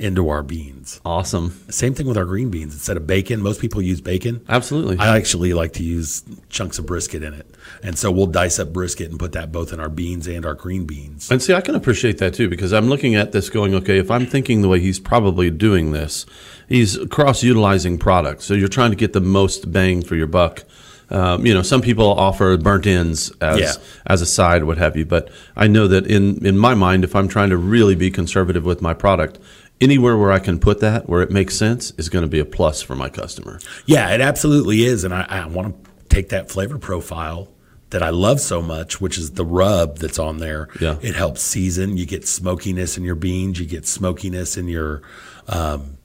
into 0.00 0.28
our 0.28 0.42
beans. 0.42 1.00
Awesome. 1.04 1.60
Same 1.68 1.94
thing 1.94 2.06
with 2.06 2.16
our 2.16 2.24
green 2.24 2.50
beans. 2.50 2.72
Instead 2.74 2.96
of 2.96 3.06
bacon, 3.06 3.40
most 3.42 3.60
people 3.60 3.80
use 3.82 4.00
bacon. 4.00 4.44
Absolutely. 4.48 4.98
I 4.98 5.16
actually 5.16 5.52
like 5.52 5.74
to 5.74 5.82
use 5.82 6.22
chunks 6.48 6.78
of 6.78 6.86
brisket 6.86 7.22
in 7.22 7.34
it, 7.34 7.54
and 7.82 7.98
so 7.98 8.10
we'll 8.10 8.26
dice 8.26 8.58
up 8.58 8.72
brisket 8.72 9.10
and 9.10 9.18
put 9.18 9.32
that 9.32 9.52
both 9.52 9.72
in 9.72 9.80
our 9.80 9.88
beans 9.88 10.26
and 10.26 10.44
our 10.46 10.54
green 10.54 10.86
beans. 10.86 11.30
And 11.30 11.42
see, 11.42 11.54
I 11.54 11.60
can 11.60 11.74
appreciate 11.74 12.18
that 12.18 12.34
too 12.34 12.48
because 12.48 12.72
I'm 12.72 12.88
looking 12.88 13.14
at 13.14 13.32
this 13.32 13.50
going, 13.50 13.74
okay, 13.74 13.98
if 13.98 14.10
I'm 14.10 14.26
thinking 14.26 14.62
the 14.62 14.68
way 14.68 14.80
he's 14.80 14.98
probably 14.98 15.50
doing 15.50 15.92
this, 15.92 16.26
he's 16.68 16.98
cross 17.10 17.42
utilizing 17.42 17.98
products. 17.98 18.44
So 18.44 18.54
you're 18.54 18.68
trying 18.68 18.90
to 18.90 18.96
get 18.96 19.12
the 19.12 19.20
most 19.20 19.70
bang 19.70 20.02
for 20.02 20.16
your 20.16 20.26
buck. 20.26 20.64
Um, 21.12 21.44
you 21.44 21.52
know, 21.52 21.62
some 21.62 21.80
people 21.82 22.06
offer 22.06 22.56
burnt 22.56 22.86
ends 22.86 23.32
as 23.40 23.58
Yeah. 23.58 23.72
as 24.06 24.22
a 24.22 24.26
side, 24.26 24.62
what 24.62 24.78
have 24.78 24.96
you. 24.96 25.04
But 25.04 25.28
I 25.56 25.66
know 25.66 25.88
that 25.88 26.06
in 26.06 26.46
in 26.46 26.56
my 26.56 26.74
mind, 26.74 27.02
if 27.02 27.16
I'm 27.16 27.26
trying 27.26 27.50
to 27.50 27.56
really 27.56 27.96
be 27.96 28.12
conservative 28.12 28.64
with 28.64 28.80
my 28.80 28.94
product, 28.94 29.38
anywhere 29.80 30.16
where 30.16 30.32
I 30.32 30.38
can 30.38 30.58
put 30.58 30.80
that 30.80 31.08
where 31.08 31.22
it 31.22 31.30
makes 31.30 31.56
sense 31.56 31.92
is 31.92 32.08
going 32.08 32.22
to 32.24 32.28
be 32.28 32.38
a 32.38 32.44
plus 32.44 32.82
for 32.82 32.94
my 32.94 33.08
customer. 33.08 33.58
Yeah, 33.86 34.12
it 34.14 34.20
absolutely 34.20 34.84
is, 34.84 35.04
and 35.04 35.14
I, 35.14 35.26
I 35.28 35.46
want 35.46 35.84
to 35.84 35.90
take 36.08 36.28
that 36.30 36.50
flavor 36.50 36.78
profile 36.78 37.48
that 37.90 38.02
I 38.02 38.10
love 38.10 38.38
so 38.40 38.62
much, 38.62 39.00
which 39.00 39.18
is 39.18 39.32
the 39.32 39.44
rub 39.44 39.98
that's 39.98 40.18
on 40.18 40.38
there. 40.38 40.68
Yeah. 40.80 40.96
it 41.02 41.14
helps 41.16 41.40
season. 41.42 41.96
You 41.96 42.06
get 42.06 42.26
smokiness 42.26 42.96
in 42.96 43.02
your 43.04 43.16
beans. 43.16 43.58
You 43.58 43.66
get 43.66 43.86
smokiness 43.86 44.56
in 44.56 44.68
your 44.68 45.02
um, 45.48 45.96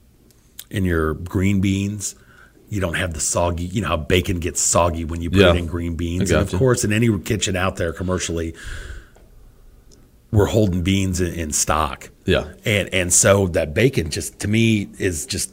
in 0.70 0.84
your 0.84 1.14
green 1.14 1.60
beans. 1.60 2.16
You 2.68 2.80
don't 2.80 2.94
have 2.94 3.14
the 3.14 3.20
soggy. 3.20 3.64
You 3.66 3.82
know 3.82 3.88
how 3.88 3.96
bacon 3.96 4.40
gets 4.40 4.60
soggy 4.60 5.04
when 5.04 5.20
you 5.20 5.30
put 5.30 5.38
Yeah. 5.38 5.50
it 5.50 5.56
in 5.56 5.66
green 5.66 5.94
beans. 5.94 6.32
And 6.32 6.40
of 6.40 6.46
gotcha. 6.48 6.58
course, 6.58 6.82
in 6.82 6.92
any 6.92 7.16
kitchen 7.20 7.54
out 7.54 7.76
there 7.76 7.92
commercially, 7.92 8.54
we're 10.32 10.46
holding 10.46 10.82
beans 10.82 11.20
in, 11.20 11.32
in 11.34 11.52
stock. 11.52 12.10
Yeah. 12.26 12.44
and 12.64 12.92
and 12.92 13.12
so 13.12 13.46
that 13.48 13.72
bacon 13.74 14.10
just 14.10 14.38
to 14.40 14.48
me 14.48 14.88
is 14.98 15.26
just 15.26 15.52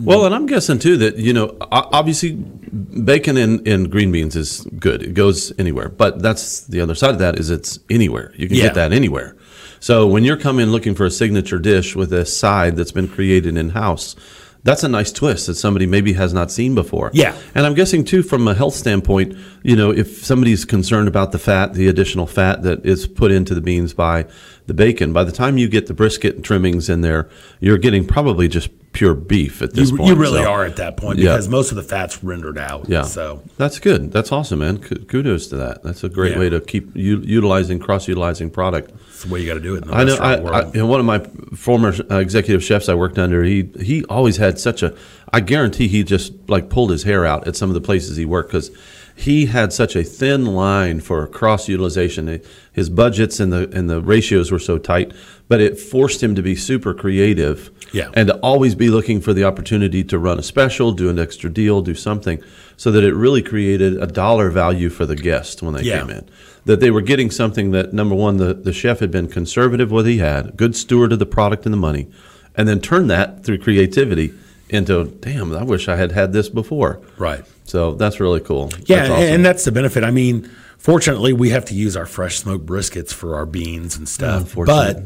Well, 0.00 0.24
and 0.26 0.34
I'm 0.34 0.46
guessing 0.46 0.78
too 0.78 0.96
that 0.98 1.16
you 1.16 1.32
know, 1.32 1.56
obviously, 1.70 2.32
bacon 2.34 3.36
in, 3.36 3.64
in 3.66 3.88
green 3.90 4.10
beans 4.12 4.34
is 4.36 4.66
good. 4.78 5.02
It 5.02 5.14
goes 5.14 5.52
anywhere. 5.58 5.88
But 5.88 6.22
that's 6.22 6.62
the 6.66 6.80
other 6.80 6.94
side 6.94 7.10
of 7.10 7.18
that 7.18 7.38
is 7.38 7.50
it's 7.50 7.78
anywhere. 7.90 8.32
You 8.36 8.48
can 8.48 8.56
Yeah. 8.56 8.64
get 8.64 8.74
that 8.74 8.92
anywhere. 8.92 9.36
So 9.78 10.06
when 10.06 10.24
you're 10.24 10.38
coming 10.38 10.66
looking 10.68 10.94
for 10.96 11.04
a 11.06 11.10
signature 11.10 11.58
dish 11.58 11.94
with 11.94 12.12
a 12.12 12.24
side 12.24 12.76
that's 12.76 12.92
been 12.92 13.06
created 13.08 13.56
in 13.56 13.70
house, 13.70 14.16
that's 14.64 14.82
a 14.82 14.88
nice 14.88 15.12
twist 15.12 15.46
that 15.46 15.54
somebody 15.54 15.86
maybe 15.86 16.14
has 16.14 16.32
not 16.32 16.50
seen 16.50 16.74
before. 16.74 17.10
Yeah. 17.14 17.36
And 17.54 17.64
I'm 17.66 17.74
guessing 17.74 18.02
too, 18.04 18.22
from 18.24 18.48
a 18.48 18.54
health 18.54 18.74
standpoint, 18.74 19.36
you 19.62 19.76
know, 19.76 19.92
if 19.92 20.24
somebody's 20.24 20.64
concerned 20.64 21.06
about 21.06 21.30
the 21.30 21.38
fat, 21.38 21.74
the 21.74 21.86
additional 21.86 22.26
fat 22.26 22.62
that 22.62 22.84
is 22.84 23.06
put 23.06 23.30
into 23.30 23.54
the 23.54 23.60
beans 23.60 23.94
by 23.94 24.24
the 24.66 24.74
bacon, 24.74 25.12
by 25.12 25.24
the 25.24 25.32
time 25.32 25.58
you 25.58 25.68
get 25.68 25.86
the 25.86 25.94
brisket 25.94 26.34
and 26.36 26.44
trimmings 26.44 26.88
in 26.88 27.00
there, 27.00 27.28
you're 27.60 27.78
getting 27.78 28.06
probably 28.06 28.48
just 28.48 28.68
pure 28.92 29.14
beef 29.14 29.60
at 29.60 29.74
this 29.74 29.90
you, 29.90 29.96
point. 29.98 30.08
you 30.08 30.14
really 30.16 30.42
So, 30.42 30.50
are 30.50 30.64
at 30.64 30.76
that 30.76 30.96
point 30.96 31.18
Yeah. 31.18 31.32
because 31.34 31.48
most 31.48 31.70
of 31.70 31.76
the 31.76 31.82
fat's 31.82 32.24
rendered 32.24 32.56
out. 32.56 32.88
Yeah. 32.88 33.02
So 33.02 33.42
that's 33.58 33.78
good. 33.78 34.10
That's 34.10 34.32
awesome, 34.32 34.60
man. 34.60 34.78
Kudos 34.78 35.48
to 35.48 35.56
that. 35.56 35.82
That's 35.82 36.02
a 36.02 36.08
great 36.08 36.32
Yeah. 36.32 36.38
way 36.38 36.48
to 36.48 36.60
keep 36.60 36.96
u- 36.96 37.20
utilizing, 37.22 37.78
cross 37.78 38.08
utilizing 38.08 38.48
product. 38.50 38.92
it's 39.08 39.24
the 39.24 39.32
way 39.32 39.40
you 39.40 39.46
got 39.46 39.54
to 39.54 39.60
do 39.60 39.74
it. 39.74 39.82
In 39.84 39.88
the 39.88 39.94
I 39.94 40.04
know. 40.04 40.16
I, 40.16 40.34
I, 40.36 40.40
world. 40.40 40.74
you 40.74 40.80
know, 40.80 40.86
one 40.86 41.00
of 41.00 41.06
my 41.06 41.18
former 41.54 41.94
uh, 42.10 42.16
executive 42.16 42.64
chefs 42.64 42.88
I 42.88 42.94
worked 42.94 43.18
under, 43.18 43.42
he 43.44 43.68
he 43.80 44.02
always 44.06 44.38
had 44.38 44.58
such 44.58 44.82
a. 44.82 44.94
I 45.32 45.40
guarantee 45.40 45.88
he 45.88 46.02
just 46.02 46.32
like 46.48 46.70
pulled 46.70 46.90
his 46.90 47.02
hair 47.02 47.26
out 47.26 47.46
at 47.46 47.54
some 47.56 47.68
of 47.68 47.74
the 47.74 47.80
places 47.82 48.16
he 48.16 48.24
worked 48.24 48.50
because 48.50 48.70
he 49.18 49.46
had 49.46 49.72
such 49.72 49.96
a 49.96 50.04
thin 50.04 50.44
line 50.44 51.00
for 51.00 51.26
cross 51.26 51.68
utilization. 51.68 52.40
His 52.72 52.90
budgets 52.90 53.40
and 53.40 53.50
the 53.52 53.68
and 53.76 53.88
the 53.88 54.00
ratios 54.02 54.52
were 54.52 54.58
so 54.58 54.76
tight, 54.76 55.12
but 55.48 55.60
it 55.60 55.80
forced 55.80 56.22
him 56.22 56.34
to 56.34 56.42
be 56.42 56.54
super 56.54 56.92
creative. 56.92 57.70
Yeah. 57.92 58.10
And 58.14 58.28
to 58.28 58.36
always 58.40 58.74
be 58.74 58.90
looking 58.90 59.22
for 59.22 59.32
the 59.32 59.44
opportunity 59.44 60.04
to 60.04 60.18
run 60.18 60.38
a 60.38 60.42
special, 60.42 60.92
do 60.92 61.08
an 61.08 61.18
extra 61.18 61.48
deal, 61.48 61.80
do 61.80 61.94
something, 61.94 62.42
so 62.76 62.90
that 62.92 63.04
it 63.04 63.14
really 63.14 63.42
created 63.42 63.96
a 64.02 64.06
dollar 64.06 64.50
value 64.50 64.90
for 64.90 65.06
the 65.06 65.16
guest 65.16 65.62
when 65.62 65.72
they 65.74 65.82
Yeah. 65.82 66.00
came 66.00 66.10
in 66.10 66.24
that 66.66 66.80
they 66.80 66.90
were 66.90 67.00
getting 67.00 67.30
something 67.30 67.70
that 67.70 67.92
number 67.94 68.14
one 68.14 68.38
the, 68.38 68.52
the 68.52 68.72
chef 68.72 68.98
had 68.98 69.10
been 69.10 69.28
conservative 69.28 69.90
with 69.92 70.04
what 70.04 70.10
he 70.10 70.18
had 70.18 70.56
good 70.56 70.74
steward 70.74 71.12
of 71.12 71.20
the 71.20 71.24
product 71.26 71.64
and 71.64 71.72
the 71.72 71.76
money 71.78 72.08
and 72.56 72.66
then 72.66 72.80
turn 72.80 73.06
that 73.06 73.44
through 73.44 73.56
creativity 73.56 74.34
into 74.70 75.04
damn 75.20 75.52
i 75.54 75.62
wish 75.62 75.88
i 75.88 75.94
had 75.96 76.10
had 76.12 76.32
this 76.32 76.48
before 76.48 77.00
right. 77.18 77.44
so 77.64 77.94
that's 77.94 78.18
really 78.20 78.40
cool 78.40 78.68
Yeah, 78.86 78.96
That's 78.96 79.08
and- 79.08 79.12
awesome. 79.12 79.34
and 79.34 79.44
that's 79.44 79.64
the 79.64 79.72
benefit. 79.72 80.02
I 80.04 80.10
mean, 80.10 80.50
fortunately, 80.78 81.32
we 81.32 81.50
have 81.50 81.64
to 81.66 81.74
use 81.74 81.96
our 81.96 82.06
fresh 82.06 82.38
smoked 82.38 82.66
briskets 82.66 83.12
for 83.12 83.36
our 83.36 83.46
beans 83.46 83.96
and 83.96 84.08
stuff. 84.08 84.54
But 84.54 85.04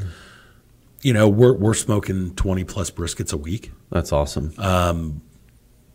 you 1.02 1.12
know, 1.12 1.28
we're 1.28 1.54
we're 1.54 1.74
smoking 1.74 2.34
twenty 2.34 2.64
plus 2.64 2.90
briskets 2.90 3.32
a 3.32 3.36
week. 3.36 3.70
that's 3.90 4.12
awesome 4.12 4.52
um, 4.58 5.20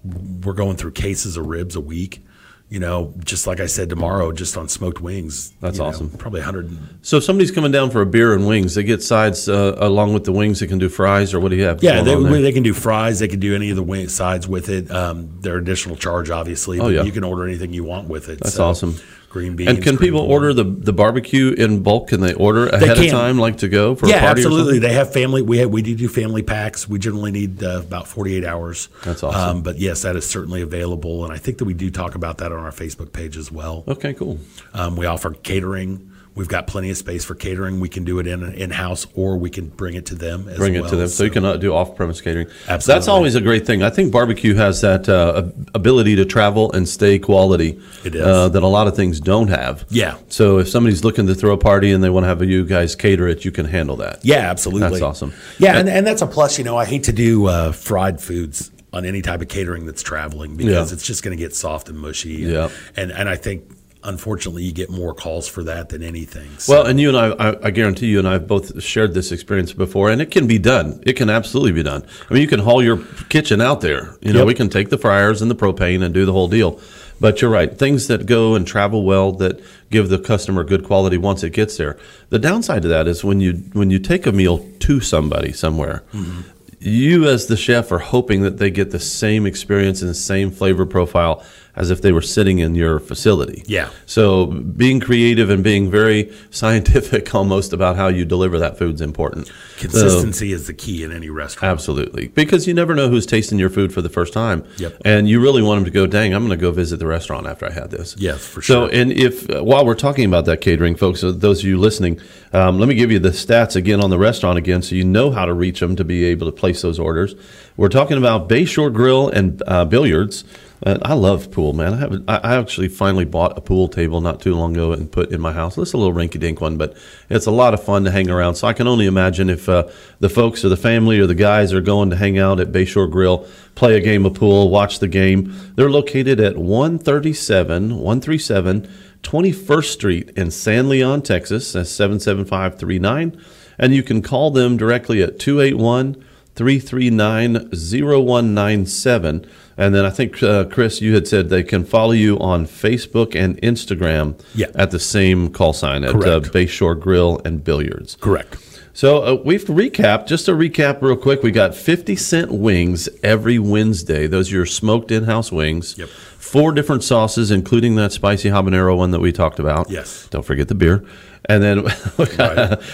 We're 0.04 0.54
going 0.54 0.78
through 0.78 0.92
cases 0.94 1.38
of 1.38 1.46
ribs 1.48 1.76
a 1.76 1.82
week. 1.82 2.24
You 2.68 2.80
know, 2.80 3.14
just 3.24 3.46
like 3.46 3.60
I 3.60 3.68
said 3.68 3.90
tomorrow, 3.90 4.32
just 4.32 4.58
on 4.58 4.68
smoked 4.68 5.00
wings. 5.00 5.54
That's 5.62 5.78
you 5.78 5.84
know, 5.84 5.90
awesome. 5.90 6.10
probably 6.10 6.42
hundred. 6.42 6.76
so 7.04 7.18
if 7.18 7.24
somebody's 7.24 7.52
coming 7.52 7.72
down 7.72 7.92
for 7.92 8.02
a 8.02 8.06
beer 8.08 8.34
and 8.34 8.48
wings 8.48 8.74
they 8.74 8.84
get 8.84 9.04
sides 9.04 9.48
uh, 9.48 9.76
along 9.78 10.16
with 10.16 10.24
the 10.24 10.32
wings 10.32 10.60
they 10.60 10.68
can 10.68 10.80
do 10.80 10.90
fries 10.90 11.34
or 11.34 11.40
what 11.40 11.50
do 11.50 11.58
you 11.58 11.64
have 11.64 11.84
Yeah, 11.84 12.02
they, 12.02 12.16
they 12.42 12.52
can 12.52 12.64
do 12.64 12.74
fries. 12.74 13.20
They 13.20 13.28
can 13.28 13.40
do 13.40 13.54
any 13.56 13.70
of 13.70 13.76
the 13.76 13.84
wing 13.84 14.10
sides 14.10 14.48
with 14.48 14.70
it. 14.70 14.90
Um, 14.90 15.38
they're 15.42 15.58
additional 15.58 15.96
charge, 15.96 16.32
obviously. 16.32 16.80
Oh, 16.80 16.86
but 16.86 16.94
yeah. 16.94 17.04
you 17.04 17.12
can 17.12 17.24
order 17.24 17.46
anything 17.46 17.72
you 17.72 17.84
want 17.84 18.08
with 18.08 18.30
it. 18.30 18.40
That's 18.40 18.56
So, 18.56 18.66
awesome. 18.66 18.96
Green 19.36 19.58
beans. 19.58 19.70
and 19.70 19.84
can 19.84 19.98
people 19.98 20.22
corn. 20.22 20.32
order 20.32 20.54
the, 20.54 20.64
the 20.64 20.94
barbecue 20.94 21.52
in 21.52 21.84
bulk 21.84 22.08
can 22.08 22.22
they 22.22 22.34
order 22.36 22.68
ahead 22.68 22.98
of 22.98 23.08
time 23.08 23.38
like 23.38 23.58
to 23.58 23.68
go 23.68 23.94
for 23.94 24.08
yeah, 24.08 24.16
a 24.16 24.20
party 24.22 24.44
or 24.44 24.46
absolutely. 24.46 24.76
something? 24.76 24.82
They 24.90 24.94
have 24.94 25.12
family. 25.12 25.42
We 25.42 25.58
have, 25.58 25.70
we 25.70 25.82
do 25.82 25.94
do 25.94 26.08
family 26.08 26.42
packs. 26.42 26.88
We 26.88 27.00
generally 27.00 27.32
need 27.32 27.62
uh, 27.62 27.82
about 27.84 28.08
forty 28.08 28.34
eight 28.38 28.46
hours. 28.46 28.88
That's 29.04 29.24
awesome. 29.24 29.58
Um, 29.58 29.62
but 29.62 29.78
yes, 29.78 30.04
that 30.04 30.16
is 30.16 30.26
certainly 30.26 30.62
available, 30.62 31.26
and 31.26 31.34
I 31.34 31.38
think 31.38 31.58
that 31.58 31.66
we 31.66 31.74
do 31.74 31.92
talk 31.92 32.16
about 32.16 32.38
that 32.38 32.54
on 32.54 32.60
our 32.60 32.72
Facebook 32.72 33.12
page 33.12 33.36
as 33.36 33.52
well. 33.52 33.84
okay 33.90 34.14
cool 34.14 34.40
Um, 34.74 34.96
we 34.96 35.06
offer 35.06 35.32
catering. 35.32 36.12
We've 36.36 36.50
got 36.50 36.68
plenty 36.68 36.90
of 36.90 36.98
space 36.98 37.24
for 37.24 37.34
catering. 37.34 37.80
We 37.80 37.88
can 37.88 38.04
do 38.04 38.20
it 38.20 38.28
in 38.28 38.44
in 38.56 38.70
house, 38.70 39.08
or 39.16 39.38
we 39.38 39.50
can 39.50 39.70
bring 39.70 39.96
it 39.96 40.06
to 40.08 40.16
them. 40.16 40.50
As 40.50 40.58
bring 40.58 40.74
well. 40.74 40.86
it 40.86 40.90
to 40.90 40.96
them. 40.98 41.08
So, 41.08 41.24
you 41.24 41.30
can 41.30 41.46
uh, 41.46 41.56
do 41.56 41.74
off-premise 41.74 42.20
catering. 42.20 42.48
Absolutely. 42.68 42.94
That's 42.94 43.08
always 43.08 43.36
a 43.36 43.42
great 43.42 43.66
thing. 43.66 43.84
I 43.84 43.90
think 43.90 44.12
barbecue 44.12 44.54
has 44.56 44.82
that 44.82 45.08
uh, 45.08 45.44
ability 45.74 46.18
to 46.18 46.26
travel 46.26 46.72
and 46.74 46.88
stay 46.90 47.20
quality. 47.20 47.80
It 48.04 48.16
is. 48.16 48.22
Uh, 48.22 48.50
that 48.50 48.64
a 48.64 48.68
lot 48.68 48.88
of 48.88 48.96
things 48.98 49.20
don't 49.22 49.48
have. 49.48 49.86
Yeah. 49.90 50.18
So 50.28 50.58
if 50.60 50.68
somebody's 50.68 51.04
looking 51.06 51.26
to 51.28 51.36
throw 51.36 51.54
a 51.54 51.58
party 51.58 51.92
and 51.92 52.04
they 52.04 52.10
want 52.10 52.26
to 52.26 52.28
have 52.28 52.44
you 52.44 52.66
guys 52.66 52.96
cater 52.96 53.28
it, 53.30 53.46
you 53.46 53.52
can 53.52 53.66
handle 53.66 53.96
that. 53.98 54.20
Yeah, 54.26 54.50
absolutely. 54.50 54.90
That's 54.90 55.02
awesome. 55.02 55.34
Yeah, 55.58 55.78
and, 55.78 55.88
and 55.88 56.06
that's 56.06 56.22
a 56.22 56.28
plus. 56.28 56.58
You 56.58 56.66
know, 56.66 56.76
I 56.78 56.84
hate 56.86 57.04
to 57.06 57.14
do 57.14 57.48
uh, 57.48 57.72
fried 57.72 58.20
foods 58.20 58.72
on 58.92 59.06
any 59.06 59.22
type 59.22 59.42
of 59.42 59.48
catering 59.48 59.86
that's 59.86 60.04
traveling 60.04 60.56
because 60.58 60.90
Yeah. 60.92 60.96
it's 60.96 61.06
just 61.06 61.24
going 61.24 61.36
to 61.38 61.42
get 61.42 61.56
soft 61.56 61.88
and 61.90 61.98
mushy. 61.98 62.44
And, 62.44 62.52
Yeah. 62.52 62.70
and 62.96 63.12
and 63.12 63.30
I 63.30 63.36
think 63.38 63.64
unfortunately 64.06 64.64
you 64.64 64.72
get 64.72 64.90
more 64.90 65.14
calls 65.14 65.48
for 65.48 65.64
that 65.64 65.90
than 65.90 66.04
anything. 66.04 66.50
So, 66.58 66.74
Well, 66.74 66.86
and 66.86 67.00
you 67.00 67.10
and 67.10 67.18
I, 67.18 67.50
I, 67.50 67.68
I 67.68 67.72
guarantee 67.72 68.08
you 68.08 68.20
and 68.20 68.28
I 68.28 68.34
have 68.34 68.48
both 68.48 68.82
shared 68.82 69.14
this 69.14 69.32
experience 69.32 69.74
before, 69.74 70.10
and 70.10 70.22
it 70.22 70.32
can 70.32 70.48
be 70.48 70.58
done. 70.60 71.02
It 71.06 71.14
can 71.14 71.30
absolutely 71.30 71.72
be 71.74 71.84
done. 71.84 72.06
I 72.30 72.34
mean, 72.34 72.42
you 72.42 72.48
can 72.48 72.60
haul 72.62 72.84
your 72.84 72.98
kitchen 73.30 73.62
out 73.62 73.82
there. 73.82 74.16
You 74.22 74.32
know, 74.34 74.40
Yep. 74.40 74.48
we 74.48 74.54
can 74.54 74.70
take 74.70 74.90
the 74.90 74.98
fryers 74.98 75.42
and 75.42 75.50
the 75.52 75.56
propane 75.56 76.04
and 76.04 76.14
do 76.14 76.26
the 76.26 76.34
whole 76.34 76.48
deal. 76.48 76.80
But 77.20 77.42
you're 77.42 77.52
right. 77.52 77.78
Things 77.78 78.08
that 78.08 78.26
go 78.26 78.56
and 78.56 78.68
travel 78.68 79.04
well 79.04 79.32
that 79.34 79.62
give 79.90 80.10
the 80.10 80.20
customer 80.20 80.64
good 80.64 80.84
quality 80.84 81.18
once 81.18 81.44
it 81.44 81.52
gets 81.52 81.78
there. 81.78 81.98
The 82.30 82.40
downside 82.40 82.82
to 82.84 82.88
that 82.90 83.08
is 83.08 83.24
when 83.24 83.40
you 83.40 83.54
when 83.74 83.90
you 83.90 84.00
take 84.00 84.26
a 84.26 84.32
meal 84.32 84.66
to 84.80 85.00
somebody 85.00 85.54
somewhere, 85.54 86.04
mm-hmm. 86.14 86.42
you 86.80 87.26
as 87.26 87.48
the 87.48 87.56
chef 87.56 87.92
are 87.92 88.00
hoping 88.00 88.42
that 88.42 88.58
they 88.58 88.70
get 88.70 88.92
the 88.92 89.00
same 89.00 89.46
experience 89.46 90.02
and 90.02 90.10
the 90.10 90.16
same 90.16 90.52
flavor 90.52 90.86
profile 90.86 91.42
as 91.76 91.92
if 91.92 92.02
they 92.02 92.12
were 92.12 92.22
sitting 92.22 92.60
in 92.60 92.76
your 92.76 93.00
facility. 93.00 93.64
Yeah. 93.68 93.90
So 94.06 94.48
being 94.48 95.00
creative 95.00 95.50
and 95.50 95.64
being 95.64 95.92
very 95.92 96.34
scientific 96.52 97.34
almost 97.36 97.74
about 97.74 97.96
how 97.96 98.08
you 98.08 98.26
deliver 98.26 98.60
that 98.60 98.78
food 98.78 98.96
is 98.96 99.02
important. 99.02 99.48
So- 99.48 99.54
consistency 99.80 100.52
is 100.52 100.68
the 100.68 100.74
key 100.74 101.04
in 101.04 101.12
any 101.12 101.30
restaurant. 101.30 101.72
Absolutely, 101.72 102.30
because 102.30 102.68
you 102.68 102.74
never 102.74 102.96
know 102.96 103.10
who's 103.10 103.26
tasting 103.26 103.60
your 103.60 103.70
food 103.70 103.94
for 103.94 104.02
the 104.02 104.10
first 104.10 104.34
time. 104.34 104.66
Yep. 104.78 105.02
And 105.04 105.28
you 105.28 105.42
really 105.42 105.62
want 105.62 105.78
them 105.80 105.86
to 105.86 105.92
go, 105.92 106.08
dang, 106.08 106.34
I'm 106.34 106.46
going 106.46 106.58
to 106.58 106.62
go 106.62 106.72
visit 106.72 106.98
the 106.98 107.08
restaurant 107.08 107.48
after 107.48 107.66
I 107.66 107.72
had 107.72 107.92
this. 107.92 108.16
Yes, 108.18 108.46
for 108.46 108.62
sure. 108.62 108.88
So, 108.88 108.94
and 108.94 109.12
if 109.12 109.50
uh, 109.50 109.64
while 109.64 109.86
we're 109.86 109.96
talking 109.96 110.26
about 110.26 110.46
that 110.46 110.62
catering, 110.62 110.96
folks, 110.96 111.24
uh, 111.24 111.32
those 111.32 111.60
of 111.60 111.66
you 111.66 111.78
listening, 111.78 112.20
um, 112.54 112.80
let 112.80 112.88
me 112.88 112.96
give 112.96 113.12
you 113.12 113.20
the 113.20 113.30
stats 113.30 113.76
again 113.76 114.02
on 114.02 114.10
the 114.10 114.18
restaurant 114.18 114.58
again, 114.58 114.82
so 114.82 114.96
you 114.96 115.04
know 115.04 115.32
how 115.32 115.46
to 115.46 115.54
reach 115.54 115.80
them 115.80 115.96
to 115.96 116.04
be 116.04 116.24
able 116.26 116.48
to 116.48 116.52
place 116.52 116.82
those 116.82 117.00
orders. 117.00 117.36
We're 117.78 117.90
talking 117.90 118.18
about 118.18 118.48
Bayshore 118.48 118.94
Grill 118.94 119.28
and 119.30 119.62
uh, 119.68 119.86
Billiards. 119.86 120.46
I 120.84 121.14
love 121.14 121.52
pool, 121.52 121.74
man. 121.74 121.94
I 121.94 121.98
have 121.98 122.24
I 122.28 122.38
I 122.38 122.56
actually 122.58 122.90
finally 122.90 123.26
bought 123.26 123.58
a 123.58 123.62
pool 123.62 123.88
table 123.88 124.22
not 124.22 124.42
too 124.42 124.56
long 124.56 124.74
ago 124.74 124.92
and 124.92 125.12
put 125.12 125.32
in 125.32 125.40
my 125.40 125.54
house. 125.54 125.78
It's 125.78 125.94
a 125.94 125.98
little 125.98 126.14
rinky-dink 126.14 126.60
one, 126.62 126.78
but 126.78 126.98
it's 127.30 127.46
a 127.46 127.52
lot 127.52 127.74
of 127.74 127.84
fun 127.84 128.04
to 128.04 128.12
hang 128.12 128.30
around. 128.30 128.56
So 128.56 128.68
I 128.68 128.74
can 128.74 128.88
only 128.88 129.06
imagine 129.06 129.50
if 129.50 129.70
uh, 129.70 129.90
the 130.20 130.30
folks 130.30 130.66
or 130.66 130.70
the 130.70 130.78
family 130.78 131.20
or 131.20 131.28
the 131.28 131.36
guys 131.36 131.74
are 131.74 131.82
going 131.82 132.10
to 132.10 132.16
hang 132.16 132.38
out 132.38 132.60
at 132.60 132.72
Bayshore 132.72 133.10
Grill, 133.10 133.48
play 133.74 133.96
a 133.96 134.02
game 134.02 134.26
of 134.26 134.34
pool, 134.34 134.70
watch 134.70 135.00
the 135.00 135.08
game. 135.08 135.56
They're 135.76 135.90
located 135.90 136.40
at 136.40 136.58
137 136.58 137.96
137 137.96 138.88
21st 139.24 139.86
Street 139.86 140.30
in 140.36 140.52
San 140.52 140.88
Leon, 140.88 141.24
Texas. 141.24 141.72
That's 141.72 141.90
77539. 141.90 143.42
And 143.80 143.96
you 143.96 144.04
can 144.04 144.22
call 144.22 144.52
them 144.52 144.78
directly 144.78 145.24
at 145.24 145.40
281 145.40 146.24
339 146.56 147.70
0197. 147.72 149.46
And 149.78 149.94
then 149.94 150.06
I 150.06 150.10
think, 150.10 150.42
uh, 150.42 150.64
Chris, 150.66 151.02
you 151.02 151.14
had 151.14 151.28
said 151.28 151.50
they 151.50 151.64
can 151.64 151.84
follow 151.84 152.12
you 152.14 152.40
on 152.40 152.66
Facebook 152.66 153.36
and 153.36 153.62
Instagram 153.62 154.40
Yeah. 154.54 154.68
at 154.76 154.92
the 154.92 155.00
same 155.00 155.50
call 155.50 155.74
sign 155.74 156.04
at 156.06 156.16
uh. 156.16 156.52
Bayshore 156.52 156.98
Grill 157.00 157.42
and 157.44 157.64
Billiards. 157.64 158.18
Correct. 158.22 158.58
So 158.96 159.24
uh, 159.24 159.42
we've 159.44 159.66
recapped, 159.66 160.26
just 160.26 160.46
to 160.46 160.54
recap 160.54 161.02
real 161.02 161.18
quick, 161.18 161.44
we 161.44 161.52
got 161.52 161.76
50 161.76 162.16
cent 162.16 162.50
wings 162.50 163.10
every 163.22 163.60
Wednesday. 163.60 164.26
Those 164.26 164.50
are 164.54 164.56
your 164.56 164.66
smoked 164.66 165.12
in 165.12 165.26
house 165.26 165.52
wings. 165.52 165.98
Yep. 165.98 166.08
Four 166.08 166.72
different 166.72 167.04
sauces, 167.04 167.52
including 167.52 167.96
that 167.96 168.14
spicy 168.14 168.48
habanero 168.48 168.96
one 168.96 169.12
that 169.12 169.20
we 169.20 169.34
talked 169.34 169.60
about. 169.60 169.90
Yes. 169.90 170.30
Don't 170.30 170.46
forget 170.46 170.70
the 170.70 170.76
beer. 170.76 171.04
And 171.50 171.62
then 171.62 171.90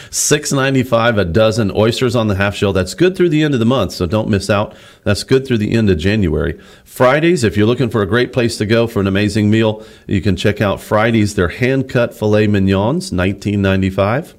six 0.09 0.51
ninety 0.51 0.81
five 0.81 1.19
a 1.19 1.23
dozen 1.23 1.71
oysters 1.71 2.15
on 2.15 2.27
the 2.27 2.35
half 2.35 2.55
shell. 2.55 2.73
That's 2.73 2.95
good 2.95 3.15
through 3.15 3.29
the 3.29 3.43
end 3.43 3.53
of 3.53 3.59
the 3.59 3.65
month, 3.67 3.91
so 3.91 4.07
don't 4.07 4.27
miss 4.27 4.49
out. 4.49 4.75
That's 5.03 5.23
good 5.23 5.45
through 5.45 5.59
the 5.59 5.71
end 5.71 5.91
of 5.91 5.99
January. 5.99 6.59
Fridays, 6.83 7.43
if 7.43 7.55
you're 7.55 7.67
looking 7.67 7.89
for 7.91 8.01
a 8.01 8.07
great 8.07 8.33
place 8.33 8.57
to 8.57 8.65
go 8.65 8.87
for 8.87 8.99
an 9.01 9.07
amazing 9.07 9.51
meal, 9.51 9.85
you 10.07 10.19
can 10.19 10.35
check 10.35 10.61
out 10.61 10.81
Fridays. 10.81 11.35
They're 11.35 11.49
hand 11.49 11.89
cut 11.89 12.15
filet 12.15 12.47
mignons, 12.47 13.11
nineteen 13.11 13.61
ninety 13.61 13.91
five. 13.91 14.33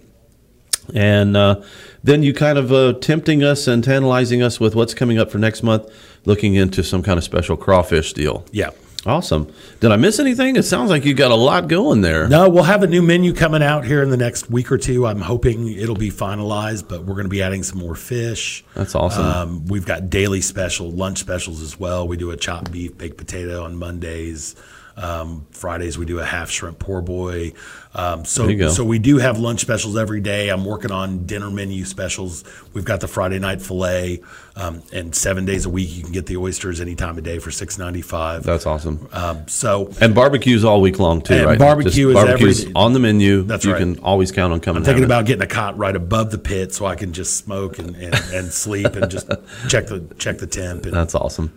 And 0.95 1.37
uh, 1.37 1.62
then 2.03 2.22
you 2.22 2.35
kind 2.35 2.59
of 2.59 2.72
uh, 2.72 2.95
tempting 2.95 3.43
us 3.43 3.66
and 3.66 3.83
tantalizing 3.83 4.43
us 4.43 4.59
with 4.59 4.74
what's 4.74 4.95
coming 4.95 5.18
up 5.18 5.30
for 5.30 5.39
next 5.39 5.62
month, 5.62 5.91
looking 6.24 6.55
into 6.55 6.83
some 6.83 7.03
kind 7.03 7.18
of 7.18 7.24
special 7.24 7.57
crawfish 7.57 8.12
deal. 8.12 8.45
Yeah. 8.51 8.70
Awesome. 9.05 9.53
Did 9.80 9.91
I 9.91 9.97
miss 9.97 10.20
anything? 10.20 10.55
It 10.55 10.62
sounds 10.62 10.89
like 10.89 11.05
you 11.05 11.12
got 11.12 11.33
a 11.33 11.37
lot 11.37 11.66
going 11.66 12.03
there. 12.03 12.28
No, 12.28 12.49
we'll 12.49 12.62
have 12.62 12.85
a 12.85 12.87
new 12.87 13.03
menu 13.03 13.33
coming 13.33 13.62
out 13.62 13.85
here 13.85 14.01
in 14.01 14.11
the 14.11 14.16
next 14.16 14.49
week 14.49 14.70
or 14.70 14.78
two. 14.78 15.07
I'm 15.07 15.20
hoping 15.20 15.72
it'll 15.72 15.97
be 15.97 16.11
finalized, 16.11 16.89
but 16.89 17.01
we're 17.01 17.14
going 17.14 17.24
to 17.24 17.30
be 17.30 17.43
adding 17.43 17.64
some 17.64 17.80
more 17.80 17.97
fish. 17.97 18.64
That's 18.74 18.95
awesome. 18.95 19.24
Um, 19.24 19.66
we've 19.66 19.85
got 19.85 20.09
daily 20.09 20.41
special, 20.41 20.89
lunch 20.89 21.18
specials 21.18 21.62
as 21.62 21.80
well. 21.80 22.07
We 22.07 22.16
do 22.16 22.30
a 22.30 22.37
chopped 22.37 22.70
beef, 22.70 22.97
baked 22.97 23.16
potato 23.16 23.64
on 23.64 23.76
Mondays. 23.76 24.55
Um, 24.97 25.47
Fridays 25.53 25.97
we 25.97 26.05
do 26.05 26.18
a 26.18 26.24
half 26.24 26.51
shrimp 26.51 26.78
poor 26.78 27.01
boy. 27.01 27.53
Um, 27.95 28.24
so 28.24 28.43
There 28.43 28.53
you 28.53 28.59
go. 28.59 28.68
so 28.70 28.84
we 28.84 28.99
do 28.99 29.18
have 29.18 29.38
lunch 29.38 29.61
specials 29.61 29.97
every 29.99 30.20
day. 30.20 30.49
I'm 30.49 30.64
working 30.64 30.90
on 30.90 31.26
dinner 31.26 31.51
menu 31.51 31.84
specials. 31.84 32.43
We've 32.72 32.84
got 32.84 33.01
the 33.01 33.09
Friday 33.09 33.38
night 33.38 33.61
fillet, 33.61 34.22
um, 34.57 34.82
and 34.93 35.14
seven 35.14 35.45
days 35.45 35.66
a 35.66 35.70
week 35.70 35.95
you 35.95 36.03
can 36.03 36.12
get 36.12 36.24
the 36.26 36.36
oysters 36.38 36.80
any 36.80 36.95
time 36.95 37.18
of 37.18 37.24
day 37.24 37.38
for 37.38 37.51
six 37.51 37.78
ninety 37.78 38.01
five. 38.03 38.43
That's 38.45 38.64
awesome. 38.66 39.09
Um, 39.12 39.47
so 39.49 39.90
And 40.01 40.14
barbecue's 40.14 40.64
all 40.64 40.80
week 40.80 40.99
long 40.99 41.20
too, 41.22 41.34
And 41.34 41.47
right? 41.47 41.59
barbecue 41.59 42.09
is 42.09 42.14
barbecue's 42.14 42.61
every- 42.62 42.74
on 42.74 42.93
the 42.93 42.99
menu. 43.01 43.43
That's 43.43 43.64
you 43.64 43.72
right. 43.72 43.78
can 43.78 43.99
always 44.01 44.32
count 44.32 44.53
on 44.53 44.61
coming. 44.61 44.78
I'm 44.80 44.84
thinking 44.84 45.03
having 45.03 45.11
it. 45.11 45.14
about 45.14 45.26
getting 45.26 45.43
a 45.43 45.47
cot 45.47 45.76
right 45.78 45.95
above 45.97 46.30
the 46.30 46.38
pit 46.38 46.72
so 46.74 46.86
I 46.86 46.97
can 46.97 47.12
just 47.12 47.36
smoke 47.36 47.78
and, 47.78 47.95
and, 47.97 48.14
and 48.32 48.53
sleep 48.53 48.95
and 48.95 49.11
just 49.11 49.26
check 49.68 49.86
the 49.86 50.03
check 50.18 50.38
the 50.38 50.47
temp. 50.47 50.84
And, 50.84 50.95
That's 50.95 51.14
awesome. 51.14 51.53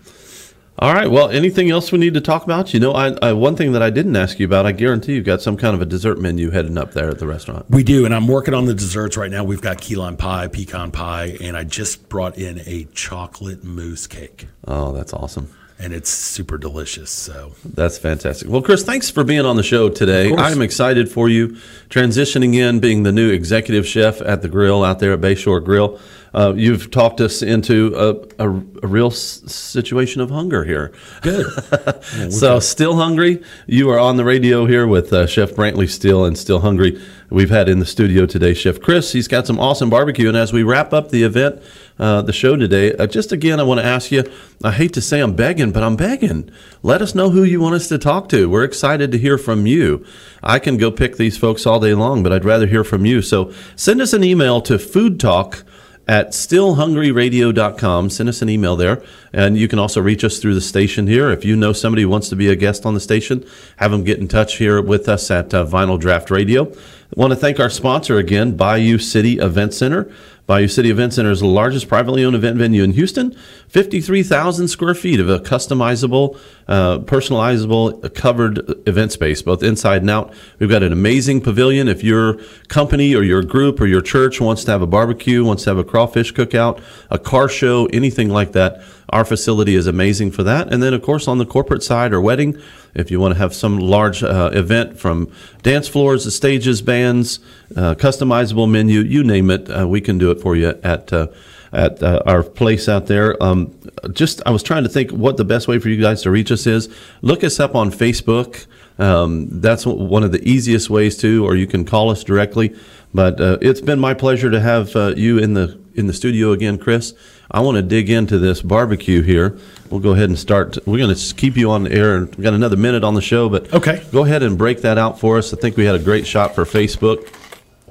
All 0.78 0.94
right. 0.94 1.10
Well, 1.10 1.30
anything 1.30 1.70
else 1.72 1.94
we 1.94 2.00
need 2.00 2.16
to 2.16 2.22
talk 2.22 2.44
about? 2.44 2.74
You 2.74 2.82
know, 2.82 2.92
I, 2.92 3.16
I 3.22 3.32
one 3.32 3.56
thing 3.56 3.72
that 3.72 3.82
I 3.82 3.90
didn't 3.90 4.16
ask 4.18 4.40
you 4.40 4.46
about. 4.46 4.66
I 4.66 4.74
guarantee 4.74 5.14
you've 5.14 5.24
got 5.26 5.42
some 5.42 5.56
kind 5.56 5.74
of 5.74 5.82
a 5.82 5.86
dessert 5.86 6.20
menu 6.20 6.50
heading 6.52 6.78
up 6.78 6.92
there 6.92 7.10
at 7.10 7.20
the 7.20 7.28
restaurant. 7.28 7.66
we 7.70 7.82
do, 7.82 8.04
and 8.06 8.14
I'm 8.14 8.28
working 8.28 8.54
on 8.54 8.66
the 8.66 8.74
desserts 8.74 9.16
right 9.16 9.32
now. 9.32 9.46
We've 9.46 9.62
got 9.62 9.80
key 9.80 9.96
lime 9.96 10.18
pie, 10.18 10.48
pecan 10.50 10.92
pie, 10.92 11.38
and 11.40 11.56
I 11.56 11.64
just 11.64 12.10
brought 12.10 12.38
in 12.38 12.60
a 12.66 12.88
chocolate 12.94 13.64
mousse 13.64 14.06
cake, 14.06 14.48
Oh, 14.68 14.92
that's 14.92 15.14
awesome. 15.14 15.48
and 15.80 15.94
it's 15.94 16.10
super 16.10 16.58
delicious. 16.58 17.10
So 17.10 17.54
That's 17.64 17.98
fantastic. 17.98 18.50
Well, 18.50 18.62
Chris, 18.62 18.84
thanks 18.84 19.10
for 19.10 19.24
being 19.24 19.46
on 19.46 19.56
the 19.56 19.64
show 19.64 19.88
today. 19.88 20.36
I'm 20.36 20.62
excited 20.62 21.10
for 21.10 21.30
you 21.30 21.56
transitioning 21.90 22.54
in, 22.54 22.82
being 22.82 23.04
the 23.04 23.14
new 23.14 23.30
executive 23.30 23.88
chef 23.88 24.20
at 24.22 24.42
the 24.42 24.50
grill 24.50 24.84
out 24.84 25.00
there 25.00 25.14
at 25.14 25.22
Bayshore 25.22 25.64
Grill. 25.64 25.98
Uh, 26.36 26.54
you've 26.54 26.92
talked 26.92 27.22
us 27.22 27.42
into 27.42 27.96
a, 27.96 28.46
a, 28.46 28.50
a 28.84 28.88
real 28.88 29.08
s- 29.08 29.42
situation 29.48 30.20
of 30.22 30.30
hunger 30.30 30.66
here. 30.66 30.92
good. 31.22 31.46
So, 32.32 32.60
still 32.60 32.96
hungry. 32.98 33.42
You 33.68 33.90
are 33.90 34.00
on 34.00 34.18
the 34.18 34.26
radio 34.26 34.66
here 34.66 34.86
with 34.86 35.14
uh, 35.14 35.28
Chef 35.28 35.52
Brantley 35.52 35.90
Still 35.90 36.26
and 36.26 36.38
Still 36.38 36.60
Hungry. 36.60 37.02
We've 37.30 37.50
had 37.50 37.70
in 37.70 37.80
the 37.80 37.86
studio 37.86 38.26
today 38.26 38.54
Chef 38.54 38.80
Chris. 38.82 39.14
He's 39.14 39.28
got 39.28 39.48
some 39.48 39.60
awesome 39.60 39.90
barbecue. 39.90 40.28
And 40.28 40.38
as 40.38 40.52
we 40.54 40.62
wrap 40.64 40.92
up 40.94 41.10
the 41.10 41.24
event, 41.24 41.62
uh, 41.98 42.22
the 42.22 42.34
show 42.34 42.56
today, 42.58 42.94
uh, 42.94 43.08
just 43.08 43.32
again, 43.32 43.60
I 43.60 43.64
want 43.64 43.80
to 43.80 43.86
ask 43.86 44.12
you. 44.12 44.24
I 44.64 44.72
hate 44.72 44.94
to 44.94 45.02
say 45.02 45.22
I'm 45.22 45.36
begging, 45.36 45.72
but 45.72 45.84
I'm 45.84 45.96
begging. 45.96 46.52
Let 46.84 47.02
us 47.02 47.16
know 47.16 47.30
who 47.30 47.44
you 47.44 47.62
want 47.62 47.76
us 47.76 47.88
to 47.90 47.98
talk 47.98 48.28
to. 48.30 48.50
We're 48.50 48.64
excited 48.66 49.12
to 49.14 49.18
hear 49.18 49.38
from 49.38 49.66
you. 49.66 50.06
I 50.44 50.60
can 50.60 50.78
go 50.78 50.92
pick 50.92 51.16
these 51.18 51.38
folks 51.38 51.66
all 51.66 51.80
day 51.80 51.94
long, 51.94 52.24
but 52.24 52.32
I'd 52.34 52.46
rather 52.46 52.68
hear 52.68 52.84
from 52.84 53.06
you. 53.06 53.22
So 53.22 53.54
send 53.76 54.02
us 54.02 54.14
an 54.14 54.24
email 54.24 54.62
to 54.62 54.78
Food 54.78 55.20
Talk 55.20 55.64
at 56.08 56.32
stillhungryradio.com. 56.32 58.10
Send 58.10 58.30
us 58.30 58.42
an 58.42 58.50
email 58.50 58.76
there. 58.76 59.02
And 59.34 59.58
you 59.58 59.68
can 59.68 59.80
also 59.80 60.02
reach 60.02 60.24
us 60.24 60.40
through 60.40 60.54
the 60.54 60.62
station 60.62 61.08
here. 61.08 61.32
If 61.32 61.44
you 61.44 61.56
know 61.56 61.74
somebody 61.74 62.04
who 62.04 62.10
wants 62.10 62.30
to 62.30 62.36
be 62.36 62.50
a 62.50 62.56
guest 62.56 62.86
on 62.86 62.94
the 62.94 63.00
station, 63.00 63.46
have 63.78 63.92
them 63.92 64.04
get 64.04 64.20
in 64.20 64.28
touch 64.28 64.58
here 64.58 64.82
with 64.82 65.10
us 65.10 65.32
at 65.32 65.54
uh, 65.54 65.66
Vinyl 65.66 66.00
Draught 66.00 66.30
Radio. 66.30 66.72
I 66.72 67.20
want 67.20 67.32
to 67.32 67.38
thank 67.38 67.60
our 67.60 67.70
sponsor 67.70 68.18
again, 68.18 68.56
Bayou 68.56 68.98
City 68.98 69.38
Event 69.40 69.74
Center. 69.74 70.12
Bayou 70.48 70.68
City 70.68 70.92
Event 70.92 71.14
Center 71.14 71.32
is 71.32 71.40
the 71.40 71.48
largest 71.48 71.88
privately 71.88 72.24
owned 72.24 72.36
event 72.36 72.58
venue 72.58 72.84
in 72.84 72.94
Houston. 72.94 73.36
53,000 73.68 74.68
square 74.68 74.94
feet 74.94 75.20
of 75.20 75.28
a 75.28 75.40
customizable, 75.40 76.38
uh, 76.68 77.00
personalizable, 77.00 78.06
uh, 78.06 78.10
covered 78.10 78.60
event 78.88 79.12
space, 79.12 79.42
both 79.42 79.64
inside 79.64 80.02
and 80.02 80.10
out. 80.12 80.32
We've 80.60 80.70
got 80.70 80.84
an 80.84 80.94
amazing 80.94 81.42
pavilion. 81.42 81.88
If 81.88 82.04
your 82.04 82.38
company 82.68 83.16
or 83.16 83.24
your 83.24 83.42
group 83.42 83.82
or 83.82 83.88
your 83.88 84.02
church 84.02 84.40
wants 84.40 84.64
to 84.66 84.72
have 84.72 84.84
a 84.84 84.88
barbecue, 84.88 85.44
wants 85.44 85.64
to 85.64 85.72
have 85.72 85.80
a 85.80 85.84
crawfish 85.84 86.32
cookout, 86.32 86.80
a 87.10 87.18
car 87.18 87.50
show, 87.50 87.88
anything 87.88 88.30
like 88.30 88.52
that, 88.52 88.84
our 89.10 89.26
facility 89.26 89.76
is 89.76 89.88
amazing 89.88 90.30
for 90.30 90.44
that. 90.44 90.72
And 90.72 90.84
then, 90.84 90.94
of 90.94 91.02
course, 91.02 91.28
on 91.28 91.40
the 91.40 91.46
corporate 91.46 91.82
side 91.82 92.14
or 92.14 92.22
wedding, 92.22 92.62
if 92.96 93.12
you 93.12 93.20
want 93.20 93.34
to 93.34 93.38
have 93.38 93.54
some 93.54 93.78
large 93.78 94.24
uh, 94.24 94.50
event 94.54 94.98
from 95.00 95.32
dance 95.62 95.88
floors, 95.88 96.24
to 96.24 96.32
stages, 96.32 96.82
bands, 96.82 97.40
uh, 97.76 97.96
customizable 97.96 98.70
menu, 98.70 99.02
you 99.02 99.24
name 99.24 99.52
it, 99.52 99.70
uh, 99.70 99.88
we 99.88 100.02
can 100.02 100.18
do 100.18 100.32
it 100.32 100.42
for 100.42 100.56
you 100.56 100.80
at 100.84 101.12
uh, 101.14 101.28
at 101.74 102.02
uh, 102.02 102.22
our 102.26 102.42
place 102.42 102.88
out 102.88 103.08
there. 103.08 103.42
Um, 103.44 103.78
just 104.14 104.42
I 104.46 104.52
was 104.52 104.64
trying 104.64 104.84
to 104.84 104.90
think 104.90 105.12
what 105.12 105.38
the 105.38 105.44
best 105.44 105.68
way 105.68 105.78
for 105.78 105.90
you 105.90 106.02
guys 106.02 106.22
to 106.24 106.32
reach 106.32 106.52
us 106.52 106.66
is. 106.66 106.90
Look 107.22 107.44
us 107.44 107.60
up 107.60 107.76
on 107.76 107.92
Facebook. 107.92 108.66
Um, 108.98 109.48
that's 109.60 109.86
one 109.86 110.24
of 110.24 110.32
the 110.32 110.42
easiest 110.48 110.90
ways 110.90 111.18
to, 111.18 111.46
or 111.46 111.56
you 111.56 111.68
can 111.68 111.84
call 111.84 112.10
us 112.10 112.24
directly. 112.24 112.74
But 113.14 113.42
uh, 113.42 113.58
it's 113.62 113.82
been 113.82 114.00
my 114.00 114.14
pleasure 114.14 114.50
to 114.50 114.62
have 114.62 114.96
uh, 114.96 115.14
you 115.18 115.38
in 115.38 115.54
the 115.54 115.78
in 115.96 116.08
the 116.08 116.14
studio 116.14 116.52
again, 116.52 116.78
Chris. 116.78 117.14
I 117.50 117.62
want 117.62 117.78
to 117.78 117.82
dig 117.82 118.10
into 118.10 118.38
this 118.38 118.62
barbecue 118.62 119.22
here. 119.22 119.58
We'll 119.90 120.00
go 120.00 120.12
ahead 120.12 120.30
and 120.30 120.38
start. 120.38 120.78
We're 120.86 120.98
going 120.98 121.16
to 121.16 121.36
keep 121.36 121.56
you 121.56 121.72
on 121.72 121.84
the 121.84 121.92
air. 121.92 122.20
We've 122.22 122.42
got 122.42 122.54
another 122.54 122.78
minute 122.78 123.04
on 123.04 123.14
the 123.14 123.22
show, 123.22 123.50
but 123.50 123.74
okay. 123.74 124.04
Go 124.12 124.26
ahead 124.26 124.44
and 124.44 124.58
break 124.58 124.82
that 124.82 124.98
out 124.98 125.20
for 125.20 125.38
us. 125.38 125.54
I 125.54 125.58
think 125.58 125.78
we 125.78 125.86
had 125.86 125.96
a 125.96 126.00
great 126.00 126.28
shot 126.28 126.56
for 126.56 126.66
Facebook. 126.66 127.32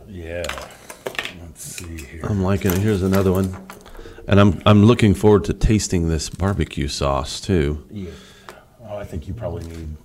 Yeah. 0.08 0.44
Let's 1.40 1.62
see 1.62 1.96
here. 1.96 2.22
I'm 2.24 2.42
liking 2.42 2.72
it. 2.72 2.78
Here's 2.78 3.02
another 3.02 3.32
one. 3.32 3.56
And 4.26 4.40
I'm 4.40 4.62
I'm 4.64 4.84
looking 4.84 5.12
forward 5.14 5.44
to 5.44 5.54
tasting 5.54 6.08
this 6.08 6.30
barbecue 6.30 6.88
sauce 6.88 7.40
too. 7.40 7.84
Yeah. 7.90 8.10
Oh, 8.88 8.96
I 8.96 9.04
think 9.04 9.28
you 9.28 9.34
probably 9.34 9.66
need 9.66 9.96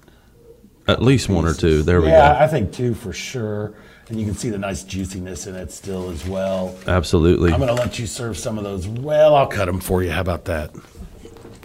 at 0.88 1.02
least 1.02 1.30
one 1.30 1.46
or 1.46 1.54
two. 1.54 1.84
There 1.84 2.02
we 2.02 2.08
yeah, 2.08 2.34
go. 2.34 2.40
I 2.40 2.48
think 2.48 2.74
two 2.74 2.94
for 2.94 3.14
sure. 3.14 3.74
And 4.10 4.20
you 4.20 4.26
can 4.26 4.34
see 4.34 4.50
the 4.50 4.58
nice 4.58 4.84
juiciness 4.84 5.46
in 5.46 5.56
it 5.56 5.72
still 5.72 6.10
as 6.10 6.28
well. 6.28 6.76
Absolutely. 6.88 7.52
I'm 7.52 7.60
going 7.60 7.76
to 7.76 7.80
let 7.80 8.00
you 8.00 8.08
serve 8.08 8.38
some 8.38 8.58
of 8.58 8.64
those. 8.64 8.88
Well, 8.88 9.36
I'll 9.36 9.48
cut 9.48 9.66
them 9.66 9.80
for 9.80 10.02
you. 10.02 10.10
How 10.10 10.22
about 10.22 10.46
that? 10.46 10.72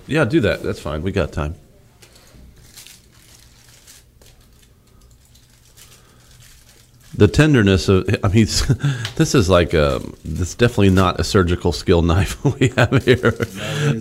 Yeah, 0.07 0.27
do 0.27 0.41
that. 0.41 0.63
That's 0.63 0.81
fine. 0.81 1.03
We 1.03 1.11
got 1.11 1.33
time. 1.33 1.55
The 7.17 7.29
tenderness 7.29 7.89
of, 7.89 8.09
I 8.25 8.29
mean, 8.29 8.45
this 9.17 9.35
is 9.35 9.49
like 9.49 9.73
a, 9.73 10.03
this 10.25 10.55
definitely 10.55 10.91
not 10.91 11.21
a 11.21 11.25
surgical 11.25 11.73
skill 11.73 12.03
knife 12.11 12.45
we 12.61 12.69
have 12.77 13.05
here, 13.05 13.35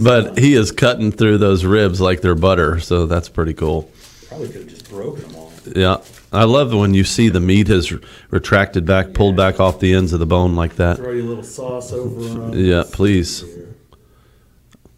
but 0.02 0.38
he 0.38 0.56
is 0.56 0.72
cutting 0.72 1.12
through 1.12 1.38
those 1.38 1.64
ribs 1.64 2.02
like 2.02 2.22
they're 2.22 2.36
butter, 2.36 2.80
so 2.80 3.06
that's 3.06 3.30
pretty 3.30 3.54
cool. 3.54 3.89
Probably 4.28 4.48
could 4.48 4.62
have 4.62 4.68
just 4.68 4.89
broken 4.89 5.22
them 5.28 5.36
all. 5.36 5.52
Yeah, 5.76 5.98
I 6.34 6.45
love 6.45 6.73
when 6.73 6.95
you 6.95 7.03
see 7.03 7.29
the 7.29 7.39
meat 7.39 7.67
has 7.67 7.93
retracted 8.31 8.86
back, 8.86 9.13
pulled 9.13 9.36
back 9.36 9.59
off 9.59 9.79
the 9.79 9.93
ends 9.93 10.13
of 10.13 10.19
the 10.19 10.25
bone 10.25 10.55
like 10.55 10.77
that. 10.77 10.97
Throw 10.97 11.11
you 11.11 11.21
a 11.21 11.29
little 11.29 11.43
sauce 11.43 11.93
over. 11.93 12.57
Yeah, 12.57 12.84
please. 12.91 13.45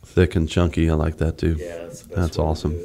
Thick 0.04 0.38
and 0.38 0.48
chunky, 0.48 0.90
I 0.90 0.94
like 0.94 1.18
that 1.18 1.38
too. 1.38 1.58
Yeah, 1.60 1.78
that's, 1.80 2.02
That's 2.04 2.40
awesome. 2.40 2.80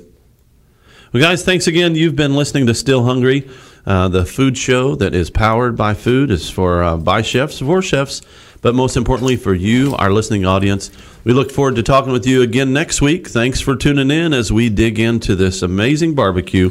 Well, 1.12 1.22
guys, 1.22 1.44
thanks 1.44 1.68
again. 1.68 1.94
You've 1.94 2.16
been 2.16 2.34
listening 2.34 2.66
to 2.66 2.74
Still 2.74 3.04
Hungry, 3.04 3.48
uh, 3.86 4.08
the 4.08 4.26
food 4.26 4.58
show 4.58 4.96
that 4.96 5.14
is 5.14 5.30
powered 5.30 5.76
by 5.76 5.94
food. 5.94 6.32
is 6.32 6.50
for 6.50 6.82
uh, 6.82 6.96
by 6.96 7.22
chefs, 7.22 7.60
for 7.60 7.80
chefs, 7.82 8.20
but 8.62 8.74
most 8.74 8.96
importantly 8.96 9.36
for 9.36 9.54
you, 9.54 9.94
our 9.94 10.10
listening 10.10 10.44
audience. 10.44 10.90
We 11.22 11.32
look 11.32 11.52
forward 11.52 11.76
to 11.76 11.84
talking 11.84 12.12
with 12.12 12.26
you 12.26 12.42
again 12.42 12.72
next 12.72 13.00
week. 13.00 13.28
Thanks 13.28 13.60
for 13.60 13.76
tuning 13.76 14.10
in 14.10 14.32
as 14.32 14.52
we 14.52 14.68
dig 14.68 14.98
into 14.98 15.36
this 15.36 15.62
amazing 15.62 16.14
barbecue 16.16 16.70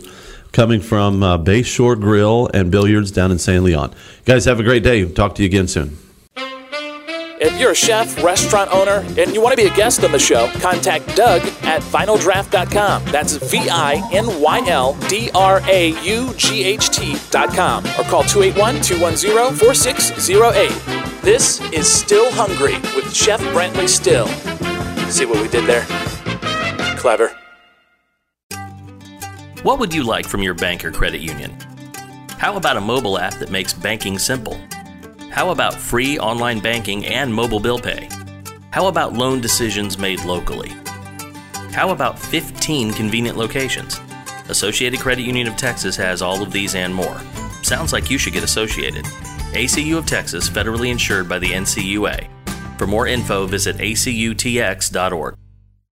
coming 0.52 0.82
from 0.82 1.24
uh, 1.24 1.38
Bayshore 1.38 2.00
Grill 2.00 2.50
and 2.54 2.72
Billiards 2.72 3.12
down 3.12 3.32
in 3.32 3.40
San 3.40 3.64
Leon. 3.64 3.94
guys, 4.26 4.46
have 4.46 4.60
a 4.60 4.64
great 4.64 4.84
day. 4.84 5.10
Talk 5.12 5.36
to 5.36 5.44
you 5.44 5.48
again 5.48 5.68
soon. 5.68 5.98
If 7.42 7.58
you're 7.58 7.72
a 7.72 7.76
chef, 7.76 8.22
restaurant 8.22 8.70
owner, 8.74 9.06
and 9.18 9.34
you 9.34 9.42
want 9.42 9.58
to 9.58 9.64
be 9.64 9.70
a 9.70 9.74
guest 9.74 10.04
on 10.04 10.12
the 10.12 10.20
show, 10.20 10.50
contact 10.60 11.16
Doug 11.16 11.42
at 11.64 11.82
vinyldraught.com. 11.84 13.06
That's 13.06 13.38
V 13.38 13.70
I 13.72 14.10
N 14.12 14.42
Y 14.42 14.68
L 14.68 14.98
D 15.08 15.32
R 15.34 15.62
A 15.70 15.92
U 16.04 16.34
G 16.36 16.66
H 16.66 16.90
T.com. 16.90 17.86
Or 17.86 18.04
call 18.04 18.24
281 18.24 18.82
210 18.82 19.56
4608. 19.56 21.22
This 21.22 21.62
is 21.72 21.90
Still 21.90 22.30
Hungry 22.34 22.76
with 22.94 23.16
Chef 23.16 23.40
Brantley 23.54 23.88
Still. 23.88 24.28
See 25.10 25.26
what 25.26 25.42
we 25.42 25.48
did 25.48 25.66
there? 25.66 25.86
Clever. 26.98 27.39
What 29.64 29.80
would 29.80 29.94
you 29.94 30.04
like 30.04 30.26
from 30.26 30.42
your 30.42 30.54
bank 30.54 30.86
or 30.86 30.92
credit 30.92 31.20
union? 31.20 31.54
How 32.38 32.56
about 32.56 32.78
a 32.78 32.82
mobile 32.82 33.20
app 33.20 33.34
that 33.36 33.52
makes 33.52 33.74
banking 33.74 34.18
simple? 34.18 34.58
How 35.32 35.50
about 35.50 35.74
free 35.74 36.18
online 36.18 36.62
banking 36.62 37.06
and 37.06 37.34
mobile 37.34 37.60
bill 37.60 37.78
pay? 37.78 38.08
How 38.72 38.88
about 38.88 39.12
loan 39.12 39.42
decisions 39.42 39.98
made 39.98 40.24
locally? 40.24 40.70
How 41.74 41.90
about 41.90 42.18
15 42.18 42.94
convenient 42.94 43.38
locations? 43.38 44.00
Associated 44.48 45.02
Credit 45.02 45.24
Union 45.24 45.48
of 45.48 45.58
Texas 45.58 45.98
has 45.98 46.22
all 46.22 46.42
of 46.42 46.54
these 46.54 46.74
and 46.74 46.96
more. 46.96 47.20
Sounds 47.62 47.92
like 47.92 48.10
you 48.10 48.18
should 48.18 48.32
get 48.32 48.46
associated. 48.46 49.04
ACU 49.52 49.98
of 49.98 50.06
Texas, 50.06 50.50
federally 50.50 50.90
insured 50.90 51.28
by 51.28 51.38
the 51.38 51.50
NCUA. 51.50 52.30
For 52.78 52.88
more 52.88 53.08
info, 53.08 53.46
visit 53.46 53.76
acutx.org. 53.76 55.39